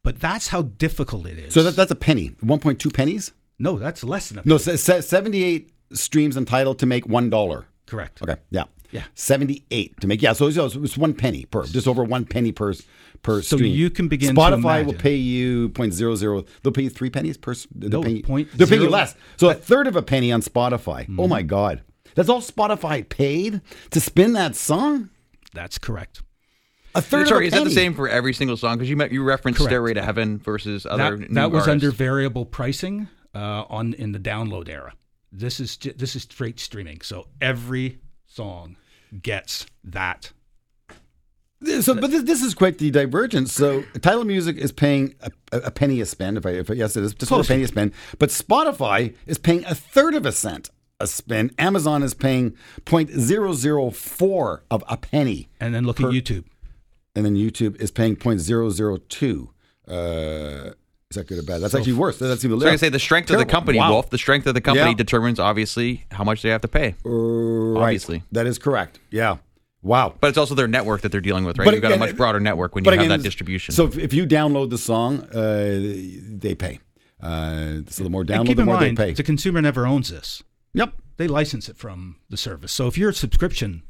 but 0.03 0.19
that's 0.19 0.47
how 0.49 0.61
difficult 0.63 1.25
it 1.27 1.37
is. 1.37 1.53
So 1.53 1.63
that, 1.63 1.75
that's 1.75 1.91
a 1.91 1.95
penny, 1.95 2.35
one 2.41 2.59
point 2.59 2.79
two 2.79 2.89
pennies. 2.91 3.31
no, 3.59 3.77
that's 3.77 4.03
less 4.03 4.29
than 4.29 4.39
a 4.39 4.41
No, 4.45 4.57
se- 4.57 4.77
se- 4.77 5.01
seventy-eight 5.01 5.71
streams 5.93 6.35
entitled 6.37 6.79
to 6.79 6.85
make 6.85 7.05
one 7.07 7.29
dollar. 7.29 7.65
correct. 7.85 8.21
Okay. 8.21 8.35
Yeah. 8.49 8.63
Yeah. 8.91 9.03
78 9.15 9.99
to 10.01 10.07
make. 10.07 10.21
Yeah. 10.21 10.33
So 10.33 10.47
it's, 10.47 10.57
it's 10.75 10.97
one 10.97 11.13
penny 11.13 11.45
per, 11.45 11.65
just 11.65 11.87
over 11.87 12.03
one 12.03 12.25
penny 12.25 12.51
per 12.51 12.73
per 13.23 13.41
So 13.41 13.57
stream. 13.57 13.73
you 13.73 13.89
can 13.89 14.07
begin 14.07 14.33
to 14.35 14.41
Spotify 14.41 14.85
will 14.85 14.93
pay 14.93 15.15
you 15.15 15.69
point 15.69 15.93
zero 15.93 16.15
zero. 16.15 16.43
They'll 16.63 16.73
pay 16.73 16.83
you 16.83 16.89
three 16.89 17.09
pennies 17.09 17.37
per. 17.37 17.53
They'll 17.73 17.89
No, 17.89 18.03
pay 18.03 18.11
you, 18.11 18.23
point 18.23 18.49
They'll 18.55 18.67
pay 18.67 18.77
you 18.79 18.89
less. 18.89 19.15
So 19.37 19.49
a 19.49 19.53
third 19.53 19.87
of 19.87 19.95
a 19.95 20.01
penny 20.01 20.31
on 20.31 20.41
Spotify. 20.41 21.01
Mm-hmm. 21.03 21.19
Oh 21.19 21.27
my 21.27 21.41
God. 21.41 21.83
That's 22.15 22.27
all 22.29 22.41
Spotify 22.41 23.07
paid 23.07 23.61
to 23.91 24.01
spin 24.01 24.33
that 24.33 24.55
song. 24.55 25.09
That's 25.53 25.77
correct. 25.77 26.23
A 26.93 27.01
third 27.01 27.29
Sorry, 27.29 27.47
of 27.47 27.53
is 27.53 27.57
a 27.59 27.63
that 27.63 27.69
the 27.69 27.75
same 27.75 27.93
for 27.93 28.09
every 28.09 28.33
single 28.33 28.57
song? 28.57 28.75
Because 28.77 28.89
you 28.89 28.97
met, 28.97 29.13
you 29.13 29.23
referenced 29.23 29.59
Correct. 29.59 29.69
"Stairway 29.71 29.93
to 29.93 30.01
Heaven" 30.01 30.39
versus 30.39 30.85
other 30.85 31.15
That, 31.15 31.29
new 31.29 31.35
that 31.35 31.51
was 31.51 31.67
artists. 31.67 31.69
under 31.69 31.91
variable 31.91 32.45
pricing 32.45 33.07
uh, 33.33 33.63
on 33.69 33.93
in 33.93 34.11
the 34.11 34.19
download 34.19 34.67
era. 34.67 34.93
This 35.31 35.61
is 35.61 35.77
this 35.77 36.17
is 36.17 36.23
straight 36.23 36.59
streaming. 36.59 36.99
So 36.99 37.27
every 37.39 37.99
song 38.27 38.75
gets 39.21 39.65
that 39.83 40.31
So, 41.81 41.93
but 41.93 42.09
this, 42.11 42.23
this 42.23 42.41
is 42.41 42.53
quite 42.55 42.77
the 42.79 42.89
divergence. 42.89 43.53
So, 43.53 43.83
Tidal 44.01 44.25
Music 44.25 44.57
is 44.57 44.71
paying 44.71 45.13
a, 45.21 45.31
a 45.51 45.71
penny 45.71 46.01
a 46.01 46.05
spend. 46.05 46.37
If 46.37 46.45
I, 46.45 46.51
if 46.51 46.71
I 46.71 46.73
yes, 46.73 46.95
it 46.95 47.03
is 47.03 47.13
just 47.13 47.31
a 47.31 47.43
penny 47.43 47.63
a 47.63 47.67
spend. 47.67 47.93
But 48.17 48.29
Spotify 48.29 49.15
is 49.27 49.37
paying 49.37 49.63
a 49.65 49.75
third 49.75 50.15
of 50.15 50.25
a 50.25 50.31
cent 50.31 50.71
a 50.99 51.07
spend. 51.07 51.53
Amazon 51.57 52.03
is 52.03 52.13
paying 52.13 52.51
0.004 52.85 54.59
of 54.69 54.83
a 54.87 54.97
penny, 54.97 55.49
And 55.59 55.73
then 55.73 55.85
look 55.85 55.99
at 55.99 56.07
YouTube. 56.07 56.45
and 57.15 57.25
then 57.25 57.35
YouTube 57.35 57.75
is 57.81 57.91
paying 57.91 58.15
0.002. 58.15 59.47
Uh, 59.87 60.73
is 61.11 61.15
that 61.15 61.27
good 61.27 61.39
or 61.39 61.43
bad? 61.43 61.61
That's 61.61 61.75
actually 61.75 61.93
worse. 61.93 62.17
That's 62.17 62.43
even 62.43 62.59
So 62.59 62.67
I 62.67 62.75
say 62.75 62.89
the 62.89 62.99
strength 62.99 63.29
of 63.29 63.37
the 63.37 63.45
company, 63.45 63.77
Wow. 63.77 63.91
Wolf. 63.91 64.09
The 64.09 64.17
strength 64.17 64.47
of 64.47 64.53
the 64.53 64.61
company 64.61 64.91
Yeah. 64.91 64.95
determines 64.95 65.39
obviously 65.39 66.05
how 66.11 66.23
much 66.23 66.41
they 66.41 66.49
have 66.49 66.61
to 66.61 66.67
pay. 66.67 66.95
Right. 67.03 67.81
obviously. 67.83 68.23
that 68.31 68.47
is 68.47 68.57
correct. 68.57 68.99
Yeah. 69.11 69.37
Wow. 69.83 70.13
But 70.19 70.27
it's 70.29 70.37
also 70.37 70.53
their 70.55 70.67
network 70.67 71.01
that 71.01 71.11
they're 71.11 71.21
dealing 71.21 71.43
with, 71.45 71.57
right? 71.57 71.65
But 71.65 71.73
You've 71.73 71.81
got 71.83 71.91
a 71.91 71.97
much 71.97 72.15
broader 72.15 72.39
network 72.39 72.75
when 72.75 72.83
you 72.83 72.91
But 72.91 72.99
have 72.99 73.09
that 73.09 73.23
distribution. 73.23 73.73
So 73.73 73.85
if, 73.85 73.97
if 73.97 74.13
you 74.13 74.25
download 74.27 74.69
the 74.69 74.77
song, 74.77 75.21
uh, 75.33 75.79
they 76.39 76.55
pay. 76.55 76.79
Uh, 77.21 77.81
so 77.87 78.03
the 78.03 78.09
more 78.09 78.21
And 78.21 78.29
download, 78.29 78.55
the 78.55 78.65
more 78.65 78.75
mind, 78.79 78.97
they 78.97 79.05
pay. 79.07 79.13
the 79.13 79.23
consumer 79.23 79.61
never 79.61 79.85
owns 79.85 80.09
this. 80.09 80.43
Yep. 80.73 80.93
They 81.17 81.27
license 81.27 81.67
it 81.69 81.77
from 81.77 82.17
the 82.29 82.37
service. 82.37 82.71
So 82.71 82.87
if 82.87 82.97
your 82.97 83.11
subscription 83.11 83.83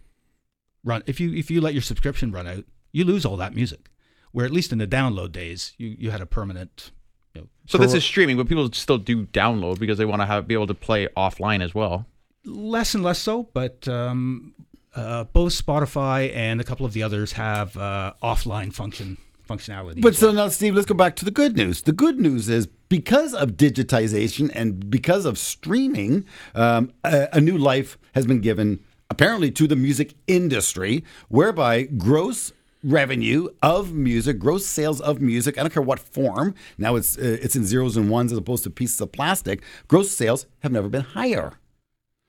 run, 0.84 1.04
if 1.06 1.20
you 1.20 1.34
if 1.34 1.50
you 1.52 1.62
let 1.62 1.74
your 1.74 1.82
subscription 1.82 2.32
run 2.32 2.48
out, 2.48 2.66
you 2.92 3.06
lose 3.06 3.26
all 3.26 3.38
that 3.38 3.54
music. 3.56 3.90
Where 4.34 4.46
at 4.46 4.52
least 4.52 4.72
in 4.72 4.78
the 4.80 4.88
download 4.88 5.32
days, 5.34 5.74
you, 5.78 5.96
you 6.00 6.12
had 6.12 6.22
a 6.22 6.26
permanent. 6.26 6.92
You 7.34 7.42
know, 7.42 7.48
So 7.68 7.78
this 7.78 7.94
is 7.94 8.04
streaming, 8.04 8.38
but 8.38 8.48
people 8.48 8.72
still 8.74 8.98
do 8.98 9.26
download 9.28 9.80
because 9.80 9.98
they 9.98 10.06
want 10.06 10.22
to 10.22 10.26
have 10.26 10.48
be 10.48 10.54
able 10.54 10.68
to 10.68 10.74
play 10.74 11.08
offline 11.16 11.64
as 11.64 11.74
well. 11.74 12.06
less 12.46 12.94
and 12.96 13.04
less 13.04 13.20
so, 13.20 13.50
but 13.54 13.88
um, 13.88 14.54
uh, 14.96 15.24
both 15.26 15.54
Spotify 15.54 16.36
and 16.36 16.60
a 16.60 16.64
couple 16.64 16.86
of 16.86 16.94
the 16.94 17.04
others 17.04 17.34
have 17.34 17.78
uh, 17.78 18.14
offline 18.22 18.74
function 18.74 19.18
functionality. 19.48 20.02
But 20.02 20.14
as 20.14 20.18
so 20.20 20.28
well. 20.28 20.36
now, 20.36 20.48
Steve, 20.48 20.76
let's 20.76 20.88
go 20.88 20.94
back 20.96 21.16
to 21.18 21.26
the 21.26 21.32
good 21.32 21.56
news. 21.58 21.82
The 21.84 21.92
good 21.92 22.20
news 22.20 22.48
is 22.50 22.68
because 22.90 23.34
of 23.34 23.52
digitization 23.52 24.50
and 24.54 24.90
because 24.90 25.26
of 25.26 25.38
streaming, 25.38 26.26
um, 26.56 26.92
a, 27.04 27.28
a 27.34 27.42
new 27.42 27.58
life 27.58 27.98
has 28.14 28.26
been 28.26 28.40
given 28.42 28.80
apparently 29.10 29.52
to 29.52 29.68
the 29.68 29.76
music 29.76 30.14
industry, 30.28 31.04
whereby 31.28 31.84
gross 31.84 32.54
revenue 32.84 33.48
of 33.62 33.94
music, 33.94 34.40
gross 34.40 34.66
sales 34.66 35.02
of 35.02 35.22
music, 35.22 35.58
I 35.58 35.62
don't 35.62 35.74
care 35.74 35.82
what 35.84 36.00
form, 36.00 36.56
now 36.78 36.96
it's 36.96 37.18
uh, 37.18 37.38
it's 37.42 37.56
in 37.56 37.66
zeros 37.66 37.98
and 37.98 38.10
ones 38.10 38.32
as 38.32 38.38
opposed 38.38 38.64
to 38.64 38.70
pieces 38.70 39.00
of 39.02 39.12
plastic, 39.12 39.62
gross 39.88 40.12
sales 40.12 40.46
have 40.60 40.72
never 40.72 40.90
been 40.90 41.02
higher. 41.04 41.54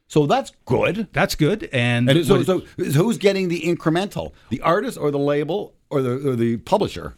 So 0.08 0.26
that's 0.26 0.52
good. 0.66 1.08
that's 1.14 1.34
good. 1.34 1.70
And, 1.72 2.08
And 2.10 2.26
so, 2.26 2.36
what- 2.38 2.46
so 2.46 2.58
who's 2.76 3.16
getting 3.16 3.48
the 3.48 3.62
incremental? 3.62 4.32
The 4.50 4.60
artist 4.60 4.98
or 4.98 5.10
the 5.10 5.18
label 5.18 5.74
or 5.88 6.02
the, 6.02 6.30
or 6.30 6.36
the 6.36 6.58
publisher? 6.58 7.16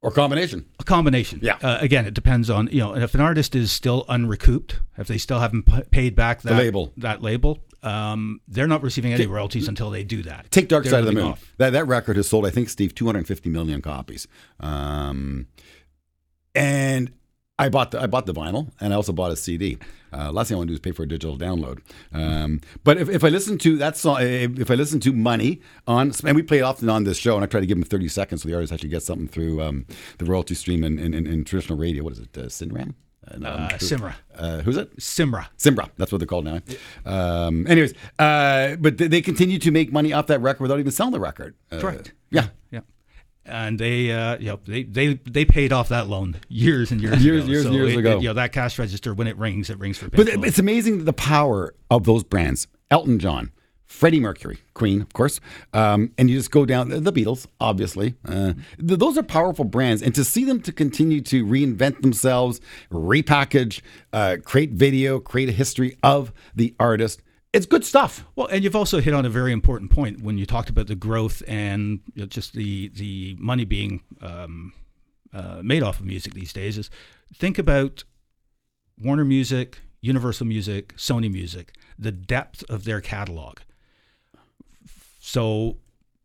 Or 0.00 0.10
combination? 0.10 0.66
a 0.78 0.84
combination. 0.84 1.40
Yeah. 1.42 1.56
Uh, 1.62 1.78
again, 1.80 2.04
it 2.06 2.12
depends 2.14 2.50
on 2.50 2.68
you 2.70 2.80
know 2.80 2.94
if 2.94 3.14
an 3.14 3.20
artist 3.22 3.54
is 3.54 3.72
still 3.72 4.04
unrecouped, 4.08 4.80
if 4.98 5.06
they 5.06 5.16
still 5.18 5.40
haven't 5.40 5.62
p- 5.64 5.82
paid 5.90 6.14
back 6.14 6.42
that 6.42 6.58
label. 6.58 6.92
that 6.98 7.22
label, 7.22 7.62
um, 7.84 8.40
they're 8.48 8.66
not 8.66 8.82
receiving 8.82 9.12
any 9.12 9.26
royalties 9.26 9.68
until 9.68 9.90
they 9.90 10.04
do 10.04 10.22
that. 10.22 10.50
Take 10.50 10.68
Dark 10.68 10.84
They're 10.84 10.92
Side 10.92 11.00
of 11.00 11.06
the 11.06 11.12
Moon. 11.12 11.24
off. 11.24 11.52
That 11.58 11.70
that 11.70 11.86
record 11.86 12.16
has 12.16 12.28
sold, 12.28 12.46
I 12.46 12.50
think, 12.50 12.68
Steve, 12.68 12.94
250 12.94 13.50
million 13.50 13.82
copies. 13.82 14.26
Um, 14.60 15.46
and 16.54 17.12
I 17.58 17.68
bought 17.68 17.92
the 17.92 18.00
I 18.00 18.06
bought 18.06 18.26
the 18.26 18.34
vinyl, 18.34 18.70
and 18.80 18.92
I 18.92 18.96
also 18.96 19.12
bought 19.12 19.30
a 19.30 19.36
CD. 19.36 19.78
Uh, 20.12 20.30
last 20.32 20.48
thing 20.48 20.56
I 20.56 20.58
want 20.58 20.68
to 20.68 20.72
do 20.72 20.74
is 20.74 20.80
pay 20.80 20.92
for 20.92 21.02
a 21.02 21.08
digital 21.08 21.36
download. 21.36 21.80
Um, 22.12 22.60
but 22.84 22.98
if, 22.98 23.08
if 23.08 23.24
I 23.24 23.28
listen 23.28 23.58
to 23.58 23.76
that 23.78 23.96
song, 23.96 24.18
if 24.20 24.70
I 24.70 24.74
listen 24.74 25.00
to 25.00 25.12
Money 25.12 25.60
on, 25.86 26.12
and 26.24 26.36
we 26.36 26.42
play 26.42 26.58
it 26.58 26.62
often 26.62 26.88
on 26.88 27.04
this 27.04 27.18
show, 27.18 27.34
and 27.34 27.44
I 27.44 27.46
try 27.46 27.60
to 27.60 27.66
give 27.66 27.76
them 27.76 27.84
30 27.84 28.08
seconds 28.08 28.42
so 28.42 28.48
the 28.48 28.54
artist 28.54 28.72
actually 28.72 28.90
gets 28.90 29.06
something 29.06 29.28
through 29.28 29.60
um, 29.60 29.86
the 30.18 30.24
royalty 30.24 30.54
stream 30.54 30.84
in, 30.84 30.98
in, 30.98 31.14
in, 31.14 31.26
in 31.26 31.44
traditional 31.44 31.78
radio. 31.78 32.04
What 32.04 32.14
is 32.14 32.20
it, 32.20 32.38
uh, 32.38 32.42
Cinram? 32.42 32.94
Uh, 33.30 33.46
Uh, 33.46 33.68
who- 33.70 33.76
Simra. 33.86 34.14
Uh, 34.36 34.58
who's 34.62 34.76
it? 34.76 34.96
Simra. 34.98 35.46
Simra. 35.58 35.88
that's 35.96 36.12
what 36.12 36.18
they're 36.18 36.26
called 36.26 36.44
now. 36.44 36.60
Um, 37.06 37.66
anyways, 37.66 37.94
uh, 38.18 38.76
but 38.76 38.98
they, 38.98 39.06
they 39.08 39.20
continue 39.22 39.58
to 39.58 39.70
make 39.70 39.92
money 39.92 40.12
off 40.12 40.26
that 40.28 40.40
record 40.40 40.62
without 40.62 40.78
even 40.78 40.92
selling 40.92 41.12
the 41.12 41.20
record. 41.20 41.54
Uh, 41.70 41.80
Correct. 41.80 42.12
Yeah. 42.30 42.48
Yeah. 42.70 42.80
And 43.46 43.78
they, 43.78 44.10
uh, 44.10 44.38
you 44.38 44.46
know, 44.46 44.60
they, 44.66 44.84
they, 44.84 45.14
they 45.14 45.44
paid 45.44 45.72
off 45.72 45.90
that 45.90 46.08
loan 46.08 46.36
years 46.48 46.90
and 46.90 47.00
years, 47.00 47.22
Years, 47.24 47.44
ago. 47.44 47.52
years, 47.52 47.64
So 47.64 47.70
years 47.72 47.92
it- 47.92 47.98
ago. 47.98 48.16
it- 48.18 48.22
you 48.22 48.28
know, 48.28 48.34
that 48.34 48.52
cash 48.52 48.78
register 48.78 49.12
when 49.14 49.26
it 49.26 49.36
rings, 49.36 49.68
it 49.70 49.78
rings 49.78 49.98
for. 49.98 50.08
But 50.08 50.28
it's 50.28 50.58
amazing 50.58 51.04
the 51.04 51.12
power 51.12 51.74
of 51.90 52.04
those 52.04 52.24
brands. 52.24 52.66
Elton 52.90 53.18
John, 53.18 53.50
Freddie 53.94 54.18
Mercury, 54.18 54.58
Queen, 54.74 55.00
of 55.00 55.12
course, 55.12 55.38
um, 55.72 56.10
and 56.18 56.28
you 56.28 56.36
just 56.36 56.50
go 56.50 56.66
down 56.66 56.88
the 56.88 57.12
Beatles, 57.12 57.46
obviously. 57.60 58.16
Uh, 58.26 58.54
th- 58.76 58.98
those 58.98 59.16
are 59.16 59.22
powerful 59.22 59.64
brands, 59.64 60.02
and 60.02 60.12
to 60.16 60.24
see 60.24 60.44
them 60.44 60.60
to 60.62 60.72
continue 60.72 61.20
to 61.20 61.46
reinvent 61.46 62.02
themselves, 62.02 62.60
repackage, 62.90 63.82
uh, 64.12 64.38
create 64.44 64.72
video, 64.72 65.20
create 65.20 65.48
a 65.48 65.52
history 65.52 65.96
of 66.02 66.32
the 66.56 66.74
artist, 66.80 67.22
it's 67.52 67.66
good 67.66 67.84
stuff. 67.84 68.24
Well, 68.34 68.48
and 68.48 68.64
you've 68.64 68.74
also 68.74 69.00
hit 69.00 69.14
on 69.14 69.24
a 69.24 69.30
very 69.30 69.52
important 69.52 69.92
point 69.92 70.22
when 70.22 70.38
you 70.38 70.44
talked 70.44 70.70
about 70.70 70.88
the 70.88 70.96
growth 70.96 71.40
and 71.46 72.00
you 72.14 72.22
know, 72.22 72.26
just 72.26 72.52
the 72.52 72.88
the 72.88 73.36
money 73.38 73.64
being 73.64 74.02
um, 74.20 74.72
uh, 75.32 75.60
made 75.62 75.84
off 75.84 76.00
of 76.00 76.04
music 76.04 76.34
these 76.34 76.52
days. 76.52 76.76
Is 76.76 76.90
think 77.32 77.60
about 77.60 78.02
Warner 79.00 79.24
Music, 79.24 79.78
Universal 80.00 80.46
Music, 80.46 80.96
Sony 80.96 81.30
Music, 81.30 81.76
the 81.96 82.10
depth 82.10 82.64
of 82.68 82.82
their 82.82 83.00
catalog. 83.00 83.60
So, 85.26 85.78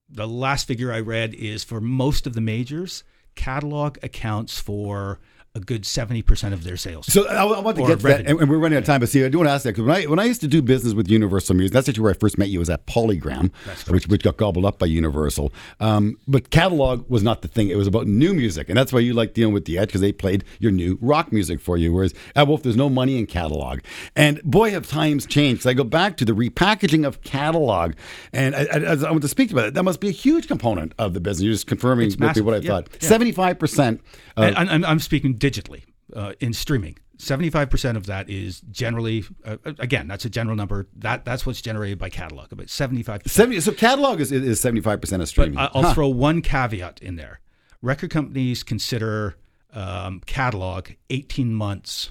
the 0.10 0.28
last 0.28 0.68
figure 0.68 0.92
I 0.92 1.00
read 1.00 1.34
is 1.34 1.64
for 1.64 1.80
most 1.80 2.28
of 2.28 2.34
the 2.34 2.42
majors, 2.42 3.06
catalog 3.34 3.98
accounts 4.04 4.60
for 4.60 5.22
a 5.56 5.60
good 5.60 5.86
seventy 5.86 6.22
percent 6.22 6.54
of 6.54 6.64
their 6.64 6.78
sales. 6.78 7.12
So 7.12 7.28
I, 7.28 7.44
I 7.44 7.60
want 7.60 7.78
to 7.78 7.86
get 7.88 8.00
to 8.00 8.08
that, 8.08 8.26
and, 8.28 8.40
and 8.40 8.50
we're 8.50 8.58
running 8.60 8.78
out 8.78 8.82
of 8.82 8.86
time. 8.86 9.00
But 9.00 9.10
see, 9.10 9.26
I 9.26 9.30
do 9.30 9.40
want 9.40 9.48
to 9.50 9.54
ask 9.54 9.64
that 9.64 9.72
because 9.72 9.86
when 9.86 9.96
I 9.96 10.04
when 10.06 10.20
I 10.20 10.26
used 10.26 10.42
to 10.42 10.48
do 10.48 10.62
business 10.62 10.94
with 10.94 11.10
Universal 11.10 11.56
Music, 11.56 11.74
that's 11.74 11.90
actually 11.90 12.04
where 12.04 12.12
I 12.12 12.18
first 12.18 12.38
met 12.38 12.50
you. 12.50 12.60
Was 12.60 12.70
at 12.70 12.86
Polygram, 12.86 13.52
which 13.90 14.08
which 14.08 14.24
got 14.24 14.38
gobbled 14.38 14.66
up 14.66 14.78
by 14.80 14.86
Universal. 14.86 15.52
Um, 15.80 16.18
but 16.28 16.50
catalog 16.52 17.10
was 17.10 17.24
not 17.24 17.42
the 17.42 17.48
thing. 17.48 17.70
It 17.70 17.78
was 17.78 17.88
about 17.88 18.06
new 18.08 18.34
music, 18.34 18.70
and 18.70 18.78
that's 18.78 18.94
why 18.94 19.00
you 19.00 19.14
like 19.14 19.34
dealing 19.34 19.54
with 19.54 19.66
the 19.66 19.78
Edge 19.78 19.90
because 19.90 20.02
they 20.02 20.12
played 20.12 20.44
your 20.60 20.72
new 20.72 20.98
rock 21.02 21.32
music 21.32 21.60
for 21.60 21.78
you. 21.78 21.94
Whereas 21.94 22.14
at 22.36 22.48
Wolf, 22.48 22.64
there's 22.64 22.78
no 22.78 22.90
money 22.90 23.18
in 23.18 23.26
catalog. 23.26 23.80
And 24.16 24.42
boy, 24.44 24.72
have 24.72 24.88
times 24.88 25.26
changed. 25.26 25.66
I 25.66 25.74
go 25.74 25.84
back 25.84 26.18
to 26.18 26.26
the 26.26 26.34
repackaging 26.34 27.06
of 27.08 27.22
catalog, 27.24 27.94
and 28.34 28.56
I, 28.56 28.68
I, 28.72 28.78
I 28.94 29.12
want 29.12 29.24
to 29.24 29.28
speak 29.28 29.52
about 29.52 29.66
it. 29.66 29.74
That 29.74 29.84
must 29.84 30.00
be 30.00 30.10
a 30.10 30.12
huge 30.12 30.48
component 30.48 30.94
of 31.00 31.14
the 31.14 31.20
business. 31.20 31.44
You're 31.44 31.54
just 31.54 31.68
confirming 31.68 32.08
It's 32.08 32.18
with 32.18 32.36
me 32.36 32.42
what 32.44 32.54
I 32.54 32.58
Yeah, 32.58 32.70
thought. 32.72 32.90
yeah. 33.02 33.08
Seventy 33.10 33.32
five 33.32 33.58
percent. 33.58 34.02
And 34.38 34.86
I'm 34.86 35.00
speaking 35.00 35.34
digitally 35.40 35.84
uh, 36.16 36.34
in 36.40 36.54
streaming. 36.54 36.98
Seventy-five 37.18 37.70
percent 37.70 37.98
of 37.98 38.06
that 38.06 38.30
is 38.30 38.62
generally, 38.72 39.26
uh, 39.44 39.58
again, 39.78 40.08
that's 40.08 40.24
a 40.24 40.30
general 40.30 40.56
number. 40.56 40.88
That 40.96 41.26
that's 41.26 41.46
what's 41.46 41.62
generated 41.62 41.98
by 42.00 42.10
catalog. 42.10 42.52
About 42.54 42.70
seventy-five 42.70 43.24
percent. 43.24 43.36
Seventy. 43.36 43.60
So 43.60 43.72
catalog 43.74 44.22
is 44.22 44.32
is 44.32 44.60
seventy 44.62 44.80
five 44.82 45.02
percent 45.02 45.22
of 45.22 45.28
streaming. 45.28 45.58
I- 45.58 45.70
I'll 45.74 45.84
Huh. 45.84 45.94
throw 45.94 46.08
one 46.08 46.42
caveat 46.42 47.02
in 47.02 47.18
there. 47.18 47.42
Record 47.82 48.10
companies 48.10 48.64
consider 48.64 49.36
um, 49.74 50.22
catalog 50.28 50.92
eighteen 51.10 51.54
months 51.54 52.10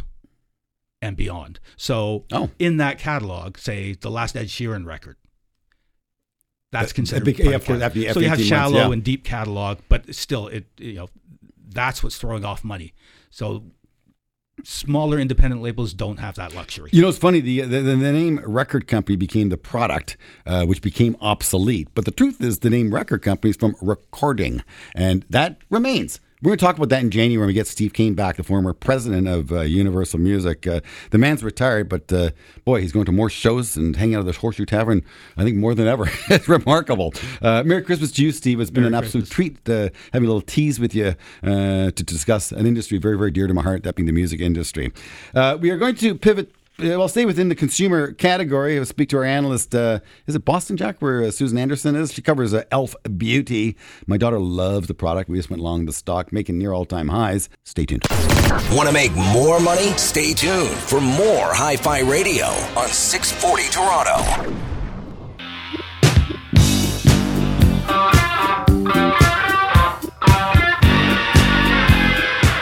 and 1.01 1.17
beyond. 1.17 1.59
So 1.77 2.25
Oh. 2.31 2.51
in 2.59 2.77
that 2.79 2.99
catalog, 2.99 3.57
say 3.57 3.95
the 3.95 4.11
last 4.11 4.37
Ed 4.37 4.49
Sheeran 4.49 4.85
record. 4.85 5.17
That's 6.71 6.93
considered. 6.93 7.25
that 7.25 7.25
be- 7.25 7.33
part 7.33 7.49
yeah, 7.49 7.55
of 7.57 7.63
of 7.63 7.67
course, 7.67 7.79
catalog. 7.81 7.97
after- 8.07 8.13
so 8.15 8.21
you 8.21 8.29
have 8.29 8.41
18 8.41 8.51
months, 8.51 8.73
shallow 8.75 8.87
yeah. 8.89 8.93
and 8.93 9.03
deep 9.03 9.25
catalog, 9.25 9.79
but 9.89 10.15
still, 10.15 10.49
it 10.49 10.67
you 10.77 10.95
know 10.95 11.09
that's 11.71 12.03
what's 12.03 12.19
throwing 12.19 12.45
off 12.45 12.63
money. 12.63 12.93
So 13.31 13.65
smaller 14.65 15.19
independent 15.19 15.63
labels 15.63 15.95
don't 15.95 16.19
have 16.19 16.35
that 16.37 16.55
luxury. 16.55 16.91
You 16.93 17.03
know, 17.03 17.09
it's 17.09 17.19
funny. 17.19 17.41
The, 17.41 17.61
the 17.63 17.81
the 17.81 17.97
name 17.97 18.41
record 18.45 18.87
company 18.87 19.17
became 19.17 19.49
the 19.49 19.57
product, 19.57 20.17
uh, 20.47 20.67
which 20.67 20.83
became 20.83 21.17
obsolete. 21.21 21.89
But 21.95 22.05
the 22.05 22.11
truth 22.11 22.41
is, 22.41 22.61
the 22.61 22.71
name 22.71 22.93
record 22.93 23.23
company 23.23 23.51
is 23.51 23.57
from 23.57 23.77
recording, 23.81 24.63
and 24.95 25.25
that 25.31 25.59
remains. 25.71 26.21
We're 26.41 26.51
going 26.51 26.59
to 26.59 26.65
talk 26.65 26.77
about 26.77 26.91
that 26.91 27.03
in 27.03 27.11
January 27.11 27.39
when 27.39 27.47
we 27.49 27.53
get 27.53 27.67
Steve 27.67 27.93
Kane 27.93 28.15
back, 28.15 28.37
the 28.37 28.45
former 28.45 28.73
president 28.73 29.27
of 29.27 29.51
uh, 29.51 29.63
Universal 29.63 30.21
Music. 30.21 30.69
Uh, 30.69 30.81
the 31.11 31.19
man's 31.19 31.43
retired, 31.43 31.89
but 31.89 32.13
uh, 32.13 32.31
boy, 32.65 32.81
he's 32.81 32.93
going 32.93 33.07
to 33.07 33.13
more 33.13 33.29
shows 33.29 33.77
and 33.77 33.97
hanging 33.97 34.15
out 34.15 34.21
at 34.21 34.27
the 34.27 34.39
Horseshoe 34.39 34.65
Tavern, 34.65 35.05
I 35.37 35.43
think, 35.43 35.57
more 35.57 35.75
than 35.75 35.89
ever. 35.89 36.09
it's 36.31 36.49
remarkable. 36.49 37.13
Uh, 37.43 37.65
Merry 37.65 37.83
Christmas 37.83 38.13
to 38.13 38.23
you, 38.23 38.31
Steve. 38.31 38.61
It's 38.61 38.71
been 38.71 38.85
an 38.85 38.95
absolute 38.95 39.29
treat 39.29 39.69
uh, 39.69 39.89
having 40.13 40.29
a 40.29 40.33
little 40.33 40.41
tease 40.41 40.79
with 40.79 40.95
you 40.95 41.17
uh, 41.43 41.91
to 41.91 42.05
discuss 42.05 42.53
an 42.53 42.67
industry 42.67 42.99
very, 42.99 43.19
very 43.19 43.33
dear 43.33 43.49
to 43.49 43.55
my 43.55 43.63
heart, 43.63 43.83
that 43.83 43.97
being 43.97 44.07
the 44.07 44.13
music 44.13 44.41
industry. 44.41 44.93
Uh, 45.35 45.59
we 45.61 45.71
are 45.71 45.77
going 45.77 45.97
to 45.97 46.15
pivot 46.15 46.53
well, 46.79 47.09
stay 47.09 47.25
within 47.25 47.49
the 47.49 47.55
consumer 47.55 48.13
category. 48.13 48.79
I'll 48.79 48.85
speak 48.85 49.09
to 49.11 49.17
our 49.19 49.25
analyst. 49.25 49.75
Uh, 49.75 50.01
is 50.27 50.35
it 50.35 50.45
Boston 50.45 50.77
Jack, 50.77 51.01
where 51.01 51.25
uh, 51.25 51.31
Susan 51.31 51.59
Anderson 51.59 51.97
is? 51.97 52.13
She 52.13 52.23
covers 52.23 52.55
uh, 52.55 52.65
Elf 52.71 52.95
Beauty. 53.17 53.77
My 54.07 54.17
daughter 54.17 54.39
loves 54.39 54.87
the 54.87 54.95
product. 54.95 55.29
We 55.29 55.39
just 55.39 55.51
went 55.51 55.63
long 55.63 55.87
the 55.87 55.93
stock, 55.93 56.33
making 56.33 56.59
near 56.59 56.73
all 56.73 56.85
time 56.85 57.09
highs. 57.09 57.49
Stay 57.65 57.85
tuned. 57.85 58.05
Want 58.73 58.89
to 58.89 58.93
make 58.93 59.15
more 59.15 59.59
money? 59.61 59.89
Stay 59.97 60.33
tuned 60.35 60.71
for 60.71 61.01
more 61.01 61.53
Hi 61.55 61.77
Fi 61.77 62.01
Radio 62.01 62.47
on 62.77 62.89
640 62.89 63.69
Toronto. 63.71 64.69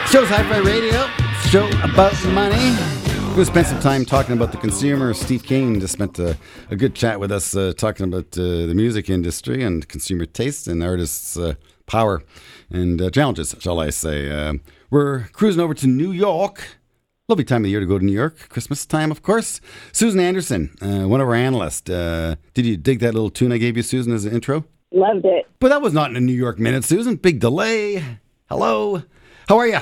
Show's 0.09 0.29
Hi 0.29 0.41
Fi 0.49 0.57
Radio, 0.59 1.07
show 1.49 1.67
about 1.83 2.15
money. 2.33 2.96
We'll 3.37 3.45
spend 3.45 3.67
some 3.67 3.79
time 3.79 4.03
talking 4.03 4.33
about 4.33 4.51
the 4.51 4.57
consumer. 4.57 5.13
Steve 5.13 5.43
Kane 5.43 5.79
just 5.79 5.93
spent 5.93 6.17
a, 6.17 6.35
a 6.71 6.75
good 6.75 6.95
chat 6.95 7.19
with 7.19 7.31
us 7.31 7.55
uh, 7.55 7.71
talking 7.77 8.07
about 8.07 8.35
uh, 8.35 8.65
the 8.65 8.73
music 8.73 9.11
industry 9.11 9.61
and 9.61 9.87
consumer 9.87 10.25
taste 10.25 10.67
and 10.67 10.81
artists' 10.81 11.37
uh, 11.37 11.53
power 11.85 12.23
and 12.71 12.99
uh, 12.99 13.11
challenges, 13.11 13.53
shall 13.59 13.79
I 13.79 13.91
say. 13.91 14.59
We're 14.89 15.27
cruising 15.33 15.61
over 15.61 15.75
to 15.75 15.85
New 15.85 16.11
York. 16.11 16.79
Lovely 17.27 17.43
time 17.43 17.57
of 17.57 17.65
the 17.65 17.69
year 17.69 17.79
to 17.79 17.85
go 17.85 17.99
to 17.99 18.03
New 18.03 18.11
York. 18.11 18.49
Christmas 18.49 18.87
time, 18.87 19.11
of 19.11 19.21
course. 19.21 19.61
Susan 19.91 20.19
Anderson, 20.19 20.75
uh, 20.81 21.07
one 21.07 21.21
of 21.21 21.27
our 21.27 21.35
analysts. 21.35 21.81
did 21.81 22.65
you 22.65 22.75
dig 22.75 23.01
that 23.01 23.13
little 23.13 23.29
tune 23.29 23.51
I 23.51 23.59
gave 23.59 23.77
you, 23.77 23.83
Susan, 23.83 24.13
as 24.13 24.25
an 24.25 24.33
intro? 24.33 24.65
Loved 24.91 25.25
it. 25.25 25.45
But 25.59 25.69
that 25.69 25.83
was 25.83 25.93
not 25.93 26.09
in 26.09 26.15
a 26.15 26.21
New 26.21 26.33
York 26.33 26.57
minute, 26.57 26.83
Susan. 26.83 27.17
Big 27.17 27.39
delay. 27.39 28.03
Hello. 28.49 29.03
How 29.47 29.59
are 29.59 29.67
you? 29.67 29.79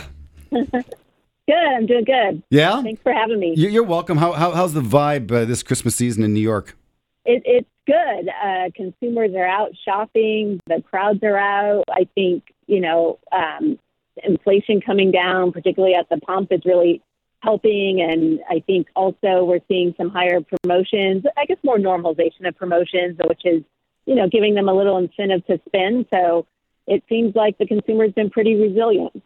Good. 1.47 1.55
I'm 1.57 1.85
doing 1.85 2.05
good. 2.05 2.43
Yeah. 2.49 2.81
Thanks 2.81 3.01
for 3.03 3.13
having 3.13 3.39
me. 3.39 3.53
You- 3.55 3.69
You're 3.69 3.83
welcome. 3.83 4.17
How, 4.17 4.31
how 4.33 4.51
how's 4.51 4.73
the 4.73 4.81
vibe 4.81 5.31
uh, 5.31 5.45
this 5.45 5.61
Christmas 5.63 5.95
season 5.95 6.23
in 6.23 6.33
New 6.33 6.39
York? 6.41 6.75
It, 7.23 7.43
it's 7.45 7.69
good. 7.85 8.29
Uh, 8.43 8.69
consumers 8.75 9.31
are 9.35 9.45
out 9.47 9.71
shopping. 9.83 10.59
The 10.67 10.81
crowds 10.81 11.19
are 11.23 11.37
out. 11.37 11.83
I 11.91 12.07
think 12.15 12.43
you 12.67 12.81
know 12.81 13.19
um, 13.31 13.77
inflation 14.23 14.81
coming 14.81 15.11
down, 15.11 15.51
particularly 15.51 15.95
at 15.95 16.09
the 16.09 16.17
pump, 16.17 16.51
is 16.51 16.61
really 16.65 17.01
helping. 17.43 18.01
And 18.01 18.39
I 18.49 18.61
think 18.65 18.87
also 18.95 19.43
we're 19.43 19.59
seeing 19.67 19.93
some 19.97 20.09
higher 20.09 20.39
promotions. 20.41 21.25
I 21.37 21.45
guess 21.45 21.57
more 21.63 21.77
normalization 21.77 22.47
of 22.47 22.55
promotions, 22.57 23.17
which 23.29 23.41
is 23.45 23.61
you 24.07 24.15
know 24.15 24.27
giving 24.27 24.55
them 24.55 24.67
a 24.67 24.73
little 24.73 24.97
incentive 24.97 25.45
to 25.45 25.59
spend. 25.67 26.07
So 26.11 26.47
it 26.87 27.03
seems 27.07 27.35
like 27.35 27.59
the 27.59 27.67
consumer's 27.67 28.13
been 28.13 28.31
pretty 28.31 28.55
resilient. 28.55 29.21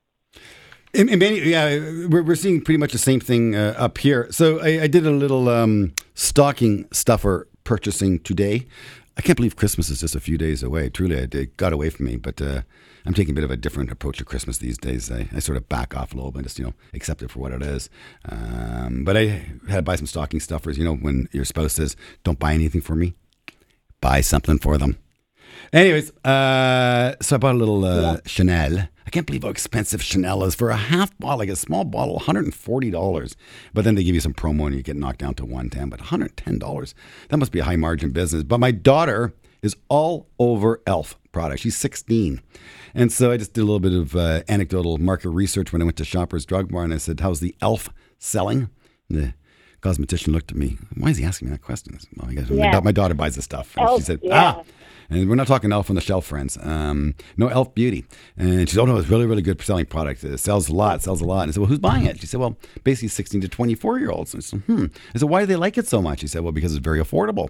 In, 0.93 1.07
in 1.07 1.19
many, 1.19 1.39
yeah, 1.41 1.69
we're, 2.07 2.23
we're 2.23 2.35
seeing 2.35 2.61
pretty 2.61 2.77
much 2.77 2.91
the 2.93 2.97
same 2.97 3.19
thing 3.19 3.55
uh, 3.55 3.75
up 3.77 3.99
here. 3.99 4.27
So 4.31 4.59
I, 4.59 4.83
I 4.83 4.87
did 4.87 5.05
a 5.05 5.11
little 5.11 5.47
um, 5.47 5.93
stocking 6.15 6.87
stuffer 6.91 7.47
purchasing 7.63 8.19
today. 8.19 8.65
I 9.15 9.21
can't 9.21 9.35
believe 9.35 9.55
Christmas 9.55 9.89
is 9.89 9.99
just 9.99 10.15
a 10.15 10.19
few 10.19 10.37
days 10.37 10.63
away. 10.63 10.89
Truly, 10.89 11.15
it, 11.15 11.35
it 11.35 11.57
got 11.57 11.73
away 11.73 11.89
from 11.89 12.05
me, 12.05 12.15
but 12.15 12.41
uh, 12.41 12.61
I'm 13.05 13.13
taking 13.13 13.33
a 13.33 13.35
bit 13.35 13.43
of 13.43 13.51
a 13.51 13.57
different 13.57 13.91
approach 13.91 14.17
to 14.17 14.25
Christmas 14.25 14.57
these 14.57 14.77
days. 14.77 15.11
I, 15.11 15.27
I 15.35 15.39
sort 15.39 15.57
of 15.57 15.69
back 15.69 15.95
off 15.95 16.13
a 16.13 16.15
little 16.15 16.31
bit, 16.31 16.39
and 16.39 16.47
just 16.47 16.57
you 16.57 16.65
know, 16.65 16.73
accept 16.93 17.21
it 17.21 17.29
for 17.29 17.39
what 17.39 17.51
it 17.51 17.61
is. 17.61 17.89
Um, 18.27 19.03
but 19.03 19.17
I 19.17 19.43
had 19.67 19.75
to 19.75 19.81
buy 19.81 19.97
some 19.97 20.07
stocking 20.07 20.39
stuffers. 20.39 20.77
You 20.77 20.85
know, 20.85 20.95
when 20.95 21.27
your 21.31 21.45
spouse 21.45 21.73
says, 21.73 21.95
"Don't 22.23 22.39
buy 22.39 22.53
anything 22.53 22.81
for 22.81 22.95
me," 22.95 23.13
buy 24.01 24.21
something 24.21 24.57
for 24.57 24.77
them. 24.77 24.97
Anyways, 25.73 26.11
uh, 26.25 27.15
so 27.21 27.35
I 27.35 27.39
bought 27.39 27.55
a 27.55 27.57
little 27.57 27.83
uh, 27.85 28.19
Chanel. 28.25 28.87
I 29.09 29.11
can't 29.11 29.25
believe 29.25 29.41
how 29.41 29.49
expensive 29.49 30.03
Chanel 30.03 30.43
is 30.43 30.53
for 30.53 30.69
a 30.69 30.75
half 30.77 31.17
bottle, 31.17 31.39
like 31.39 31.49
a 31.49 31.55
small 31.55 31.83
bottle, 31.83 32.19
$140. 32.19 33.35
But 33.73 33.83
then 33.83 33.95
they 33.95 34.03
give 34.03 34.13
you 34.13 34.21
some 34.21 34.35
promo 34.35 34.67
and 34.67 34.75
you 34.75 34.83
get 34.83 34.95
knocked 34.97 35.17
down 35.17 35.33
to 35.33 35.45
110 35.45 35.89
But 35.89 35.99
$110, 35.99 36.93
that 37.29 37.37
must 37.37 37.51
be 37.51 37.57
a 37.57 37.63
high 37.63 37.75
margin 37.75 38.11
business. 38.11 38.43
But 38.43 38.59
my 38.59 38.69
daughter 38.69 39.33
is 39.63 39.75
all 39.87 40.27
over 40.37 40.75
e.l.f. 40.87 41.17
products. 41.31 41.61
She's 41.61 41.75
16. 41.75 42.39
And 42.93 43.11
so 43.11 43.31
I 43.31 43.37
just 43.37 43.53
did 43.53 43.61
a 43.61 43.63
little 43.63 43.79
bit 43.79 43.93
of 43.93 44.15
uh, 44.15 44.43
anecdotal 44.47 44.99
market 44.99 45.29
research 45.31 45.73
when 45.73 45.81
I 45.81 45.85
went 45.85 45.97
to 45.97 46.05
Shoppers 46.05 46.45
Drug 46.45 46.69
Mart 46.71 46.85
and 46.85 46.93
I 46.93 46.97
said, 46.97 47.19
How's 47.19 47.39
the 47.39 47.49
e.l.f. 47.49 47.89
selling? 48.19 48.69
The 49.09 49.33
cosmetician 49.81 50.33
looked 50.33 50.51
at 50.51 50.57
me. 50.57 50.77
Why 50.97 51.09
is 51.09 51.17
he 51.17 51.23
asking 51.25 51.47
me 51.47 51.53
that 51.53 51.63
question? 51.63 51.97
Well, 52.15 52.29
I 52.29 52.35
guess 52.35 52.47
my, 52.51 52.57
Yeah. 52.57 52.79
my 52.83 52.91
daughter 52.91 53.15
buys 53.15 53.33
this 53.35 53.45
stuff. 53.45 53.75
And 53.75 53.89
she 53.97 54.03
said, 54.03 54.19
yeah. 54.21 54.53
Ah. 54.57 54.63
And 55.09 55.27
we're 55.27 55.35
not 55.35 55.47
talking 55.47 55.71
Elf 55.71 55.89
on 55.89 55.95
the 55.95 56.01
Shelf, 56.01 56.25
friends. 56.25 56.57
Um, 56.61 57.15
no 57.35 57.47
Elf 57.47 57.73
Beauty. 57.73 58.05
And 58.37 58.69
she 58.69 58.75
said, 58.75 58.81
oh, 58.81 58.85
no, 58.85 58.97
it's 58.97 59.09
really, 59.09 59.25
really 59.25 59.41
good 59.41 59.57
for 59.57 59.63
selling 59.65 59.85
product. 59.85 60.23
It 60.23 60.37
sells 60.39 60.69
a 60.69 60.75
lot, 60.75 61.01
sells 61.01 61.21
a 61.21 61.25
lot. 61.25 61.41
And 61.43 61.49
I 61.49 61.53
said, 61.53 61.61
well, 61.61 61.67
who's 61.69 61.79
buying 61.79 62.05
it? 62.05 62.19
She 62.19 62.27
said, 62.27 62.39
well, 62.39 62.57
basically 62.83 63.07
16 63.07 63.41
to 63.41 63.47
24 63.47 63.99
year 63.99 64.11
olds. 64.11 64.33
And 64.33 64.41
I 64.41 64.45
said, 64.45 64.59
hmm. 64.61 64.85
I 65.15 65.17
said, 65.17 65.29
why 65.29 65.39
do 65.41 65.45
they 65.47 65.55
like 65.55 65.77
it 65.77 65.87
so 65.87 66.01
much? 66.01 66.19
She 66.19 66.27
said, 66.27 66.41
well, 66.43 66.51
because 66.51 66.75
it's 66.75 66.83
very 66.83 66.99
affordable. 66.99 67.49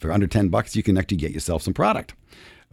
For 0.00 0.10
under 0.10 0.26
10 0.26 0.48
bucks, 0.48 0.74
you 0.74 0.82
can 0.82 0.98
actually 0.98 1.18
get 1.18 1.30
yourself 1.30 1.62
some 1.62 1.74
product. 1.74 2.14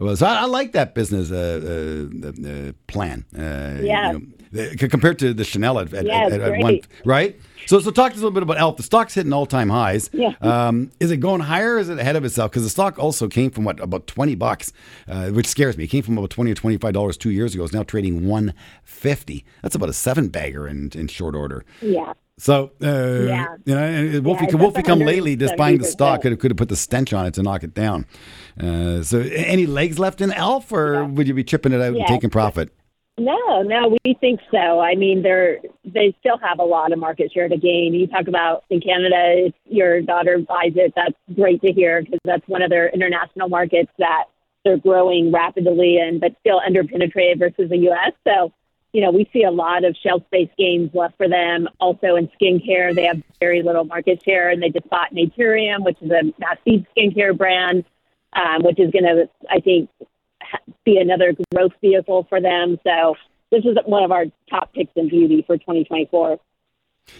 Well, 0.00 0.16
so 0.16 0.26
I, 0.26 0.42
I 0.42 0.44
like 0.46 0.72
that 0.72 0.96
business 0.96 1.30
uh, 1.30 2.08
uh, 2.24 2.28
uh, 2.48 2.72
plan. 2.88 3.24
Uh, 3.32 3.80
Yeah. 3.82 4.12
you 4.12 4.18
know, 4.18 4.26
compared 4.78 5.18
to 5.20 5.34
the 5.34 5.44
Chanel 5.44 5.78
at, 5.78 5.92
at, 5.92 6.06
Yeah, 6.06 6.26
at, 6.26 6.40
at 6.40 6.58
one, 6.60 6.80
right? 7.04 7.38
So, 7.66 7.80
so 7.80 7.90
talk 7.90 8.12
to 8.12 8.16
us 8.16 8.20
a 8.20 8.24
little 8.24 8.30
bit 8.30 8.42
about 8.42 8.58
Elf. 8.58 8.76
The 8.76 8.82
stock's 8.82 9.14
hitting 9.14 9.32
all 9.32 9.46
time 9.46 9.70
highs. 9.70 10.10
Yeah. 10.12 10.34
Um, 10.42 10.90
is 11.00 11.10
it 11.10 11.16
going 11.18 11.40
higher? 11.40 11.76
Or 11.76 11.78
is 11.78 11.88
it 11.88 11.98
ahead 11.98 12.14
of 12.14 12.24
itself? 12.24 12.50
Because 12.50 12.62
the 12.62 12.68
stock 12.68 12.98
also 12.98 13.26
came 13.26 13.50
from 13.50 13.64
what 13.64 13.80
about 13.80 14.06
twenty 14.06 14.34
bucks, 14.34 14.72
uh, 15.08 15.28
which 15.28 15.46
scares 15.46 15.78
me. 15.78 15.84
It 15.84 15.88
came 15.88 16.02
from 16.02 16.18
about 16.18 16.30
twenty 16.30 16.50
or 16.52 16.54
twenty 16.54 16.76
five 16.76 16.92
dollars 16.92 17.16
two 17.16 17.30
years 17.30 17.54
ago. 17.54 17.64
It's 17.64 17.72
now 17.72 17.82
trading 17.82 18.28
one 18.28 18.52
fifty. 18.84 19.44
That's 19.62 19.74
about 19.74 19.88
a 19.88 19.94
seven 19.94 20.28
bagger 20.28 20.68
in, 20.68 20.90
in 20.94 21.08
short 21.08 21.34
order. 21.34 21.64
Yeah. 21.80 22.12
So, 22.36 22.72
uh, 22.82 22.86
Yeah. 22.86 23.56
you 23.64 23.74
know, 23.76 24.20
Wolfie, 24.20 24.46
Yeah, 24.48 24.56
Wolfie 24.56 24.82
come 24.82 24.98
lately 24.98 25.36
just 25.36 25.56
buying 25.56 25.78
the 25.78 25.84
stock 25.84 26.20
could 26.22 26.32
have, 26.32 26.40
could 26.40 26.50
have 26.50 26.58
put 26.58 26.68
the 26.68 26.76
stench 26.76 27.12
on 27.12 27.26
it 27.26 27.34
to 27.34 27.42
knock 27.44 27.62
it 27.62 27.74
down. 27.74 28.06
Uh, 28.60 29.02
so, 29.02 29.20
any 29.20 29.66
legs 29.66 29.98
left 30.00 30.20
in 30.20 30.32
Elf, 30.32 30.72
or 30.72 31.04
would 31.04 31.28
you 31.28 31.34
be 31.34 31.44
chipping 31.44 31.72
it 31.72 31.80
out 31.80 31.94
and 31.96 32.06
taking 32.08 32.30
profit? 32.30 32.70
No, 33.16 33.62
no, 33.62 33.96
we 34.04 34.14
think 34.14 34.40
so. 34.50 34.80
I 34.80 34.96
mean, 34.96 35.22
they're 35.22 35.60
they 35.84 36.16
still 36.18 36.36
have 36.38 36.58
a 36.58 36.64
lot 36.64 36.92
of 36.92 36.98
market 36.98 37.32
share 37.32 37.48
to 37.48 37.56
gain. 37.56 37.94
You 37.94 38.08
talk 38.08 38.26
about 38.26 38.64
in 38.70 38.80
Canada, 38.80 39.46
if 39.46 39.54
your 39.66 40.00
daughter 40.00 40.38
buys 40.38 40.72
it, 40.74 40.92
that's 40.96 41.14
great 41.32 41.62
to 41.62 41.70
hear 41.72 42.02
because 42.02 42.18
that's 42.24 42.46
one 42.48 42.62
of 42.62 42.70
their 42.70 42.88
international 42.88 43.48
markets 43.48 43.92
that 43.98 44.24
they're 44.64 44.78
growing 44.78 45.30
rapidly 45.30 45.98
in, 45.98 46.18
but 46.18 46.34
still 46.40 46.60
underpenetrated 46.60 47.38
versus 47.38 47.70
the 47.70 47.78
U.S. 47.78 48.12
So, 48.26 48.52
you 48.92 49.02
know, 49.02 49.12
we 49.12 49.28
see 49.32 49.44
a 49.44 49.50
lot 49.50 49.84
of 49.84 49.94
shelf 50.02 50.22
space 50.26 50.50
gains 50.58 50.90
left 50.92 51.16
for 51.16 51.28
them. 51.28 51.68
Also 51.78 52.16
in 52.16 52.28
skincare, 52.40 52.92
they 52.94 53.04
have 53.04 53.22
very 53.38 53.62
little 53.62 53.84
market 53.84 54.24
share, 54.24 54.50
and 54.50 54.60
they 54.60 54.70
just 54.70 54.88
bought 54.88 55.12
Naturium, 55.14 55.84
which 55.84 55.98
is 56.00 56.10
a 56.10 56.32
massive 56.40 56.86
skincare 56.96 57.36
brand, 57.36 57.84
um, 58.32 58.64
which 58.64 58.80
is 58.80 58.90
going 58.90 59.04
to, 59.04 59.28
I 59.48 59.60
think, 59.60 59.88
be 60.84 60.98
another 60.98 61.34
growth 61.52 61.72
vehicle 61.80 62.26
for 62.28 62.40
them. 62.40 62.78
So 62.84 63.14
this 63.50 63.64
is 63.64 63.76
one 63.86 64.02
of 64.02 64.12
our 64.12 64.24
top 64.50 64.72
picks 64.72 64.92
in 64.96 65.08
beauty 65.08 65.44
for 65.46 65.56
2024. 65.56 66.38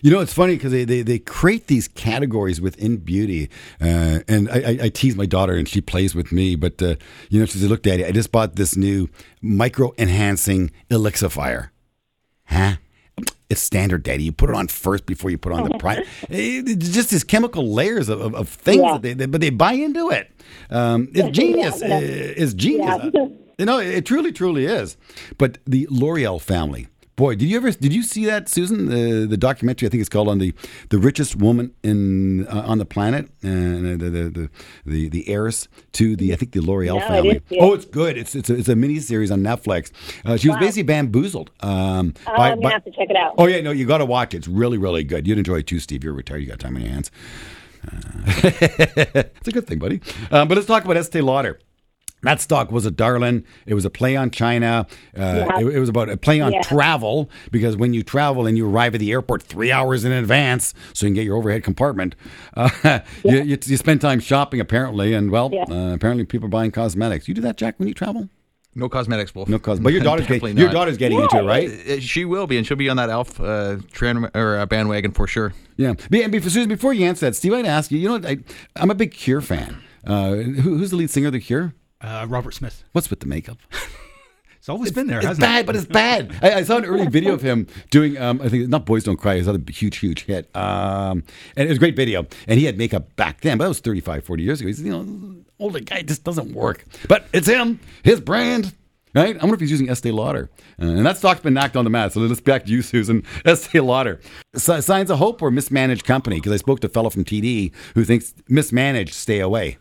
You 0.03 0.11
know, 0.11 0.21
it's 0.21 0.33
funny 0.33 0.57
because 0.57 0.73
they, 0.73 0.85
they, 0.85 1.03
they 1.03 1.19
create 1.19 1.67
these 1.67 1.89
categories 1.89 2.61
within 2.61 2.97
beauty. 2.97 3.51
Uh, 3.81 4.21
and 4.27 4.49
I, 4.51 4.55
I, 4.55 4.79
I 4.85 4.89
tease 4.89 5.15
my 5.15 5.27
daughter 5.27 5.55
and 5.55 5.69
she 5.69 5.81
plays 5.81 6.15
with 6.15 6.33
me. 6.33 6.57
But, 6.57 6.81
uh, 6.83 6.97
you 7.29 7.39
know, 7.39 7.47
she 7.47 7.59
said, 7.59 7.69
Look, 7.69 7.83
Daddy, 7.83 8.05
I 8.05 8.11
just 8.11 8.33
bought 8.33 8.57
this 8.57 8.77
new 8.77 9.09
micro 9.43 9.93
enhancing 9.99 10.71
elixifier. 10.91 11.69
Huh? 12.47 12.77
It's 13.51 13.61
standard, 13.61 14.03
Daddy. 14.03 14.25
You 14.25 14.33
put 14.33 14.51
it 14.51 14.57
on 14.57 14.69
first 14.69 15.07
before 15.07 15.31
you 15.31 15.39
put 15.39 15.53
on 15.53 15.69
the 15.69 15.79
prime. 15.79 16.03
It's 16.29 16.89
just 16.91 17.11
these 17.11 17.25
chemical 17.25 17.73
layers 17.73 18.09
of, 18.09 18.21
of, 18.21 18.35
of 18.35 18.49
things, 18.49 18.83
Yeah. 18.83 18.93
that 18.95 19.03
they, 19.03 19.13
they, 19.15 19.27
but 19.27 19.41
they 19.41 19.51
buy 19.51 19.73
into 19.75 20.11
it. 20.11 20.31
Um, 20.71 21.09
it's 21.15 21.29
genius. 21.37 21.81
yeah. 21.81 21.97
Uh, 21.97 22.01
It's 22.03 22.55
genius. 22.55 23.11
Yeah. 23.15 23.27
You 23.59 23.67
know, 23.67 23.79
it 23.79 24.05
truly, 24.05 24.33
truly 24.33 24.65
is. 24.67 24.97
But 25.39 25.59
the 25.65 25.87
L'Oreal 25.91 26.41
family, 26.41 26.89
boy, 27.17 27.35
did 27.37 27.47
you 27.49 27.57
ever 27.57 27.71
did 27.71 27.93
you 27.93 28.03
see 28.03 28.25
that, 28.27 28.49
Susan? 28.49 28.87
The 28.87 29.27
the 29.27 29.37
documentary 29.37 29.87
I 29.87 29.91
think 29.91 30.01
it's 30.01 30.09
called 30.09 30.29
on 30.29 30.39
the 30.39 30.53
the 30.91 30.99
richest 30.99 31.37
woman 31.37 31.73
in 31.83 32.47
uh, 32.49 32.63
on 32.67 32.79
the 32.79 32.85
planet, 32.85 33.29
and 33.43 33.87
uh, 34.01 34.05
the, 34.05 34.11
the 34.11 34.31
the 34.31 34.51
the 34.87 35.09
the 35.09 35.29
heiress 35.29 35.69
to 35.93 36.17
the 36.17 36.33
I 36.33 36.37
think 36.37 36.53
the 36.53 36.61
L'Oreal 36.61 36.99
No, 37.01 37.07
family. 37.07 37.31
didn't. 37.49 37.63
Oh, 37.63 37.75
it's 37.75 37.85
good. 37.85 38.17
It's 38.19 38.35
it's 38.35 38.51
a, 38.51 38.55
it's 38.57 38.69
a 38.69 38.77
mini 38.77 38.99
series 39.01 39.31
on 39.31 39.41
Netflix. 39.41 39.91
Uh, 40.25 40.37
she 40.37 40.49
was 40.49 40.59
basically 40.59 40.83
bamboozled. 40.85 41.51
Um, 41.61 42.15
Oh, 42.27 42.33
I'm 42.33 42.61
gonna 42.61 42.75
have 42.75 42.85
to 42.85 42.91
check 42.91 43.11
it 43.11 43.17
out. 43.17 43.35
Oh 43.39 43.47
yeah, 43.47 43.61
no, 43.61 43.71
you 43.71 43.87
got 43.87 43.99
to 43.99 44.05
watch 44.05 44.35
it. 44.35 44.39
It's 44.39 44.49
really, 44.49 44.79
really 44.79 45.05
good. 45.05 45.27
You'd 45.27 45.39
enjoy 45.39 45.57
it 45.59 45.67
too, 45.67 45.79
Steve. 45.81 46.03
You're 46.05 46.13
retired. 46.15 46.41
You 46.41 46.47
got 46.49 46.59
time 46.59 46.77
on 46.77 46.83
your 46.83 46.91
hands. 46.91 47.11
Uh, 47.87 47.91
it's 48.37 49.49
a 49.49 49.53
good 49.53 49.67
thing, 49.67 49.79
buddy. 49.79 50.01
Um, 50.31 50.49
but 50.49 50.55
let's 50.57 50.67
talk 50.67 50.85
about 50.85 50.97
Estee 50.97 51.21
Lauder. 51.21 51.59
That 52.25 52.41
stock 52.41 52.73
was 52.73 52.85
a 52.87 52.91
darling. 52.91 53.45
It 53.67 53.75
was 53.75 53.85
a 53.85 53.91
play 53.91 54.17
on 54.17 54.31
China. 54.31 54.87
Uh, 55.17 55.21
Yeah. 55.21 55.61
it, 55.61 55.67
it 55.77 55.79
was 55.81 55.89
about 55.89 56.09
a 56.09 56.17
play 56.17 56.41
on 56.41 56.53
Yeah. 56.53 56.63
travel 56.63 57.31
because 57.51 57.77
when 57.77 57.95
you 57.95 58.03
travel 58.03 58.47
and 58.47 58.57
you 58.57 58.69
arrive 58.69 58.95
at 58.95 58.99
the 59.01 59.13
airport 59.13 59.43
three 59.43 59.71
hours 59.71 60.05
in 60.05 60.13
advance 60.13 60.75
so 60.93 61.07
you 61.07 61.11
can 61.11 61.15
get 61.15 61.25
your 61.25 61.37
overhead 61.37 61.63
compartment, 61.65 62.15
uh, 62.57 63.01
you, 63.25 63.43
you, 63.43 63.59
you 63.65 63.77
spend 63.77 64.01
time 64.01 64.21
shopping 64.21 64.61
apparently. 64.61 65.15
And 65.15 65.31
well, 65.31 65.51
Yeah. 65.53 65.65
uh, 65.71 65.95
apparently 65.95 66.25
people 66.25 66.47
are 66.47 66.51
buying 66.51 66.71
cosmetics. 66.71 67.29
You 67.29 67.35
do 67.35 67.41
that, 67.43 67.57
Jack, 67.57 67.79
when 67.79 67.89
you 67.89 67.95
travel? 67.95 68.29
No 68.77 68.89
cosmetics, 68.89 69.33
Wolf. 69.37 69.49
No 69.49 69.61
cos. 69.61 69.79
But 69.79 69.93
your 69.93 70.03
daughter's 70.03 70.27
getting, 70.27 70.59
your 70.59 70.69
daughter's 70.69 70.97
getting 70.97 71.21
into 71.21 71.39
it, 71.39 71.43
right? 71.45 71.71
Uh, 71.71 72.01
She 72.01 72.25
will 72.25 72.49
be, 72.49 72.57
and 72.59 72.67
she'll 72.67 72.77
be 72.77 72.89
on 72.89 72.97
that 72.97 73.09
Elf 73.09 73.39
uh, 73.41 73.77
trend 73.93 74.29
or 74.35 74.59
uh, 74.59 74.67
bandwagon 74.67 75.13
for 75.13 75.29
sure. 75.29 75.53
Yeah. 75.77 75.91
And 76.11 76.33
before, 76.33 76.51
Susan, 76.51 76.69
before 76.69 76.93
you 76.93 77.07
answer 77.07 77.27
that, 77.27 77.37
Steve, 77.37 77.53
I'd 77.53 77.67
ask 77.67 77.93
you. 77.93 77.99
You 77.99 78.19
know, 78.19 78.29
I, 78.29 78.39
I'm 78.75 78.91
a 78.91 78.95
big 78.97 79.13
Cure 79.13 79.41
fan. 79.41 79.81
Uh, 80.05 80.31
who, 80.35 80.77
who's 80.77 80.91
the 80.91 80.97
lead 80.97 81.09
singer 81.11 81.29
of 81.29 81.35
the 81.35 81.39
Cure? 81.41 81.73
Uh, 82.01 82.27
Robert 82.29 82.53
Smith. 82.55 82.85
What's 82.93 83.11
with 83.11 83.21
the 83.21 83.27
makeup? 83.27 83.59
It's 84.59 84.71
always 84.71 84.93
been 84.93 85.09
there, 85.09 85.21
It's 85.23 85.39
bad, 85.39 85.61
it? 85.61 85.67
but 85.67 85.77
it's 85.77 85.85
bad. 85.85 86.35
I, 86.41 86.53
I 86.55 86.63
saw 86.63 86.79
an 86.79 86.87
early 86.87 87.07
video 87.07 87.35
of 87.35 87.43
him 87.43 87.67
doing. 87.91 88.17
Um, 88.17 88.41
I 88.41 88.49
think 88.49 88.67
not 88.71 88.87
"Boys 88.87 89.05
Don't 89.05 89.19
Cry." 89.19 89.35
It's 89.35 89.47
not 89.47 89.57
a 89.57 89.71
huge, 89.71 89.99
huge 89.99 90.25
hit. 90.25 90.49
Um, 90.57 91.23
and 91.55 91.67
it 91.67 91.69
was 91.69 91.77
a 91.77 91.79
great 91.79 91.95
video. 91.97 92.27
And 92.49 92.59
he 92.59 92.65
had 92.65 92.79
makeup 92.79 93.15
back 93.15 93.43
then, 93.43 93.59
but 93.59 93.65
that 93.65 93.69
was 93.69 93.81
35, 93.81 94.25
40 94.25 94.43
years 94.43 94.61
ago. 94.63 94.69
He's 94.69 94.81
you 94.81 94.91
know 94.91 95.37
older 95.59 95.81
guy. 95.81 96.01
Just 96.01 96.25
doesn't 96.25 96.55
work. 96.55 96.87
But 97.09 97.27
it's 97.35 97.47
him, 97.47 97.79
his 98.05 98.23
brand. 98.23 98.75
right? 99.15 99.37
I 99.37 99.39
wonder 99.41 99.53
if 99.55 99.61
he's 99.61 99.71
using 99.71 99.91
Estee 99.91 100.13
Lauder. 100.13 100.49
Uh, 100.81 100.87
and 100.87 101.05
that 101.05 101.19
stock's 101.19 101.41
been 101.43 101.53
knocked 101.53 101.77
on 101.77 101.85
the 101.85 101.91
mat. 101.91 102.15
So 102.15 102.21
let's 102.21 102.41
back 102.41 102.65
to 102.65 102.71
you, 102.73 102.81
Susan. 102.81 103.23
Estee 103.45 103.81
Lauder. 103.81 104.19
S- 104.55 104.87
signs 104.87 105.11
of 105.11 105.19
hope 105.19 105.43
or 105.43 105.51
mismanaged 105.51 106.07
company? 106.07 106.37
Because 106.37 106.53
I 106.53 106.57
spoke 106.57 106.81
to 106.81 106.87
a 106.87 106.91
fellow 106.91 107.11
from 107.11 107.25
TD 107.27 107.71
who 107.97 108.03
thinks 108.07 108.33
mismanaged, 108.49 109.13
stay 109.13 109.41
away. 109.41 109.77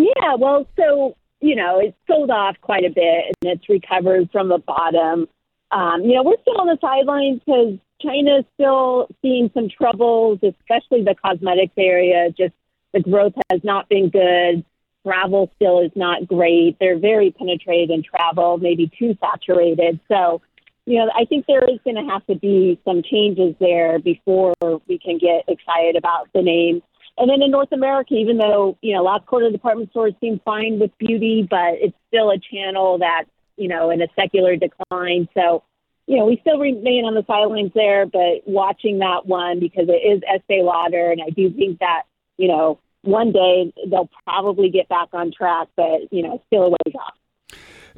Yeah, 0.00 0.34
well, 0.38 0.66
so, 0.76 1.16
you 1.40 1.56
know, 1.56 1.78
it's 1.78 1.96
sold 2.06 2.30
off 2.30 2.56
quite 2.62 2.84
a 2.84 2.90
bit 2.90 3.34
and 3.42 3.52
it's 3.52 3.68
recovered 3.68 4.30
from 4.32 4.48
the 4.48 4.58
bottom. 4.58 5.28
Um, 5.70 6.02
you 6.02 6.14
know, 6.14 6.22
we're 6.22 6.40
still 6.40 6.58
on 6.58 6.66
the 6.66 6.78
sidelines 6.80 7.40
because 7.44 7.78
China's 8.00 8.44
still 8.54 9.08
seeing 9.20 9.50
some 9.52 9.68
troubles, 9.68 10.38
especially 10.42 11.04
the 11.04 11.14
cosmetics 11.22 11.74
area. 11.76 12.30
Just 12.30 12.54
the 12.94 13.00
growth 13.00 13.34
has 13.50 13.60
not 13.62 13.88
been 13.90 14.08
good. 14.08 14.64
Travel 15.06 15.50
still 15.56 15.80
is 15.80 15.92
not 15.94 16.26
great. 16.26 16.78
They're 16.80 16.98
very 16.98 17.30
penetrated 17.30 17.90
in 17.90 18.02
travel, 18.02 18.56
maybe 18.56 18.90
too 18.98 19.16
saturated. 19.20 20.00
So, 20.08 20.40
you 20.86 20.98
know, 20.98 21.10
I 21.14 21.26
think 21.26 21.44
there 21.46 21.64
is 21.64 21.78
going 21.84 21.96
to 21.96 22.10
have 22.10 22.26
to 22.26 22.36
be 22.36 22.80
some 22.86 23.02
changes 23.02 23.54
there 23.60 23.98
before 23.98 24.54
we 24.88 24.98
can 24.98 25.18
get 25.18 25.44
excited 25.46 25.96
about 25.96 26.28
the 26.32 26.42
name. 26.42 26.82
And 27.20 27.28
then 27.28 27.42
in 27.42 27.50
North 27.50 27.70
America, 27.70 28.14
even 28.14 28.38
though, 28.38 28.78
you 28.80 28.94
know, 28.94 29.02
last 29.02 29.26
quarter 29.26 29.50
department 29.50 29.90
stores 29.90 30.14
seem 30.22 30.40
fine 30.42 30.78
with 30.78 30.90
beauty, 30.96 31.46
but 31.48 31.74
it's 31.74 31.94
still 32.08 32.30
a 32.30 32.38
channel 32.38 32.96
that's, 32.98 33.28
you 33.58 33.68
know, 33.68 33.90
in 33.90 34.00
a 34.00 34.06
secular 34.18 34.56
decline. 34.56 35.28
So, 35.34 35.62
you 36.06 36.16
know, 36.16 36.24
we 36.24 36.38
still 36.40 36.58
remain 36.58 37.04
on 37.04 37.12
the 37.12 37.22
sidelines 37.26 37.72
there, 37.74 38.06
but 38.06 38.40
watching 38.46 39.00
that 39.00 39.26
one 39.26 39.60
because 39.60 39.84
it 39.88 40.00
is 40.00 40.22
Estee 40.26 40.62
Lauder, 40.62 41.12
and 41.12 41.20
I 41.20 41.28
do 41.28 41.50
think 41.50 41.80
that, 41.80 42.04
you 42.38 42.48
know, 42.48 42.78
one 43.02 43.32
day 43.32 43.70
they'll 43.86 44.08
probably 44.24 44.70
get 44.70 44.88
back 44.88 45.08
on 45.12 45.30
track, 45.30 45.68
but, 45.76 46.10
you 46.10 46.22
know, 46.22 46.42
still 46.46 46.62
a 46.62 46.70
ways 46.70 46.94
off. 46.94 47.14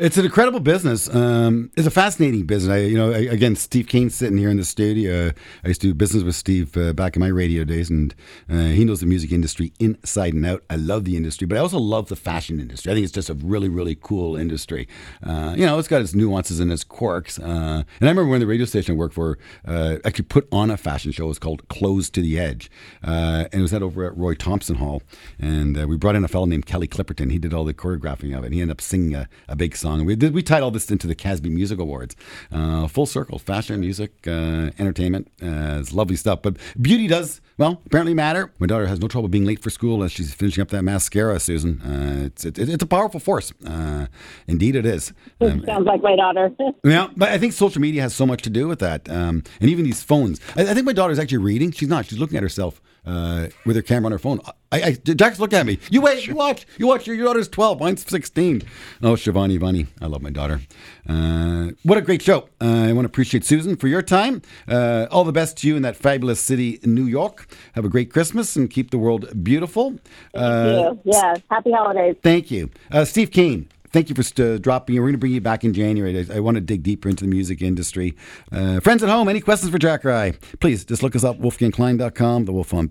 It's 0.03 0.19
an 0.19 0.25
incredible 0.25 0.59
business. 0.59 1.09
Um, 1.15 1.71
it's 1.77 1.87
a 1.87 1.91
fascinating 1.91 2.45
business. 2.45 2.75
I, 2.75 2.79
you 2.79 2.99
know, 2.99 3.13
I, 3.13 3.19
again, 3.19 3.55
Steve 3.55 3.87
Kane's 3.87 4.17
sitting 4.17 4.37
here 4.37 4.51
in 4.51 4.57
the 4.57 4.65
studio. 4.65 5.31
I 5.65 5.69
used 5.69 5.81
to 5.83 5.87
do 5.87 5.95
business 5.95 6.25
with 6.25 6.35
Steve 6.35 6.77
uh, 6.77 6.93
back 6.93 7.15
in 7.15 7.21
my 7.21 7.29
radio 7.29 7.63
days, 7.63 7.89
and 7.89 8.13
uh, 8.51 8.65
he 8.65 8.85
knows 8.85 8.99
the 8.99 9.07
music 9.07 9.31
industry 9.31 9.73
inside 9.79 10.35
and 10.35 10.45
out. 10.45 10.65
I 10.69 10.75
love 10.75 11.05
the 11.05 11.17
industry, 11.17 11.47
but 11.47 11.57
I 11.57 11.61
also 11.61 11.79
love 11.79 12.09
the 12.09 12.17
fashion 12.17 12.59
industry. 12.59 12.91
I 12.91 12.97
think 12.97 13.05
it's 13.05 13.13
just 13.13 13.31
a 13.31 13.35
really, 13.35 13.69
really 13.69 13.95
cool 13.95 14.35
industry. 14.35 14.89
Uh, 15.23 15.55
you 15.57 15.65
know, 15.65 15.79
it's 15.79 15.87
got 15.87 16.01
its 16.01 16.17
nuances 16.17 16.59
and 16.59 16.73
its 16.73 16.83
quirks. 16.83 17.39
Uh, 17.39 17.45
and 17.45 17.87
I 18.01 18.07
remember 18.09 18.27
when 18.27 18.41
the 18.41 18.47
radio 18.49 18.67
station 18.67 18.97
I 18.97 18.99
worked 18.99 19.15
for 19.15 19.39
uh, 19.65 19.99
actually 20.05 20.25
put 20.25 20.49
on 20.51 20.73
a 20.73 20.77
fashion 20.77 21.13
show. 21.13 21.27
It 21.27 21.29
was 21.29 21.39
called 21.39 21.69
Close 21.69 22.11
to 22.11 22.21
the 22.21 22.41
Edge, 22.41 22.73
uh, 23.05 23.45
and 23.53 23.61
it 23.61 23.63
was 23.63 23.71
that 23.71 23.85
over 23.85 24.05
at 24.05 24.17
Roy 24.17 24.35
Thomson 24.35 24.75
Hall. 24.75 25.05
And 25.39 25.77
we 25.87 25.97
brought 25.97 26.17
in 26.17 26.25
a 26.25 26.29
fellow 26.29 26.47
named 26.47 26.67
Kelly 26.67 26.89
Clipperton. 26.89 27.31
He 27.31 27.39
did 27.39 27.55
all 27.55 27.63
the 27.63 27.73
choreographing 27.73 28.37
of 28.37 28.43
it. 28.43 28.53
He 28.53 28.61
ended 28.61 28.75
up 28.75 28.81
singing 28.81 29.15
a, 29.15 29.29
a 29.47 29.55
big 29.55 29.77
song. 29.77 29.92
We 30.01 30.17
did 30.17 30.35
we 30.35 30.43
tied 30.43 30.63
all 30.63 30.71
this 30.71 30.91
into 30.91 31.07
the 31.07 31.15
CASBY 31.15 31.51
Music 31.51 31.79
Awards. 31.79 32.17
Uh, 32.51 32.87
full 32.87 33.07
circle, 33.07 33.39
fashion, 33.39 33.81
music, 33.81 34.27
uh, 34.27 34.71
entertainment. 34.79 35.29
Uh, 35.43 35.79
it's 35.81 35.93
lovely 35.93 36.17
stuff. 36.17 36.43
But 36.43 36.57
beauty 36.81 37.07
does 37.07 37.41
well 37.59 37.81
apparently 37.87 38.15
matter. 38.15 38.53
My 38.59 38.67
daughter 38.67 38.87
has 38.87 39.01
no 39.01 39.09
trouble 39.09 39.29
being 39.29 39.45
late 39.45 39.63
for 39.63 39.71
school 39.71 40.03
as 40.03 40.13
she's 40.13 40.33
finishing 40.35 40.63
up 40.63 40.69
that 40.69 40.83
mascara. 40.83 41.39
Susan, 41.41 41.81
uh, 41.83 42.27
it's 42.27 42.45
it, 42.45 42.59
it's 42.59 42.83
a 42.83 42.87
powerful 42.87 43.21
force. 43.21 43.53
Uh, 43.65 44.07
indeed, 44.47 44.77
it 44.77 44.87
is. 44.87 45.13
Um, 45.41 45.65
sounds 45.65 45.87
like 45.87 46.03
my 46.03 46.17
daughter. 46.17 46.51
yeah, 46.85 47.09
but 47.17 47.31
I 47.31 47.39
think 47.39 47.53
social 47.53 47.81
media 47.81 48.03
has 48.03 48.15
so 48.15 48.27
much 48.27 48.43
to 48.43 48.51
do 48.51 48.69
with 48.69 48.79
that, 48.81 49.09
um, 49.09 49.43
and 49.61 49.71
even 49.71 49.85
these 49.85 50.03
phones. 50.03 50.41
I, 50.57 50.63
I 50.63 50.75
think 50.75 50.87
my 50.87 50.93
daughter's 50.93 51.19
actually 51.19 51.39
reading. 51.39 51.71
She's 51.73 51.89
not. 51.89 52.07
She's 52.07 52.19
looking 52.19 52.37
at 52.37 52.43
herself 52.43 52.81
uh, 53.07 53.49
with 53.67 53.77
her 53.77 53.83
camera 53.83 54.07
on 54.07 54.13
her 54.13 54.19
phone. 54.19 54.41
I, 54.71 54.83
I, 54.83 54.93
Jack's 54.93 55.39
look 55.39 55.53
at 55.53 55.67
me. 55.67 55.79
You 55.91 56.01
wait, 56.01 56.27
you 56.27 56.35
watch, 56.35 56.67
you 56.79 56.87
watch. 56.87 57.07
Your, 57.07 57.15
your 57.17 57.27
daughter's 57.27 57.49
twelve. 57.49 57.81
Mine's 57.81 58.09
sixteen. 58.09 58.63
Oh, 59.03 59.15
Shivani 59.15 59.59
Vani, 59.59 59.87
I 60.01 60.07
love 60.07 60.23
my 60.23 60.31
daughter. 60.31 60.61
Uh, 61.09 61.71
what 61.83 61.99
a 61.99 62.01
great 62.01 62.23
show! 62.23 62.49
Uh, 62.61 62.87
I 62.89 62.93
want 62.93 63.05
to 63.05 63.11
appreciate 63.11 63.45
Susan 63.45 63.77
for 63.77 63.89
your 63.89 64.03
time. 64.03 64.41
Uh, 64.67 65.07
all 65.11 65.25
the 65.25 65.33
best 65.33 65.59
to 65.59 65.69
you 65.69 65.77
in 65.77 65.83
that 65.83 65.97
fabulous 65.97 66.41
city, 66.41 66.81
in 66.83 66.95
New 66.95 67.05
York. 67.05 67.55
Have 67.75 67.85
a 67.85 67.89
great 67.89 68.13
Christmas 68.13 68.57
and 68.57 68.71
keep 68.71 68.91
the 68.91 68.99
world 68.99 69.45
beautiful. 69.45 69.99
Thank 70.35 70.81
you. 70.81 71.01
Yeah, 71.05 71.35
happy 71.51 71.73
holidays. 71.73 72.17
Thank 72.23 72.51
you, 72.51 72.71
uh, 72.91 73.05
Steve 73.05 73.31
Kane 73.31 73.69
thank 73.93 74.09
you 74.09 74.15
for 74.15 74.23
st- 74.23 74.63
dropping. 74.63 74.97
We're 74.97 75.03
going 75.03 75.13
to 75.13 75.19
bring 75.19 75.33
you 75.33 75.41
back 75.41 75.65
in 75.65 75.73
January. 75.73 76.27
I, 76.31 76.37
I 76.37 76.41
want 76.41 76.57
to 76.57 76.61
dig 76.61 76.83
deeper 76.83 77.09
into 77.09 77.25
the 77.25 77.31
music 77.31 77.63
industry. 77.63 78.17
Uh, 78.51 78.81
friends 78.81 79.03
at 79.03 79.09
home, 79.09 79.29
any 79.29 79.41
questions 79.41 79.71
for 79.71 79.79
Jack 79.79 80.05
Rye? 80.05 80.33
Please 80.61 80.85
just 80.85 81.03
look 81.03 81.15
us 81.15 81.25
up, 81.25 81.39
wolfgangklein.com, 81.39 82.45
the 82.45 82.53
wolf 82.53 82.75
on. 82.75 82.91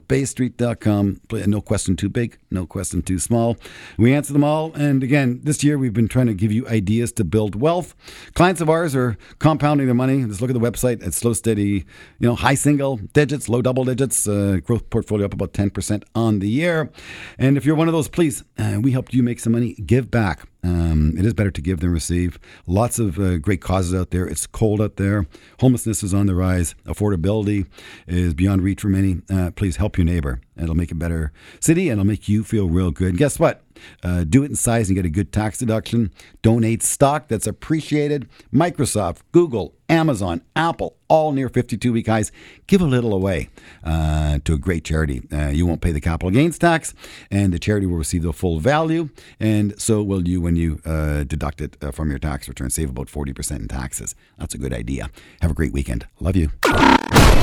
No 1.47 1.61
question 1.61 1.95
too 1.95 2.09
big, 2.09 2.37
no 2.49 2.65
question 2.65 3.01
too 3.01 3.19
small. 3.19 3.57
We 3.97 4.13
answer 4.13 4.33
them 4.33 4.43
all. 4.43 4.73
And 4.73 5.03
again, 5.03 5.41
this 5.43 5.63
year 5.63 5.77
we've 5.77 5.93
been 5.93 6.07
trying 6.07 6.27
to 6.27 6.33
give 6.33 6.51
you 6.51 6.67
ideas 6.67 7.11
to 7.13 7.23
build 7.23 7.55
wealth. 7.55 7.95
Clients 8.33 8.61
of 8.61 8.69
ours 8.69 8.95
are 8.95 9.17
compounding 9.39 9.87
their 9.87 9.95
money. 9.95 10.23
Just 10.25 10.41
look 10.41 10.49
at 10.49 10.53
the 10.53 10.59
website. 10.59 11.05
at 11.05 11.13
slow, 11.13 11.33
steady, 11.33 11.85
you 12.19 12.27
know, 12.27 12.35
high 12.35 12.55
single 12.55 12.97
digits, 12.97 13.49
low 13.49 13.61
double 13.61 13.85
digits. 13.85 14.27
Uh, 14.27 14.59
growth 14.63 14.89
portfolio 14.89 15.25
up 15.25 15.33
about 15.33 15.53
10% 15.53 16.03
on 16.15 16.39
the 16.39 16.49
year. 16.49 16.91
And 17.37 17.57
if 17.57 17.65
you're 17.65 17.75
one 17.75 17.87
of 17.87 17.93
those, 17.93 18.07
please, 18.07 18.43
uh, 18.57 18.79
we 18.81 18.91
helped 18.91 19.13
you 19.13 19.23
make 19.23 19.39
some 19.39 19.53
money. 19.53 19.73
Give 19.73 20.09
back. 20.09 20.50
Um, 20.63 21.15
it 21.17 21.25
is 21.25 21.33
better 21.33 21.51
to 21.51 21.61
give 21.61 21.79
than 21.79 21.91
receive. 21.91 22.39
Lots 22.67 22.99
of 22.99 23.17
uh, 23.17 23.37
great 23.37 23.61
causes 23.61 23.93
out 23.93 24.11
there. 24.11 24.25
It's 24.25 24.45
cold 24.45 24.81
out 24.81 24.97
there. 24.97 25.25
Homelessness 25.59 26.03
is 26.03 26.13
on 26.13 26.27
the 26.27 26.35
rise. 26.35 26.75
Affordability 26.85 27.67
is 28.07 28.33
beyond 28.33 28.61
reach 28.61 28.81
for 28.81 28.89
many. 28.89 29.21
Uh, 29.29 29.51
please 29.51 29.77
help 29.77 29.97
your 29.97 30.05
neighbor. 30.05 30.39
It'll 30.55 30.75
make 30.75 30.91
a 30.91 30.95
better 30.95 31.31
city 31.59 31.89
and 31.89 31.99
it'll 31.99 32.07
make 32.07 32.29
you 32.29 32.43
feel 32.43 32.69
real 32.69 32.91
good. 32.91 33.09
And 33.09 33.17
guess 33.17 33.39
what? 33.39 33.63
Uh, 34.03 34.23
do 34.23 34.43
it 34.43 34.51
in 34.51 34.55
size 34.55 34.89
and 34.89 34.95
get 34.95 35.05
a 35.05 35.09
good 35.09 35.31
tax 35.31 35.57
deduction. 35.57 36.11
Donate 36.43 36.83
stock 36.83 37.27
that's 37.27 37.47
appreciated. 37.47 38.29
Microsoft, 38.53 39.21
Google, 39.31 39.73
Amazon, 39.91 40.41
Apple, 40.55 40.95
all 41.09 41.33
near 41.33 41.49
52 41.49 41.91
week 41.91 42.07
highs. 42.07 42.31
Give 42.65 42.81
a 42.81 42.85
little 42.85 43.13
away 43.13 43.49
uh, 43.83 44.39
to 44.45 44.53
a 44.53 44.57
great 44.57 44.85
charity. 44.85 45.21
Uh, 45.31 45.49
you 45.49 45.65
won't 45.65 45.81
pay 45.81 45.91
the 45.91 45.99
capital 45.99 46.31
gains 46.31 46.57
tax, 46.57 46.93
and 47.29 47.53
the 47.53 47.59
charity 47.59 47.85
will 47.85 47.97
receive 47.97 48.23
the 48.23 48.31
full 48.31 48.59
value, 48.59 49.09
and 49.39 49.79
so 49.79 50.01
will 50.01 50.27
you 50.27 50.39
when 50.39 50.55
you 50.55 50.79
uh, 50.85 51.25
deduct 51.25 51.59
it 51.59 51.77
uh, 51.83 51.91
from 51.91 52.09
your 52.09 52.19
tax 52.19 52.47
return. 52.47 52.69
Save 52.69 52.89
about 52.89 53.07
40% 53.07 53.59
in 53.59 53.67
taxes. 53.67 54.15
That's 54.37 54.55
a 54.55 54.57
good 54.57 54.73
idea. 54.73 55.09
Have 55.41 55.51
a 55.51 55.55
great 55.55 55.73
weekend. 55.73 56.07
Love 56.21 56.37
you. 56.37 56.51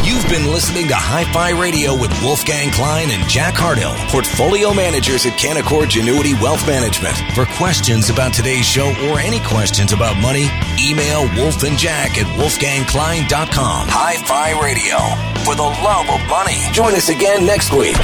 You've 0.05 0.29
been 0.31 0.47
listening 0.53 0.89
to 0.89 0.95
Hi 0.95 1.25
Fi 1.33 1.51
Radio 1.61 1.93
with 1.93 2.09
Wolfgang 2.23 2.71
Klein 2.71 3.11
and 3.11 3.29
Jack 3.29 3.55
Hardill, 3.55 3.93
portfolio 4.09 4.73
managers 4.73 5.27
at 5.27 5.35
Canaccord 5.35 5.93
Genuity 5.93 6.33
Wealth 6.41 6.65
Management. 6.67 7.13
For 7.35 7.45
questions 7.61 8.09
about 8.09 8.33
today's 8.33 8.65
show 8.65 8.89
or 9.11 9.19
any 9.19 9.41
questions 9.41 9.93
about 9.93 10.17
money, 10.17 10.49
email 10.81 11.29
Wolf 11.37 11.63
and 11.63 11.77
Jack 11.77 12.17
at 12.17 12.25
wolfgangklein.com. 12.39 13.89
Hi 13.91 14.15
Fi 14.23 14.49
Radio. 14.63 14.97
For 15.45 15.55
the 15.55 15.63
love 15.63 16.09
of 16.09 16.21
money. 16.29 16.59
Join 16.73 16.95
us 16.95 17.09
again 17.09 17.45
next 17.45 17.73
week. 17.73 17.97